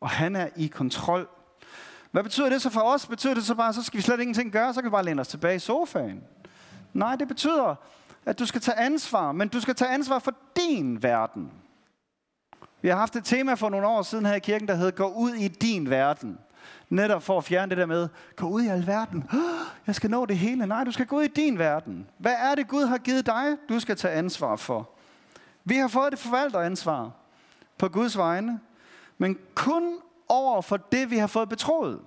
Og 0.00 0.10
han 0.10 0.36
er 0.36 0.48
i 0.56 0.66
kontrol. 0.66 1.28
Hvad 2.10 2.22
betyder 2.22 2.48
det 2.48 2.62
så 2.62 2.70
for 2.70 2.80
os? 2.80 3.06
Betyder 3.06 3.34
det 3.34 3.44
så 3.44 3.54
bare, 3.54 3.72
så 3.72 3.82
skal 3.82 3.98
vi 3.98 4.02
slet 4.02 4.20
ingenting 4.20 4.52
gøre, 4.52 4.74
så 4.74 4.80
kan 4.80 4.90
vi 4.90 4.92
bare 4.92 5.04
læne 5.04 5.20
os 5.20 5.28
tilbage 5.28 5.56
i 5.56 5.58
sofaen? 5.58 6.24
Nej, 6.92 7.16
det 7.16 7.28
betyder, 7.28 7.74
at 8.26 8.38
du 8.38 8.46
skal 8.46 8.60
tage 8.60 8.78
ansvar, 8.78 9.32
men 9.32 9.48
du 9.48 9.60
skal 9.60 9.74
tage 9.74 9.90
ansvar 9.90 10.18
for 10.18 10.34
din 10.56 11.02
verden. 11.02 11.52
Vi 12.82 12.88
har 12.88 12.96
haft 12.96 13.16
et 13.16 13.24
tema 13.24 13.54
for 13.54 13.68
nogle 13.68 13.86
år 13.86 14.02
siden 14.02 14.26
her 14.26 14.34
i 14.34 14.38
kirken, 14.40 14.68
der 14.68 14.74
hed 14.74 14.92
Gå 14.92 15.06
ud 15.06 15.34
i 15.34 15.48
din 15.48 15.90
verden. 15.90 16.38
Netop 16.88 17.22
for 17.22 17.38
at 17.38 17.44
fjerne 17.44 17.70
det 17.70 17.78
der 17.78 17.86
med, 17.86 18.08
gå 18.36 18.48
ud 18.48 18.62
i 18.62 18.68
alverden. 18.68 19.30
Jeg 19.86 19.94
skal 19.94 20.10
nå 20.10 20.26
det 20.26 20.38
hele. 20.38 20.66
Nej, 20.66 20.84
du 20.84 20.92
skal 20.92 21.06
gå 21.06 21.16
ud 21.16 21.22
i 21.22 21.28
din 21.28 21.58
verden. 21.58 22.06
Hvad 22.18 22.34
er 22.38 22.54
det, 22.54 22.68
Gud 22.68 22.84
har 22.84 22.98
givet 22.98 23.26
dig, 23.26 23.56
du 23.68 23.80
skal 23.80 23.96
tage 23.96 24.14
ansvar 24.14 24.56
for? 24.56 24.90
Vi 25.64 25.74
har 25.74 25.88
fået 25.88 26.12
det 26.12 26.18
forvalteransvar 26.18 27.10
på 27.78 27.88
Guds 27.88 28.18
vegne, 28.18 28.60
men 29.18 29.38
kun 29.54 29.98
over 30.28 30.62
for 30.62 30.76
det, 30.76 31.10
vi 31.10 31.16
har 31.16 31.26
fået 31.26 31.48
betroet. 31.48 32.00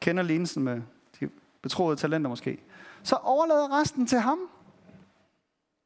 Kender 0.00 0.22
lignelsen 0.22 0.62
med 0.62 0.82
de 1.20 1.28
betroede 1.62 1.96
talenter 1.96 2.28
måske. 2.28 2.62
Så 3.02 3.16
overlader 3.16 3.80
resten 3.80 4.06
til 4.06 4.18
ham. 4.18 4.38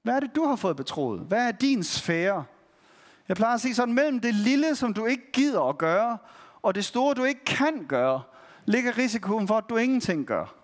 Hvad 0.03 0.15
er 0.17 0.21
det, 0.21 0.37
du 0.37 0.45
har 0.45 0.57
fået 0.57 0.77
betroet? 0.77 1.21
Hvad 1.21 1.49
er 1.49 1.53
din 1.53 1.83
sfære? 1.83 2.45
Jeg 3.29 3.37
plejer 3.37 3.55
at 3.55 3.61
sige 3.61 3.75
sådan, 3.75 3.95
mellem 3.95 4.21
det 4.21 4.35
lille, 4.35 4.75
som 4.75 4.95
du 4.95 5.07
ikke 5.07 5.33
gider 5.33 5.63
at 5.63 5.79
gøre, 5.79 6.19
og 6.63 6.75
det 6.75 6.85
store, 6.85 7.15
du 7.15 7.25
ikke 7.25 7.45
kan 7.45 7.87
gøre, 7.89 8.23
ligger 8.65 8.99
risikoen 8.99 9.49
for, 9.49 9.59
at 9.59 9.65
du 9.69 9.77
ingenting 9.77 10.27
gør. 10.27 10.55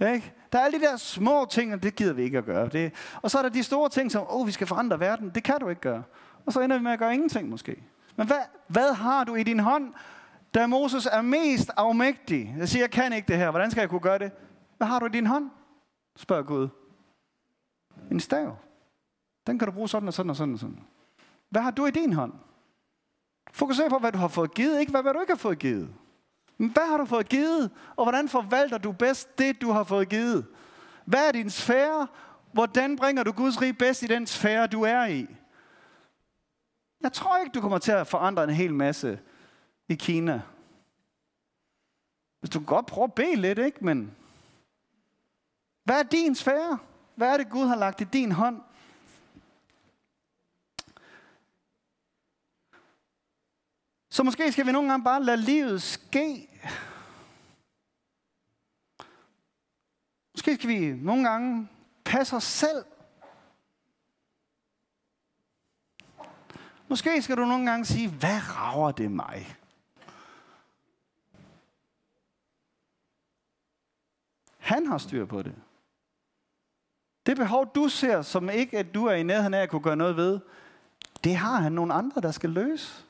Ikke? 0.00 0.32
Der 0.52 0.58
er 0.58 0.62
alle 0.62 0.80
de 0.80 0.84
der 0.84 0.96
små 0.96 1.46
ting, 1.50 1.74
og 1.74 1.82
det 1.82 1.96
gider 1.96 2.12
vi 2.12 2.22
ikke 2.22 2.38
at 2.38 2.44
gøre. 2.44 2.68
Det, 2.68 2.92
og 3.22 3.30
så 3.30 3.38
er 3.38 3.42
der 3.42 3.48
de 3.48 3.62
store 3.62 3.88
ting, 3.88 4.12
som, 4.12 4.22
åh, 4.22 4.40
oh, 4.40 4.46
vi 4.46 4.52
skal 4.52 4.66
forandre 4.66 5.00
verden. 5.00 5.30
Det 5.30 5.42
kan 5.42 5.60
du 5.60 5.68
ikke 5.68 5.80
gøre. 5.80 6.02
Og 6.46 6.52
så 6.52 6.60
ender 6.60 6.76
vi 6.76 6.82
med 6.82 6.92
at 6.92 6.98
gøre 6.98 7.14
ingenting 7.14 7.48
måske. 7.48 7.82
Men 8.16 8.26
hvad, 8.26 8.40
hvad 8.66 8.94
har 8.94 9.24
du 9.24 9.34
i 9.34 9.42
din 9.42 9.60
hånd, 9.60 9.94
da 10.54 10.66
Moses 10.66 11.06
er 11.06 11.22
mest 11.22 11.70
afmægtig? 11.76 12.54
Jeg 12.58 12.68
siger, 12.68 12.82
jeg 12.82 12.90
kan 12.90 13.12
ikke 13.12 13.28
det 13.28 13.36
her. 13.36 13.50
Hvordan 13.50 13.70
skal 13.70 13.80
jeg 13.80 13.90
kunne 13.90 14.00
gøre 14.00 14.18
det? 14.18 14.32
Hvad 14.76 14.86
har 14.86 14.98
du 14.98 15.06
i 15.06 15.08
din 15.08 15.26
hånd? 15.26 15.50
Spørger 16.16 16.42
Gud. 16.42 16.68
En 18.10 18.20
stav. 18.20 18.56
Den 19.46 19.58
kan 19.58 19.68
du 19.68 19.72
bruge 19.72 19.88
sådan 19.88 20.08
og 20.08 20.14
sådan 20.14 20.30
og 20.30 20.36
sådan 20.36 20.54
og 20.54 20.60
sådan. 20.60 20.84
Hvad 21.48 21.62
har 21.62 21.70
du 21.70 21.86
i 21.86 21.90
din 21.90 22.12
hånd? 22.12 22.32
Fokuser 23.52 23.88
på, 23.88 23.98
hvad 23.98 24.12
du 24.12 24.18
har 24.18 24.28
fået 24.28 24.54
givet, 24.54 24.80
ikke 24.80 24.90
hvad, 24.90 25.02
hvad 25.02 25.14
du 25.14 25.20
ikke 25.20 25.32
har 25.32 25.38
fået 25.38 25.58
givet. 25.58 25.94
Men 26.58 26.70
hvad 26.70 26.86
har 26.86 26.96
du 26.96 27.04
fået 27.04 27.28
givet, 27.28 27.70
og 27.96 28.04
hvordan 28.04 28.28
forvalter 28.28 28.78
du 28.78 28.92
bedst 28.92 29.38
det, 29.38 29.60
du 29.60 29.70
har 29.70 29.84
fået 29.84 30.08
givet? 30.08 30.46
Hvad 31.04 31.28
er 31.28 31.32
din 31.32 31.50
sfære? 31.50 32.06
Hvordan 32.52 32.96
bringer 32.96 33.22
du 33.22 33.32
Guds 33.32 33.62
rige 33.62 33.72
bedst 33.72 34.02
i 34.02 34.06
den 34.06 34.26
sfære, 34.26 34.66
du 34.66 34.82
er 34.82 35.04
i? 35.06 35.26
Jeg 37.00 37.12
tror 37.12 37.38
ikke, 37.38 37.52
du 37.52 37.60
kommer 37.60 37.78
til 37.78 37.92
at 37.92 38.06
forandre 38.06 38.44
en 38.44 38.50
hel 38.50 38.74
masse 38.74 39.20
i 39.88 39.94
Kina. 39.94 40.42
Hvis 42.40 42.50
du 42.50 42.58
kan 42.58 42.66
godt 42.66 42.86
prøve 42.86 43.04
at 43.04 43.14
bede 43.14 43.36
lidt, 43.36 43.58
ikke? 43.58 43.84
Men 43.84 44.14
hvad 45.84 45.98
er 45.98 46.02
din 46.02 46.34
sfære? 46.34 46.78
Hvad 47.14 47.32
er 47.32 47.36
det, 47.36 47.50
Gud 47.50 47.66
har 47.66 47.76
lagt 47.76 48.00
i 48.00 48.04
din 48.04 48.32
hånd? 48.32 48.62
Så 54.10 54.22
måske 54.22 54.52
skal 54.52 54.66
vi 54.66 54.72
nogle 54.72 54.90
gange 54.90 55.04
bare 55.04 55.22
lade 55.22 55.36
livet 55.36 55.82
ske. 55.82 56.48
Måske 60.34 60.54
skal 60.54 60.68
vi 60.68 60.92
nogle 60.92 61.28
gange 61.28 61.68
passe 62.04 62.36
os 62.36 62.44
selv. 62.44 62.84
Måske 66.88 67.22
skal 67.22 67.36
du 67.36 67.44
nogle 67.44 67.70
gange 67.70 67.84
sige, 67.84 68.08
hvad 68.08 68.40
rager 68.56 68.90
det 68.90 69.10
mig? 69.10 69.56
Han 74.58 74.86
har 74.86 74.98
styr 74.98 75.24
på 75.24 75.42
det. 75.42 75.54
Det 77.26 77.36
behov, 77.36 77.72
du 77.74 77.88
ser, 77.88 78.22
som 78.22 78.50
ikke 78.50 78.78
at 78.78 78.94
du 78.94 79.06
er 79.06 79.14
i 79.14 79.22
nærheden 79.22 79.54
af 79.54 79.62
at 79.62 79.70
kunne 79.70 79.82
gøre 79.82 79.96
noget 79.96 80.16
ved, 80.16 80.40
det 81.24 81.36
har 81.36 81.56
han 81.56 81.72
nogle 81.72 81.94
andre, 81.94 82.20
der 82.20 82.30
skal 82.30 82.50
løse. 82.50 83.04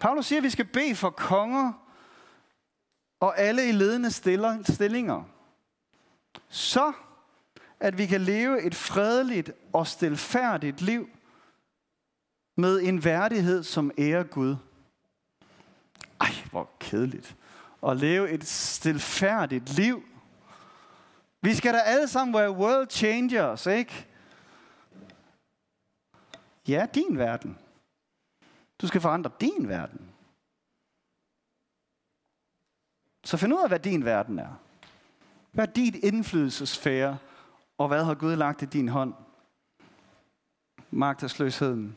Paulus 0.00 0.26
siger, 0.26 0.40
at 0.40 0.44
vi 0.44 0.50
skal 0.50 0.64
bede 0.64 0.94
for 0.94 1.10
konger 1.10 1.72
og 3.20 3.38
alle 3.38 3.68
i 3.68 3.72
ledende 3.72 4.10
stillinger. 4.64 5.22
Så 6.48 6.92
at 7.80 7.98
vi 7.98 8.06
kan 8.06 8.20
leve 8.20 8.62
et 8.62 8.74
fredeligt 8.74 9.52
og 9.72 9.86
stilfærdigt 9.86 10.80
liv 10.80 11.08
med 12.56 12.80
en 12.82 13.04
værdighed, 13.04 13.62
som 13.62 13.90
ærer 13.98 14.22
Gud. 14.22 14.56
Ej, 16.20 16.30
hvor 16.50 16.70
kedeligt. 16.80 17.36
At 17.86 17.96
leve 17.96 18.30
et 18.30 18.44
stilfærdigt 18.46 19.76
liv. 19.76 20.02
Vi 21.40 21.54
skal 21.54 21.74
da 21.74 21.78
alle 21.78 22.08
sammen 22.08 22.34
være 22.34 22.50
world 22.50 22.90
changers, 22.90 23.66
ikke? 23.66 24.06
Ja, 26.68 26.86
din 26.94 27.18
verden. 27.18 27.58
Du 28.82 28.86
skal 28.86 29.00
forandre 29.00 29.30
din 29.40 29.68
verden. 29.68 30.00
Så 33.24 33.36
find 33.36 33.54
ud 33.54 33.62
af, 33.62 33.68
hvad 33.68 33.78
din 33.78 34.04
verden 34.04 34.38
er. 34.38 34.60
Hvad 35.52 35.68
er 35.68 35.72
dit 35.72 35.94
indflydelsesfære, 35.94 37.18
og 37.78 37.88
hvad 37.88 38.04
har 38.04 38.14
Gud 38.14 38.36
lagt 38.36 38.62
i 38.62 38.64
din 38.64 38.88
hånd? 38.88 39.14
Magtesløsheden. 40.90 41.96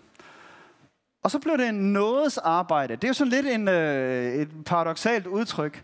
Og 1.23 1.31
så 1.31 1.39
blev 1.39 1.57
det 1.57 1.69
en 1.69 1.93
nådes 1.93 2.37
arbejde. 2.37 2.95
Det 2.95 3.03
er 3.03 3.07
jo 3.07 3.13
sådan 3.13 3.31
lidt 3.31 3.45
en, 3.45 3.67
øh, 3.67 4.33
et 4.33 4.65
paradoxalt 4.65 5.27
udtryk, 5.27 5.83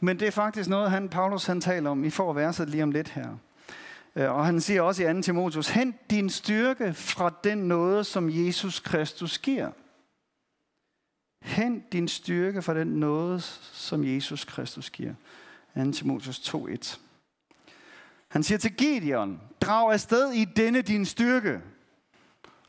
men 0.00 0.20
det 0.20 0.28
er 0.28 0.32
faktisk 0.32 0.68
noget, 0.68 0.90
han, 0.90 1.08
Paulus 1.08 1.46
han 1.46 1.60
taler 1.60 1.90
om. 1.90 2.04
I 2.04 2.10
får 2.10 2.32
verset 2.32 2.68
lige 2.68 2.82
om 2.82 2.90
lidt 2.90 3.08
her. 3.08 3.36
Øh, 4.16 4.32
og 4.32 4.46
han 4.46 4.60
siger 4.60 4.82
også 4.82 5.08
i 5.08 5.14
2. 5.14 5.20
Timotius, 5.20 5.68
hent 5.68 6.10
din 6.10 6.30
styrke 6.30 6.94
fra 6.94 7.34
den 7.44 7.58
noget, 7.58 8.06
som 8.06 8.30
Jesus 8.30 8.80
Kristus 8.80 9.38
giver. 9.38 9.70
Hent 11.42 11.92
din 11.92 12.08
styrke 12.08 12.62
fra 12.62 12.74
den 12.74 12.86
nåde, 12.86 13.40
som 13.72 14.04
Jesus 14.04 14.44
Kristus 14.44 14.90
giver. 14.90 15.14
2. 15.84 15.92
Timotheus 15.92 16.38
2.1. 16.38 16.98
Han 18.28 18.42
siger 18.42 18.58
til 18.58 18.72
Gideon, 18.72 19.40
drag 19.60 19.92
afsted 19.92 20.32
i 20.32 20.44
denne 20.44 20.82
din 20.82 21.04
styrke. 21.04 21.60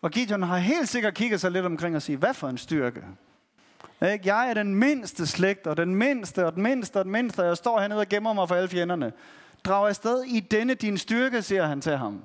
Og 0.01 0.11
Gideon 0.11 0.43
har 0.43 0.57
helt 0.57 0.89
sikkert 0.89 1.13
kigget 1.13 1.41
sig 1.41 1.51
lidt 1.51 1.65
omkring 1.65 1.95
og 1.95 2.01
sige, 2.01 2.17
hvad 2.17 2.33
for 2.33 2.49
en 2.49 2.57
styrke? 2.57 3.03
Jeg 4.01 4.49
er 4.49 4.53
den 4.53 4.75
mindste 4.75 5.27
slægt, 5.27 5.67
og 5.67 5.77
den 5.77 5.95
mindste, 5.95 6.45
og 6.45 6.55
den 6.55 6.63
mindste, 6.63 6.97
og 6.97 7.03
den 7.03 7.11
mindste, 7.11 7.39
og 7.39 7.47
jeg 7.47 7.57
står 7.57 7.79
hernede 7.79 7.99
og 7.99 8.09
gemmer 8.09 8.33
mig 8.33 8.47
for 8.47 8.55
alle 8.55 8.69
fjenderne. 8.69 9.13
Drag 9.63 9.87
afsted 9.87 10.23
i 10.23 10.39
denne 10.39 10.73
din 10.73 10.97
styrke, 10.97 11.41
siger 11.41 11.65
han 11.65 11.81
til 11.81 11.97
ham. 11.97 12.21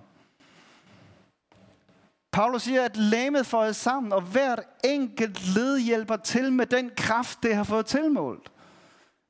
Paulus 2.32 2.62
siger, 2.62 2.82
at 2.82 2.96
læmet 2.96 3.46
føjes 3.46 3.76
sammen, 3.76 4.12
og 4.12 4.22
hvert 4.22 4.60
enkelt 4.84 5.54
led 5.54 5.78
hjælper 5.78 6.16
til 6.16 6.52
med 6.52 6.66
den 6.66 6.90
kraft, 6.96 7.42
det 7.42 7.56
har 7.56 7.64
fået 7.64 7.86
tilmålt. 7.86 8.52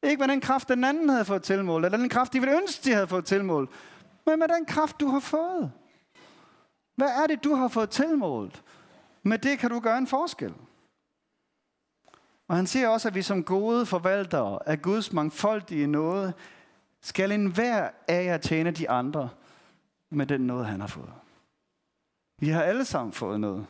Ikke 0.02 0.20
med 0.20 0.28
den 0.28 0.40
kraft, 0.40 0.68
den 0.68 0.84
anden 0.84 1.08
havde 1.08 1.24
fået 1.24 1.42
tilmålt, 1.42 1.84
eller 1.84 1.98
den 1.98 2.08
kraft, 2.08 2.32
de 2.32 2.40
ville 2.40 2.56
ønske, 2.56 2.84
de 2.84 2.94
havde 2.94 3.08
fået 3.08 3.24
tilmålt, 3.24 3.70
men 4.26 4.38
med 4.38 4.48
den 4.48 4.66
kraft, 4.66 5.00
du 5.00 5.08
har 5.08 5.20
fået. 5.20 5.72
Hvad 6.96 7.08
er 7.08 7.26
det, 7.26 7.44
du 7.44 7.54
har 7.54 7.68
fået 7.68 7.90
tilmålt? 7.90 8.62
Med 9.22 9.38
det 9.38 9.58
kan 9.58 9.70
du 9.70 9.80
gøre 9.80 9.98
en 9.98 10.06
forskel. 10.06 10.54
Og 12.48 12.56
han 12.56 12.66
siger 12.66 12.88
også, 12.88 13.08
at 13.08 13.14
vi 13.14 13.22
som 13.22 13.44
gode 13.44 13.86
forvaltere 13.86 14.68
af 14.68 14.82
Guds 14.82 15.12
mangfoldige 15.12 15.86
nåde, 15.86 16.32
skal 17.02 17.32
enhver 17.32 17.90
af 18.08 18.24
jer 18.24 18.38
tjene 18.38 18.70
de 18.70 18.90
andre 18.90 19.28
med 20.10 20.26
den 20.26 20.40
noget, 20.40 20.66
han 20.66 20.80
har 20.80 20.86
fået. 20.86 21.12
Vi 22.38 22.48
har 22.48 22.62
alle 22.62 22.84
sammen 22.84 23.12
fået 23.12 23.40
noget, 23.40 23.66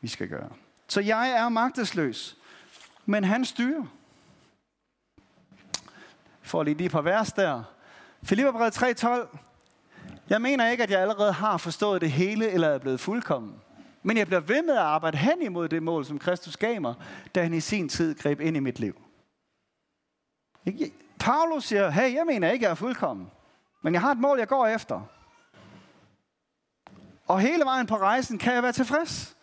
vi 0.00 0.08
skal 0.08 0.28
gøre. 0.28 0.48
Så 0.88 1.00
jeg 1.00 1.30
er 1.30 1.48
magtesløs, 1.48 2.36
men 3.06 3.24
han 3.24 3.44
styrer. 3.44 3.84
For 6.42 6.62
lige 6.62 6.84
et 6.84 6.90
par 6.90 7.00
vers 7.00 7.32
der. 7.32 7.62
Filipperbrevet 8.22 8.82
3.12. 8.82 9.36
Jeg 10.28 10.42
mener 10.42 10.68
ikke, 10.68 10.82
at 10.82 10.90
jeg 10.90 11.00
allerede 11.00 11.32
har 11.32 11.56
forstået 11.56 12.00
det 12.00 12.10
hele, 12.10 12.50
eller 12.50 12.68
er 12.68 12.78
blevet 12.78 13.00
fuldkommen. 13.00 13.54
Men 14.02 14.16
jeg 14.16 14.26
bliver 14.26 14.40
ved 14.40 14.62
med 14.62 14.74
at 14.74 14.80
arbejde 14.80 15.18
hen 15.18 15.42
imod 15.42 15.68
det 15.68 15.82
mål, 15.82 16.04
som 16.04 16.18
Kristus 16.18 16.56
gav 16.56 16.80
mig, 16.80 16.94
da 17.34 17.42
han 17.42 17.54
i 17.54 17.60
sin 17.60 17.88
tid 17.88 18.14
greb 18.14 18.40
ind 18.40 18.56
i 18.56 18.60
mit 18.60 18.78
liv. 18.78 19.02
Paulus 21.18 21.64
siger, 21.64 21.90
hey, 21.90 22.14
jeg 22.14 22.24
mener 22.26 22.50
ikke, 22.50 22.64
at 22.64 22.68
jeg 22.68 22.70
er 22.70 22.74
fuldkommen. 22.74 23.30
Men 23.82 23.94
jeg 23.94 24.00
har 24.00 24.12
et 24.12 24.18
mål, 24.18 24.38
jeg 24.38 24.48
går 24.48 24.66
efter. 24.66 25.00
Og 27.26 27.40
hele 27.40 27.64
vejen 27.64 27.86
på 27.86 27.96
rejsen 27.96 28.38
kan 28.38 28.54
jeg 28.54 28.62
være 28.62 28.72
tilfreds. 28.72 29.36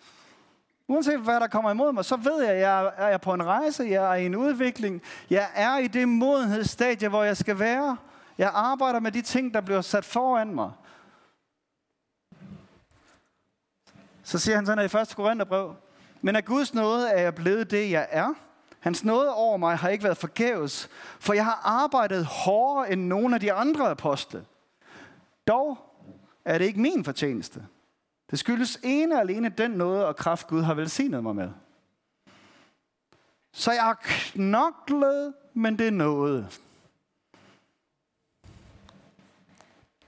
Uanset 0.88 1.19
hvad 1.19 1.39
der 1.39 1.47
kommer 1.47 1.71
imod 1.71 1.91
mig, 1.91 2.05
så 2.05 2.15
ved 2.15 2.43
jeg, 2.43 2.51
at 2.51 2.61
jeg 2.61 2.91
er 2.97 3.17
på 3.17 3.34
en 3.34 3.45
rejse, 3.45 3.84
jeg 3.84 4.11
er 4.11 4.13
i 4.13 4.25
en 4.25 4.36
udvikling. 4.36 5.01
Jeg 5.29 5.49
er 5.55 5.77
i 5.77 5.88
det 5.88 6.07
modenhedsstadie, 6.07 7.09
hvor 7.09 7.23
jeg 7.23 7.38
skal 7.38 7.59
være. 7.59 7.97
Jeg 8.38 8.51
arbejder 8.53 8.99
med 8.99 9.11
de 9.11 9.21
ting, 9.21 9.53
der 9.53 9.61
bliver 9.61 9.81
sat 9.81 10.05
foran 10.05 10.55
mig. 10.55 10.71
Så 14.23 14.39
siger 14.39 14.55
han 14.55 14.65
sådan 14.65 14.89
her 14.89 14.99
i 14.99 15.01
1. 15.01 15.15
Korintherbrev. 15.15 15.75
Men 16.21 16.36
af 16.36 16.45
Guds 16.45 16.73
nåde 16.73 17.09
er 17.09 17.21
jeg 17.21 17.36
blevet 17.36 17.71
det, 17.71 17.91
jeg 17.91 18.07
er. 18.11 18.34
Hans 18.79 19.03
nåde 19.03 19.34
over 19.34 19.57
mig 19.57 19.77
har 19.77 19.89
ikke 19.89 20.03
været 20.03 20.17
forgæves, 20.17 20.89
for 21.19 21.34
jeg 21.34 21.45
har 21.45 21.61
arbejdet 21.63 22.25
hårdere 22.25 22.91
end 22.91 23.01
nogle 23.01 23.36
af 23.36 23.41
de 23.41 23.53
andre 23.53 23.89
apostle. 23.89 24.45
Dog 25.47 25.77
er 26.46 26.58
det 26.58 26.66
ikke 26.66 26.80
min 26.82 27.04
fortjeneste. 27.04 27.66
Det 28.32 28.39
skyldes 28.39 28.80
ene 28.84 29.16
og 29.16 29.22
alene 29.22 29.50
den 29.50 29.72
nåde 29.72 30.08
og 30.08 30.16
kraft, 30.16 30.48
Gud 30.48 30.62
har 30.62 30.74
velsignet 30.74 31.24
mig 31.24 31.36
med. 31.36 31.52
Så 33.52 33.72
jeg 33.72 33.84
har 33.84 34.00
knoklet, 34.04 35.34
men 35.54 35.80
det 35.80 35.88
er 35.88 35.91
noget. 35.91 36.62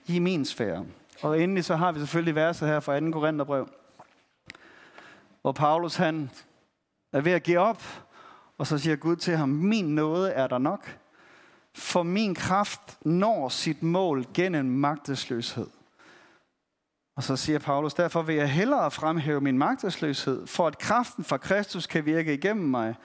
I 0.08 0.20
min 0.20 0.46
sfære. 0.46 0.86
Og 1.22 1.42
endelig 1.42 1.66
så 1.66 1.76
har 1.76 1.92
vi 1.92 2.00
selvfølgelig 2.00 2.36
verset 2.36 2.68
her 2.68 2.80
fra 2.80 3.00
2. 3.00 3.12
Korintherbrev, 3.12 3.70
hvor 5.42 5.52
Paulus 5.52 5.96
han 5.96 6.30
er 7.12 7.22
ved 7.22 7.32
at 7.32 7.44
give 7.44 7.60
op, 7.60 7.84
og 8.58 8.68
så 8.68 8.78
siger 8.78 8.96
Gud 8.96 9.16
til 9.16 9.38
ham, 9.38 9.50
min 9.50 9.96
nåde 9.96 10.32
er 10.32 10.48
der 10.48 10.58
nok, 10.58 10.98
for 11.74 12.04
min 12.04 12.36
kraft 12.36 13.06
når 13.06 13.50
sit 13.50 13.84
mål 13.84 14.26
gennem 14.34 14.66
magtesløshed. 14.66 15.68
Og 17.16 17.24
så 17.24 17.36
siger 17.36 17.60
Paulus, 17.60 17.94
derfor 17.94 18.22
vil 18.22 18.36
jeg 18.36 18.50
hellere 18.50 18.92
fremhæve 18.92 19.42
min 19.42 19.58
magtesløshed, 19.58 20.48
for 20.48 20.68
at 20.68 20.78
kraften 20.78 21.24
fra 21.24 21.38
Kristus 21.38 21.88
kan 21.88 22.06
virke 22.06 22.34
igennem 22.34 22.70
mig. 22.70 22.96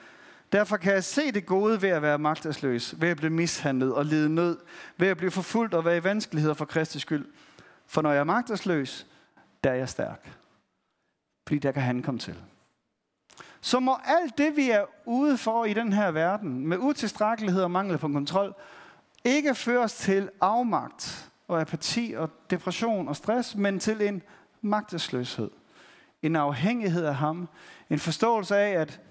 Derfor 0.51 0.77
kan 0.77 0.93
jeg 0.93 1.03
se 1.03 1.31
det 1.31 1.45
gode 1.45 1.81
ved 1.81 1.89
at 1.89 2.01
være 2.01 2.19
magtesløs, 2.19 2.95
ved 3.01 3.09
at 3.09 3.17
blive 3.17 3.29
mishandlet 3.29 3.93
og 3.93 4.05
lide 4.05 4.29
nød, 4.29 4.57
ved 4.97 5.07
at 5.07 5.17
blive 5.17 5.31
forfulgt 5.31 5.73
og 5.73 5.85
være 5.85 5.97
i 5.97 6.03
vanskeligheder 6.03 6.53
for 6.53 6.65
Kristi 6.65 6.99
skyld. 6.99 7.25
For 7.87 8.01
når 8.01 8.11
jeg 8.11 8.19
er 8.19 8.23
magtesløs, 8.23 9.07
der 9.63 9.69
er 9.69 9.75
jeg 9.75 9.89
stærk. 9.89 10.37
Fordi 11.47 11.59
der 11.59 11.71
kan 11.71 11.81
han 11.81 12.01
komme 12.03 12.19
til. 12.19 12.35
Så 13.61 13.79
må 13.79 13.97
alt 14.03 14.37
det, 14.37 14.55
vi 14.55 14.69
er 14.69 14.85
ude 15.05 15.37
for 15.37 15.65
i 15.65 15.73
den 15.73 15.93
her 15.93 16.11
verden, 16.11 16.67
med 16.67 16.77
utilstrækkelighed 16.77 17.63
og 17.63 17.71
mangel 17.71 17.97
på 17.97 18.07
kontrol, 18.07 18.53
ikke 19.23 19.55
føres 19.55 19.93
til 19.93 20.29
afmagt, 20.41 21.30
og 21.51 21.61
apati 21.61 22.13
og 22.17 22.29
depression 22.49 23.07
og 23.07 23.15
stress, 23.15 23.55
men 23.55 23.79
til 23.79 24.01
en 24.01 24.21
magtesløshed. 24.61 25.51
En 26.21 26.35
afhængighed 26.35 27.05
af 27.05 27.15
ham. 27.15 27.49
En 27.89 27.99
forståelse 27.99 28.57
af, 28.57 28.69
at 28.69 29.01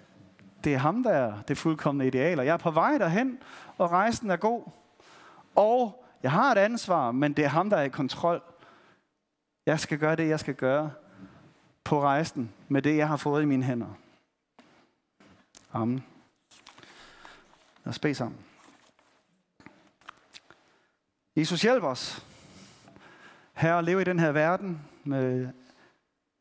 det 0.64 0.74
er 0.74 0.78
ham, 0.78 1.02
der 1.02 1.10
er 1.10 1.42
det 1.48 1.58
fuldkommende 1.58 2.06
ideal, 2.06 2.38
og 2.38 2.46
jeg 2.46 2.52
er 2.52 2.56
på 2.56 2.70
vej 2.70 2.98
derhen, 2.98 3.38
og 3.78 3.90
rejsen 3.90 4.30
er 4.30 4.36
god. 4.36 4.62
Og 5.54 6.04
jeg 6.22 6.32
har 6.32 6.52
et 6.52 6.58
ansvar, 6.58 7.12
men 7.12 7.32
det 7.32 7.44
er 7.44 7.48
ham, 7.48 7.70
der 7.70 7.76
er 7.76 7.82
i 7.82 7.88
kontrol. 7.88 8.42
Jeg 9.66 9.80
skal 9.80 9.98
gøre 9.98 10.16
det, 10.16 10.28
jeg 10.28 10.40
skal 10.40 10.54
gøre 10.54 10.90
på 11.84 12.02
rejsen 12.02 12.52
med 12.68 12.82
det, 12.82 12.96
jeg 12.96 13.08
har 13.08 13.16
fået 13.16 13.42
i 13.42 13.46
mine 13.46 13.64
hænder. 13.64 13.98
Amen. 15.72 16.04
Lad 17.84 17.90
os 17.90 17.98
bede 17.98 18.14
sammen. 18.14 18.38
Jesus 21.36 21.62
hjælp 21.62 21.84
os. 21.84 22.29
Herre, 23.60 23.78
at 23.78 23.84
leve 23.84 24.00
i 24.00 24.04
den 24.04 24.18
her 24.18 24.32
verden 24.32 24.82
med 25.04 25.48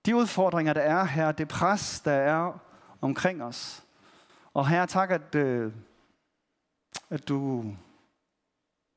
de 0.06 0.16
udfordringer, 0.16 0.74
der 0.74 0.82
er 0.82 1.04
her, 1.04 1.32
det 1.32 1.48
pres, 1.48 2.02
der 2.02 2.12
er 2.12 2.60
omkring 3.02 3.44
os. 3.44 3.84
Og 4.54 4.68
herre, 4.68 4.88
tak, 4.88 5.12
at, 5.12 5.36
øh, 5.36 5.74
at 7.10 7.28
du 7.28 7.66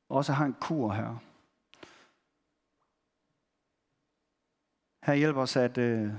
også 0.09 0.33
har 0.33 0.45
en 0.45 0.57
kur 0.61 0.93
her. 0.93 1.17
Her 5.07 5.15
hjælp 5.15 5.37
os 5.37 5.57
at 5.57 5.79
øh, 5.79 6.13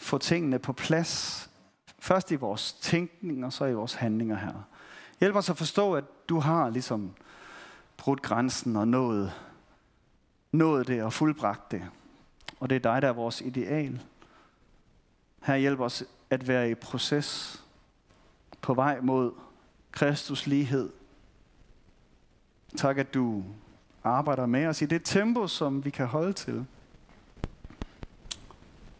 få 0.00 0.18
tingene 0.18 0.58
på 0.58 0.72
plads. 0.72 1.50
Først 1.98 2.30
i 2.30 2.34
vores 2.34 2.72
tænkning, 2.72 3.44
og 3.44 3.52
så 3.52 3.64
i 3.64 3.74
vores 3.74 3.94
handlinger 3.94 4.36
her. 4.36 4.62
Hjælp 5.20 5.36
os 5.36 5.50
at 5.50 5.56
forstå, 5.56 5.94
at 5.94 6.04
du 6.28 6.38
har 6.38 6.70
ligesom 6.70 7.14
brudt 7.96 8.22
grænsen 8.22 8.76
og 8.76 8.88
nået 8.88 9.32
nået 10.54 10.86
det 10.86 11.02
og 11.02 11.12
fuldbragt 11.12 11.70
det. 11.70 11.82
Og 12.60 12.70
det 12.70 12.76
er 12.76 12.92
dig, 12.92 13.02
der 13.02 13.08
er 13.08 13.12
vores 13.12 13.40
ideal. 13.40 14.02
Her 15.42 15.56
hjælp 15.56 15.80
os 15.80 16.04
at 16.30 16.48
være 16.48 16.70
i 16.70 16.74
proces. 16.74 17.60
på 18.62 18.74
vej 18.74 19.00
mod 19.00 19.32
Kristus 19.92 20.46
lighed. 20.46 20.90
Tak, 22.76 22.98
at 22.98 23.14
du 23.14 23.44
arbejder 24.04 24.46
med 24.46 24.66
os 24.66 24.82
i 24.82 24.86
det 24.86 25.00
tempo, 25.04 25.46
som 25.46 25.84
vi 25.84 25.90
kan 25.90 26.06
holde 26.06 26.32
til. 26.32 26.66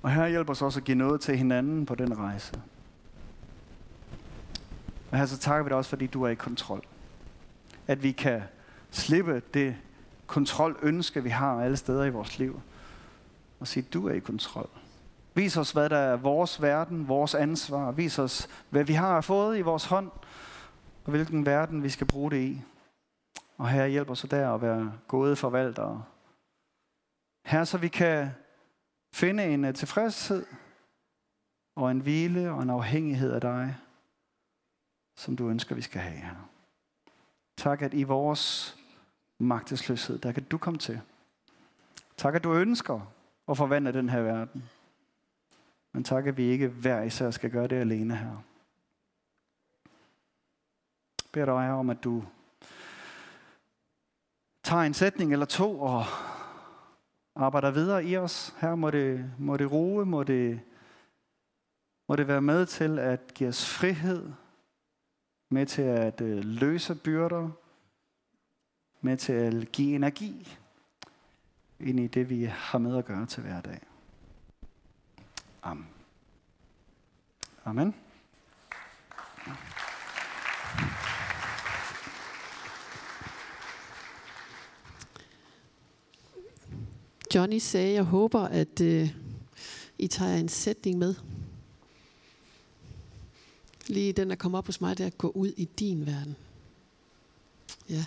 Og 0.02 0.12
her 0.12 0.26
hjælper 0.26 0.52
os 0.52 0.62
også 0.62 0.80
at 0.80 0.84
give 0.84 0.94
noget 0.94 1.20
til 1.20 1.36
hinanden 1.36 1.86
på 1.86 1.94
den 1.94 2.18
rejse. 2.18 2.62
Og 5.10 5.18
her 5.18 5.26
så 5.26 5.38
takker 5.38 5.62
vi 5.62 5.68
dig 5.68 5.76
også, 5.76 5.90
fordi 5.90 6.06
du 6.06 6.22
er 6.22 6.28
i 6.28 6.34
kontrol. 6.34 6.84
At 7.86 8.02
vi 8.02 8.12
kan 8.12 8.42
slippe 8.90 9.42
det 9.54 9.76
kontrolønske, 10.26 11.22
vi 11.22 11.28
har 11.28 11.62
alle 11.62 11.76
steder 11.76 12.04
i 12.04 12.10
vores 12.10 12.38
liv. 12.38 12.60
Og 13.60 13.68
sige, 13.68 13.86
du 13.92 14.08
er 14.08 14.12
i 14.12 14.18
kontrol. 14.18 14.68
Vis 15.34 15.56
os, 15.56 15.70
hvad 15.70 15.90
der 15.90 15.96
er 15.96 16.16
vores 16.16 16.62
verden, 16.62 17.08
vores 17.08 17.34
ansvar. 17.34 17.90
Vis 17.92 18.18
os, 18.18 18.48
hvad 18.70 18.84
vi 18.84 18.92
har 18.92 19.20
fået 19.20 19.58
i 19.58 19.60
vores 19.60 19.84
hånd, 19.84 20.10
og 21.04 21.10
hvilken 21.10 21.46
verden 21.46 21.82
vi 21.82 21.88
skal 21.88 22.06
bruge 22.06 22.30
det 22.30 22.42
i. 22.42 22.62
Og 23.58 23.68
her 23.68 23.86
hjælper 23.86 24.12
os 24.12 24.26
der 24.30 24.54
at 24.54 24.62
være 24.62 24.92
gode 25.08 25.36
forvaltere. 25.36 26.04
Her 27.44 27.64
så 27.64 27.78
vi 27.78 27.88
kan 27.88 28.30
finde 29.14 29.44
en 29.44 29.64
øh, 29.64 29.74
tilfredshed 29.74 30.46
og 31.76 31.90
en 31.90 32.00
hvile 32.00 32.50
og 32.50 32.62
en 32.62 32.70
afhængighed 32.70 33.32
af 33.32 33.40
dig, 33.40 33.76
som 35.16 35.36
du 35.36 35.48
ønsker, 35.48 35.74
vi 35.74 35.82
skal 35.82 36.00
have 36.00 36.16
her. 36.16 36.48
Tak, 37.56 37.82
at 37.82 37.94
i 37.94 38.02
vores 38.02 38.76
magtesløshed, 39.38 40.18
der 40.18 40.32
kan 40.32 40.44
du 40.44 40.58
komme 40.58 40.78
til. 40.78 41.00
Tak, 42.16 42.34
at 42.34 42.44
du 42.44 42.54
ønsker 42.54 43.12
at 43.48 43.56
forvandle 43.56 43.92
den 43.92 44.08
her 44.08 44.22
verden. 44.22 44.64
Men 45.92 46.04
tak, 46.04 46.26
at 46.26 46.36
vi 46.36 46.44
ikke 46.44 46.68
hver 46.68 47.02
især 47.02 47.30
skal 47.30 47.50
gøre 47.50 47.66
det 47.66 47.76
alene 47.76 48.16
her. 48.16 48.42
Jeg 51.24 51.30
beder 51.32 51.46
dig 51.46 51.70
om, 51.70 51.90
at 51.90 52.04
du 52.04 52.24
tager 54.62 54.82
en 54.82 54.94
sætning 54.94 55.32
eller 55.32 55.46
to 55.46 55.80
og 55.80 56.04
arbejder 57.36 57.70
videre 57.70 58.04
i 58.04 58.16
os. 58.16 58.54
Her 58.60 58.74
må 58.74 58.90
det, 58.90 59.30
må 59.38 59.56
det 59.56 59.72
roe, 59.72 60.04
må 60.04 60.22
det, 60.22 60.60
må 62.08 62.16
det 62.16 62.28
være 62.28 62.42
med 62.42 62.66
til 62.66 62.98
at 62.98 63.34
give 63.34 63.48
os 63.48 63.70
frihed, 63.78 64.32
med 65.50 65.66
til 65.66 65.82
at 65.82 66.20
øh, 66.20 66.44
løse 66.44 66.94
byrder, 66.94 67.50
med 69.04 69.16
til 69.16 69.32
at 69.32 69.72
give 69.72 69.94
energi 69.94 70.48
ind 71.80 72.00
i 72.00 72.06
det, 72.06 72.30
vi 72.30 72.44
har 72.44 72.78
med 72.78 72.96
at 72.98 73.04
gøre 73.04 73.26
til 73.26 73.42
hverdag. 73.42 73.80
Amen. 75.62 75.86
Amen. 77.64 77.94
Johnny 87.34 87.58
sagde, 87.58 87.92
jeg 87.92 88.04
håber, 88.04 88.40
at 88.40 88.80
øh, 88.80 89.08
I 89.98 90.06
tager 90.06 90.36
en 90.36 90.48
sætning 90.48 90.98
med. 90.98 91.14
Lige 93.88 94.12
den, 94.12 94.30
der 94.30 94.36
kommer 94.36 94.58
op 94.58 94.66
hos 94.66 94.80
mig, 94.80 94.98
det 94.98 95.04
er 95.04 95.06
at 95.06 95.18
gå 95.18 95.28
ud 95.28 95.52
i 95.56 95.64
din 95.64 96.06
verden. 96.06 96.36
Ja. 97.88 98.04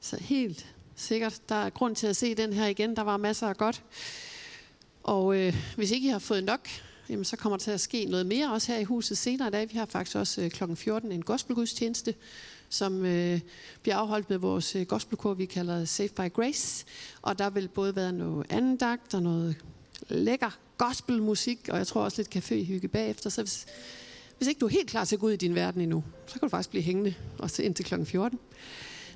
Så 0.00 0.16
helt 0.20 0.66
sikkert, 0.96 1.40
der 1.48 1.54
er 1.54 1.70
grund 1.70 1.96
til 1.96 2.06
at 2.06 2.16
se 2.16 2.34
den 2.34 2.52
her 2.52 2.66
igen. 2.66 2.96
Der 2.96 3.02
var 3.02 3.16
masser 3.16 3.48
af 3.48 3.56
godt. 3.56 3.82
Og 5.02 5.36
øh, 5.36 5.54
hvis 5.76 5.90
ikke 5.90 6.08
I 6.08 6.10
har 6.10 6.18
fået 6.18 6.44
nok, 6.44 6.68
jamen, 7.08 7.24
så 7.24 7.36
kommer 7.36 7.56
der 7.56 7.64
til 7.64 7.70
at 7.70 7.80
ske 7.80 8.04
noget 8.04 8.26
mere 8.26 8.52
også 8.52 8.72
her 8.72 8.78
i 8.78 8.84
huset 8.84 9.18
senere 9.18 9.48
i 9.48 9.50
dag. 9.50 9.72
Vi 9.72 9.78
har 9.78 9.86
faktisk 9.86 10.16
også 10.16 10.42
øh, 10.42 10.50
kl. 10.50 10.74
14 10.74 11.12
en 11.12 11.22
gospelgudstjeneste, 11.22 12.14
som 12.68 13.04
øh, 13.04 13.40
bliver 13.82 13.96
afholdt 13.96 14.30
med 14.30 14.38
vores 14.38 14.76
øh, 14.76 14.86
gospelkor, 14.86 15.34
vi 15.34 15.46
kalder 15.46 15.84
Safe 15.84 16.08
by 16.08 16.32
Grace. 16.32 16.84
Og 17.22 17.38
der 17.38 17.50
vil 17.50 17.68
både 17.68 17.96
være 17.96 18.12
noget 18.12 18.46
andagt 18.50 19.14
og 19.14 19.22
noget 19.22 19.56
lækker 20.08 20.58
gospelmusik, 20.78 21.68
og 21.68 21.78
jeg 21.78 21.86
tror 21.86 22.02
også 22.02 22.22
lidt 22.22 22.36
caféhygge 22.36 22.88
bagefter. 22.88 23.30
Så 23.30 23.42
hvis, 23.42 23.66
hvis 24.38 24.48
ikke 24.48 24.58
du 24.58 24.66
er 24.66 24.70
helt 24.70 24.90
klar 24.90 25.04
til 25.04 25.16
at 25.16 25.20
gå 25.20 25.26
ud 25.26 25.32
i 25.32 25.36
din 25.36 25.54
verden 25.54 25.80
endnu, 25.80 26.04
så 26.26 26.32
kan 26.32 26.40
du 26.40 26.48
faktisk 26.48 26.70
blive 26.70 26.82
hængende 26.82 27.14
også 27.38 27.62
indtil 27.62 27.84
kl. 27.84 28.04
14. 28.04 28.38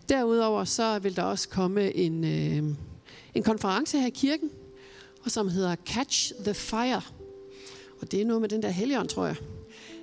Derudover 0.08 0.64
så 0.64 0.98
vil 0.98 1.16
der 1.16 1.22
også 1.22 1.48
komme 1.48 1.96
en, 1.96 2.24
øh, 2.24 2.74
en 3.34 3.42
konference 3.42 3.98
her 3.98 4.06
i 4.06 4.10
kirken, 4.10 4.50
og 5.24 5.30
som 5.30 5.48
hedder 5.48 5.76
Catch 5.86 6.32
the 6.44 6.54
Fire. 6.54 7.02
Og 8.00 8.12
det 8.12 8.20
er 8.20 8.24
noget 8.24 8.40
med 8.40 8.48
den 8.48 8.62
der 8.62 8.68
helgen, 8.68 9.08
tror 9.08 9.26
jeg. 9.26 9.36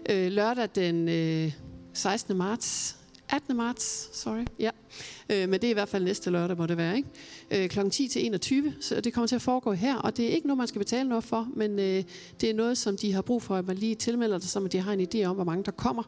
Øh, 0.09 0.31
lørdag 0.31 0.69
den 0.75 1.09
øh, 1.09 1.51
16. 1.93 2.37
marts 2.37 2.99
18. 3.31 3.57
marts, 3.57 4.09
sorry. 4.17 4.45
Ja. 4.59 4.69
Øh, 5.29 5.49
men 5.49 5.61
det 5.61 5.63
er 5.63 5.69
i 5.69 5.73
hvert 5.73 5.89
fald 5.89 6.03
næste 6.03 6.29
lørdag, 6.29 6.57
må 6.57 6.65
det 6.65 6.77
være, 6.77 6.97
ikke? 6.97 7.09
Øh, 7.51 7.69
kl. 7.69 7.89
10 7.89 8.07
til 8.07 8.25
21, 8.25 8.73
så 8.81 9.01
det 9.01 9.13
kommer 9.13 9.27
til 9.27 9.35
at 9.35 9.41
foregå 9.41 9.73
her, 9.73 9.95
og 9.97 10.17
det 10.17 10.25
er 10.25 10.29
ikke 10.29 10.47
noget, 10.47 10.57
man 10.57 10.67
skal 10.67 10.79
betale 10.79 11.09
noget 11.09 11.23
for, 11.23 11.47
men 11.55 11.79
øh, 11.79 12.03
det 12.41 12.49
er 12.49 12.53
noget, 12.53 12.77
som 12.77 12.97
de 12.97 13.13
har 13.13 13.21
brug 13.21 13.41
for, 13.41 13.55
at 13.55 13.67
man 13.67 13.75
lige 13.75 13.95
tilmelder 13.95 14.39
sig, 14.39 14.49
så 14.49 14.67
de 14.67 14.79
har 14.79 14.93
en 14.93 15.07
idé 15.13 15.23
om, 15.23 15.35
hvor 15.35 15.43
mange 15.43 15.63
der 15.63 15.71
kommer, 15.71 16.03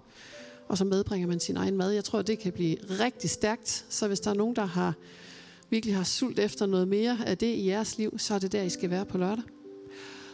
og 0.67 0.77
så 0.77 0.85
medbringer 0.85 1.27
man 1.27 1.39
sin 1.39 1.57
egen 1.57 1.77
mad. 1.77 1.91
Jeg 1.91 2.03
tror, 2.03 2.21
det 2.21 2.39
kan 2.39 2.53
blive 2.53 2.77
rigtig 2.89 3.29
stærkt, 3.29 3.85
så 3.89 4.07
hvis 4.07 4.19
der 4.19 4.29
er 4.31 4.35
nogen, 4.35 4.55
der 4.55 4.65
har 4.65 4.93
virkelig 5.69 5.95
har 5.95 6.03
sult 6.03 6.39
efter 6.39 6.65
noget 6.65 6.87
mere 6.87 7.17
af 7.25 7.37
det 7.37 7.47
i 7.47 7.67
jeres 7.67 7.97
liv, 7.97 8.19
så 8.19 8.33
er 8.33 8.39
det 8.39 8.51
der, 8.51 8.61
I 8.61 8.69
skal 8.69 8.89
være 8.89 9.05
på 9.05 9.17
lørdag. 9.17 9.43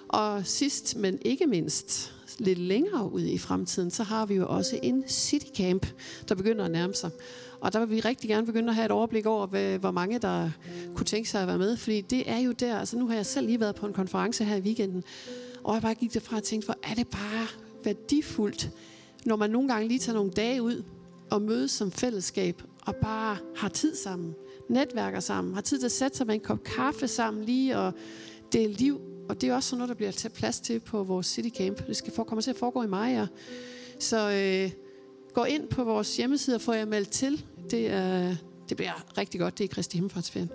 Og 0.07 0.47
sidst, 0.47 0.95
men 0.95 1.19
ikke 1.21 1.47
mindst, 1.47 2.13
lidt 2.39 2.59
længere 2.59 3.11
ud 3.11 3.21
i 3.21 3.38
fremtiden, 3.38 3.91
så 3.91 4.03
har 4.03 4.25
vi 4.25 4.36
jo 4.36 4.47
også 4.47 4.80
en 4.84 5.03
city 5.07 5.45
camp, 5.55 5.88
der 6.30 6.36
begynder 6.36 6.65
at 6.65 6.71
nærme 6.71 6.93
sig. 6.93 7.09
Og 7.61 7.73
der 7.73 7.80
vil 7.80 7.95
vi 7.95 7.99
rigtig 7.99 8.30
gerne 8.30 8.45
begynde 8.45 8.69
at 8.69 8.75
have 8.75 8.86
et 8.86 8.91
overblik 8.91 9.25
over, 9.25 9.78
hvor 9.78 9.91
mange 9.91 10.19
der 10.19 10.49
kunne 10.95 11.05
tænke 11.05 11.30
sig 11.30 11.41
at 11.41 11.47
være 11.47 11.57
med. 11.57 11.78
Fordi 11.78 12.01
det 12.01 12.30
er 12.30 12.38
jo 12.38 12.51
der, 12.51 12.80
altså 12.80 12.97
nu 12.97 13.07
har 13.07 13.15
jeg 13.15 13.25
selv 13.25 13.45
lige 13.45 13.59
været 13.59 13.75
på 13.75 13.86
en 13.86 13.93
konference 13.93 14.43
her 14.43 14.55
i 14.55 14.61
weekenden, 14.61 15.03
og 15.63 15.73
jeg 15.73 15.82
bare 15.82 15.95
gik 15.95 16.13
derfra 16.13 16.38
og 16.38 16.43
tænkte, 16.43 16.65
hvor 16.65 16.78
er 16.84 16.93
det 16.93 17.07
bare 17.07 17.47
værdifuldt, 17.84 18.69
når 19.26 19.36
man 19.36 19.49
nogle 19.49 19.68
gange 19.68 19.88
lige 19.88 19.99
tager 19.99 20.15
nogle 20.15 20.32
dage 20.32 20.61
ud 20.61 20.84
og 21.32 21.41
mødes 21.41 21.72
som 21.72 21.91
fællesskab 21.91 22.61
og 22.86 22.95
bare 22.95 23.38
har 23.55 23.70
tid 23.70 23.95
sammen, 23.95 24.36
netværker 24.70 25.20
sammen, 25.20 25.53
har 25.53 25.61
tid 25.61 25.80
til 25.80 25.86
at 25.86 25.91
sætte 25.91 26.18
sig 26.18 26.28
med 26.28 26.36
en 26.36 26.41
kop 26.41 26.63
kaffe 26.63 27.07
sammen 27.07 27.43
lige 27.43 27.78
og 27.78 27.93
dele 28.53 28.74
liv 28.74 29.01
og 29.30 29.41
det 29.41 29.49
er 29.49 29.55
også 29.55 29.70
sådan 29.70 29.78
noget, 29.78 29.89
der 29.89 29.95
bliver 29.95 30.11
taget 30.11 30.34
plads 30.34 30.59
til 30.59 30.80
på 30.80 31.03
vores 31.03 31.28
City 31.28 31.57
Camp. 31.57 31.88
Det 31.88 31.97
skal 31.97 32.13
for, 32.13 32.24
komme 32.24 32.41
til 32.41 32.49
at 32.49 32.57
foregå 32.57 32.84
i 32.84 32.88
maj. 32.88 33.09
Ja. 33.09 33.28
Så 33.99 34.32
øh, 34.32 34.72
gå 35.34 35.43
ind 35.43 35.68
på 35.68 35.84
vores 35.84 36.18
hjemmeside 36.18 36.55
og 36.55 36.61
få 36.61 36.74
jer 36.74 36.86
meldt 36.86 37.09
til. 37.09 37.45
Det, 37.72 37.88
er, 37.88 38.36
det 38.70 38.78
bliver 38.78 39.18
rigtig 39.18 39.39
godt. 39.39 39.57
Det 39.57 39.63
er 39.63 39.68
Kristi 39.68 39.97
Himmelfartsferien. 39.97 40.49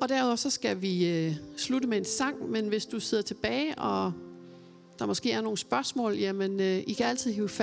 Og 0.00 0.08
derudover 0.08 0.36
så 0.36 0.50
skal 0.50 0.82
vi 0.82 1.08
øh, 1.08 1.34
slutte 1.56 1.88
med 1.88 1.98
en 1.98 2.04
sang, 2.04 2.50
men 2.50 2.68
hvis 2.68 2.86
du 2.86 3.00
sidder 3.00 3.22
tilbage, 3.22 3.78
og 3.78 4.12
der 5.02 5.06
måske 5.06 5.32
er 5.32 5.40
nogle 5.40 5.58
spørgsmål, 5.58 6.14
jamen 6.14 6.60
øh, 6.60 6.82
I 6.86 6.92
kan 6.92 7.06
altid 7.06 7.32
hive 7.32 7.48
fat 7.48 7.60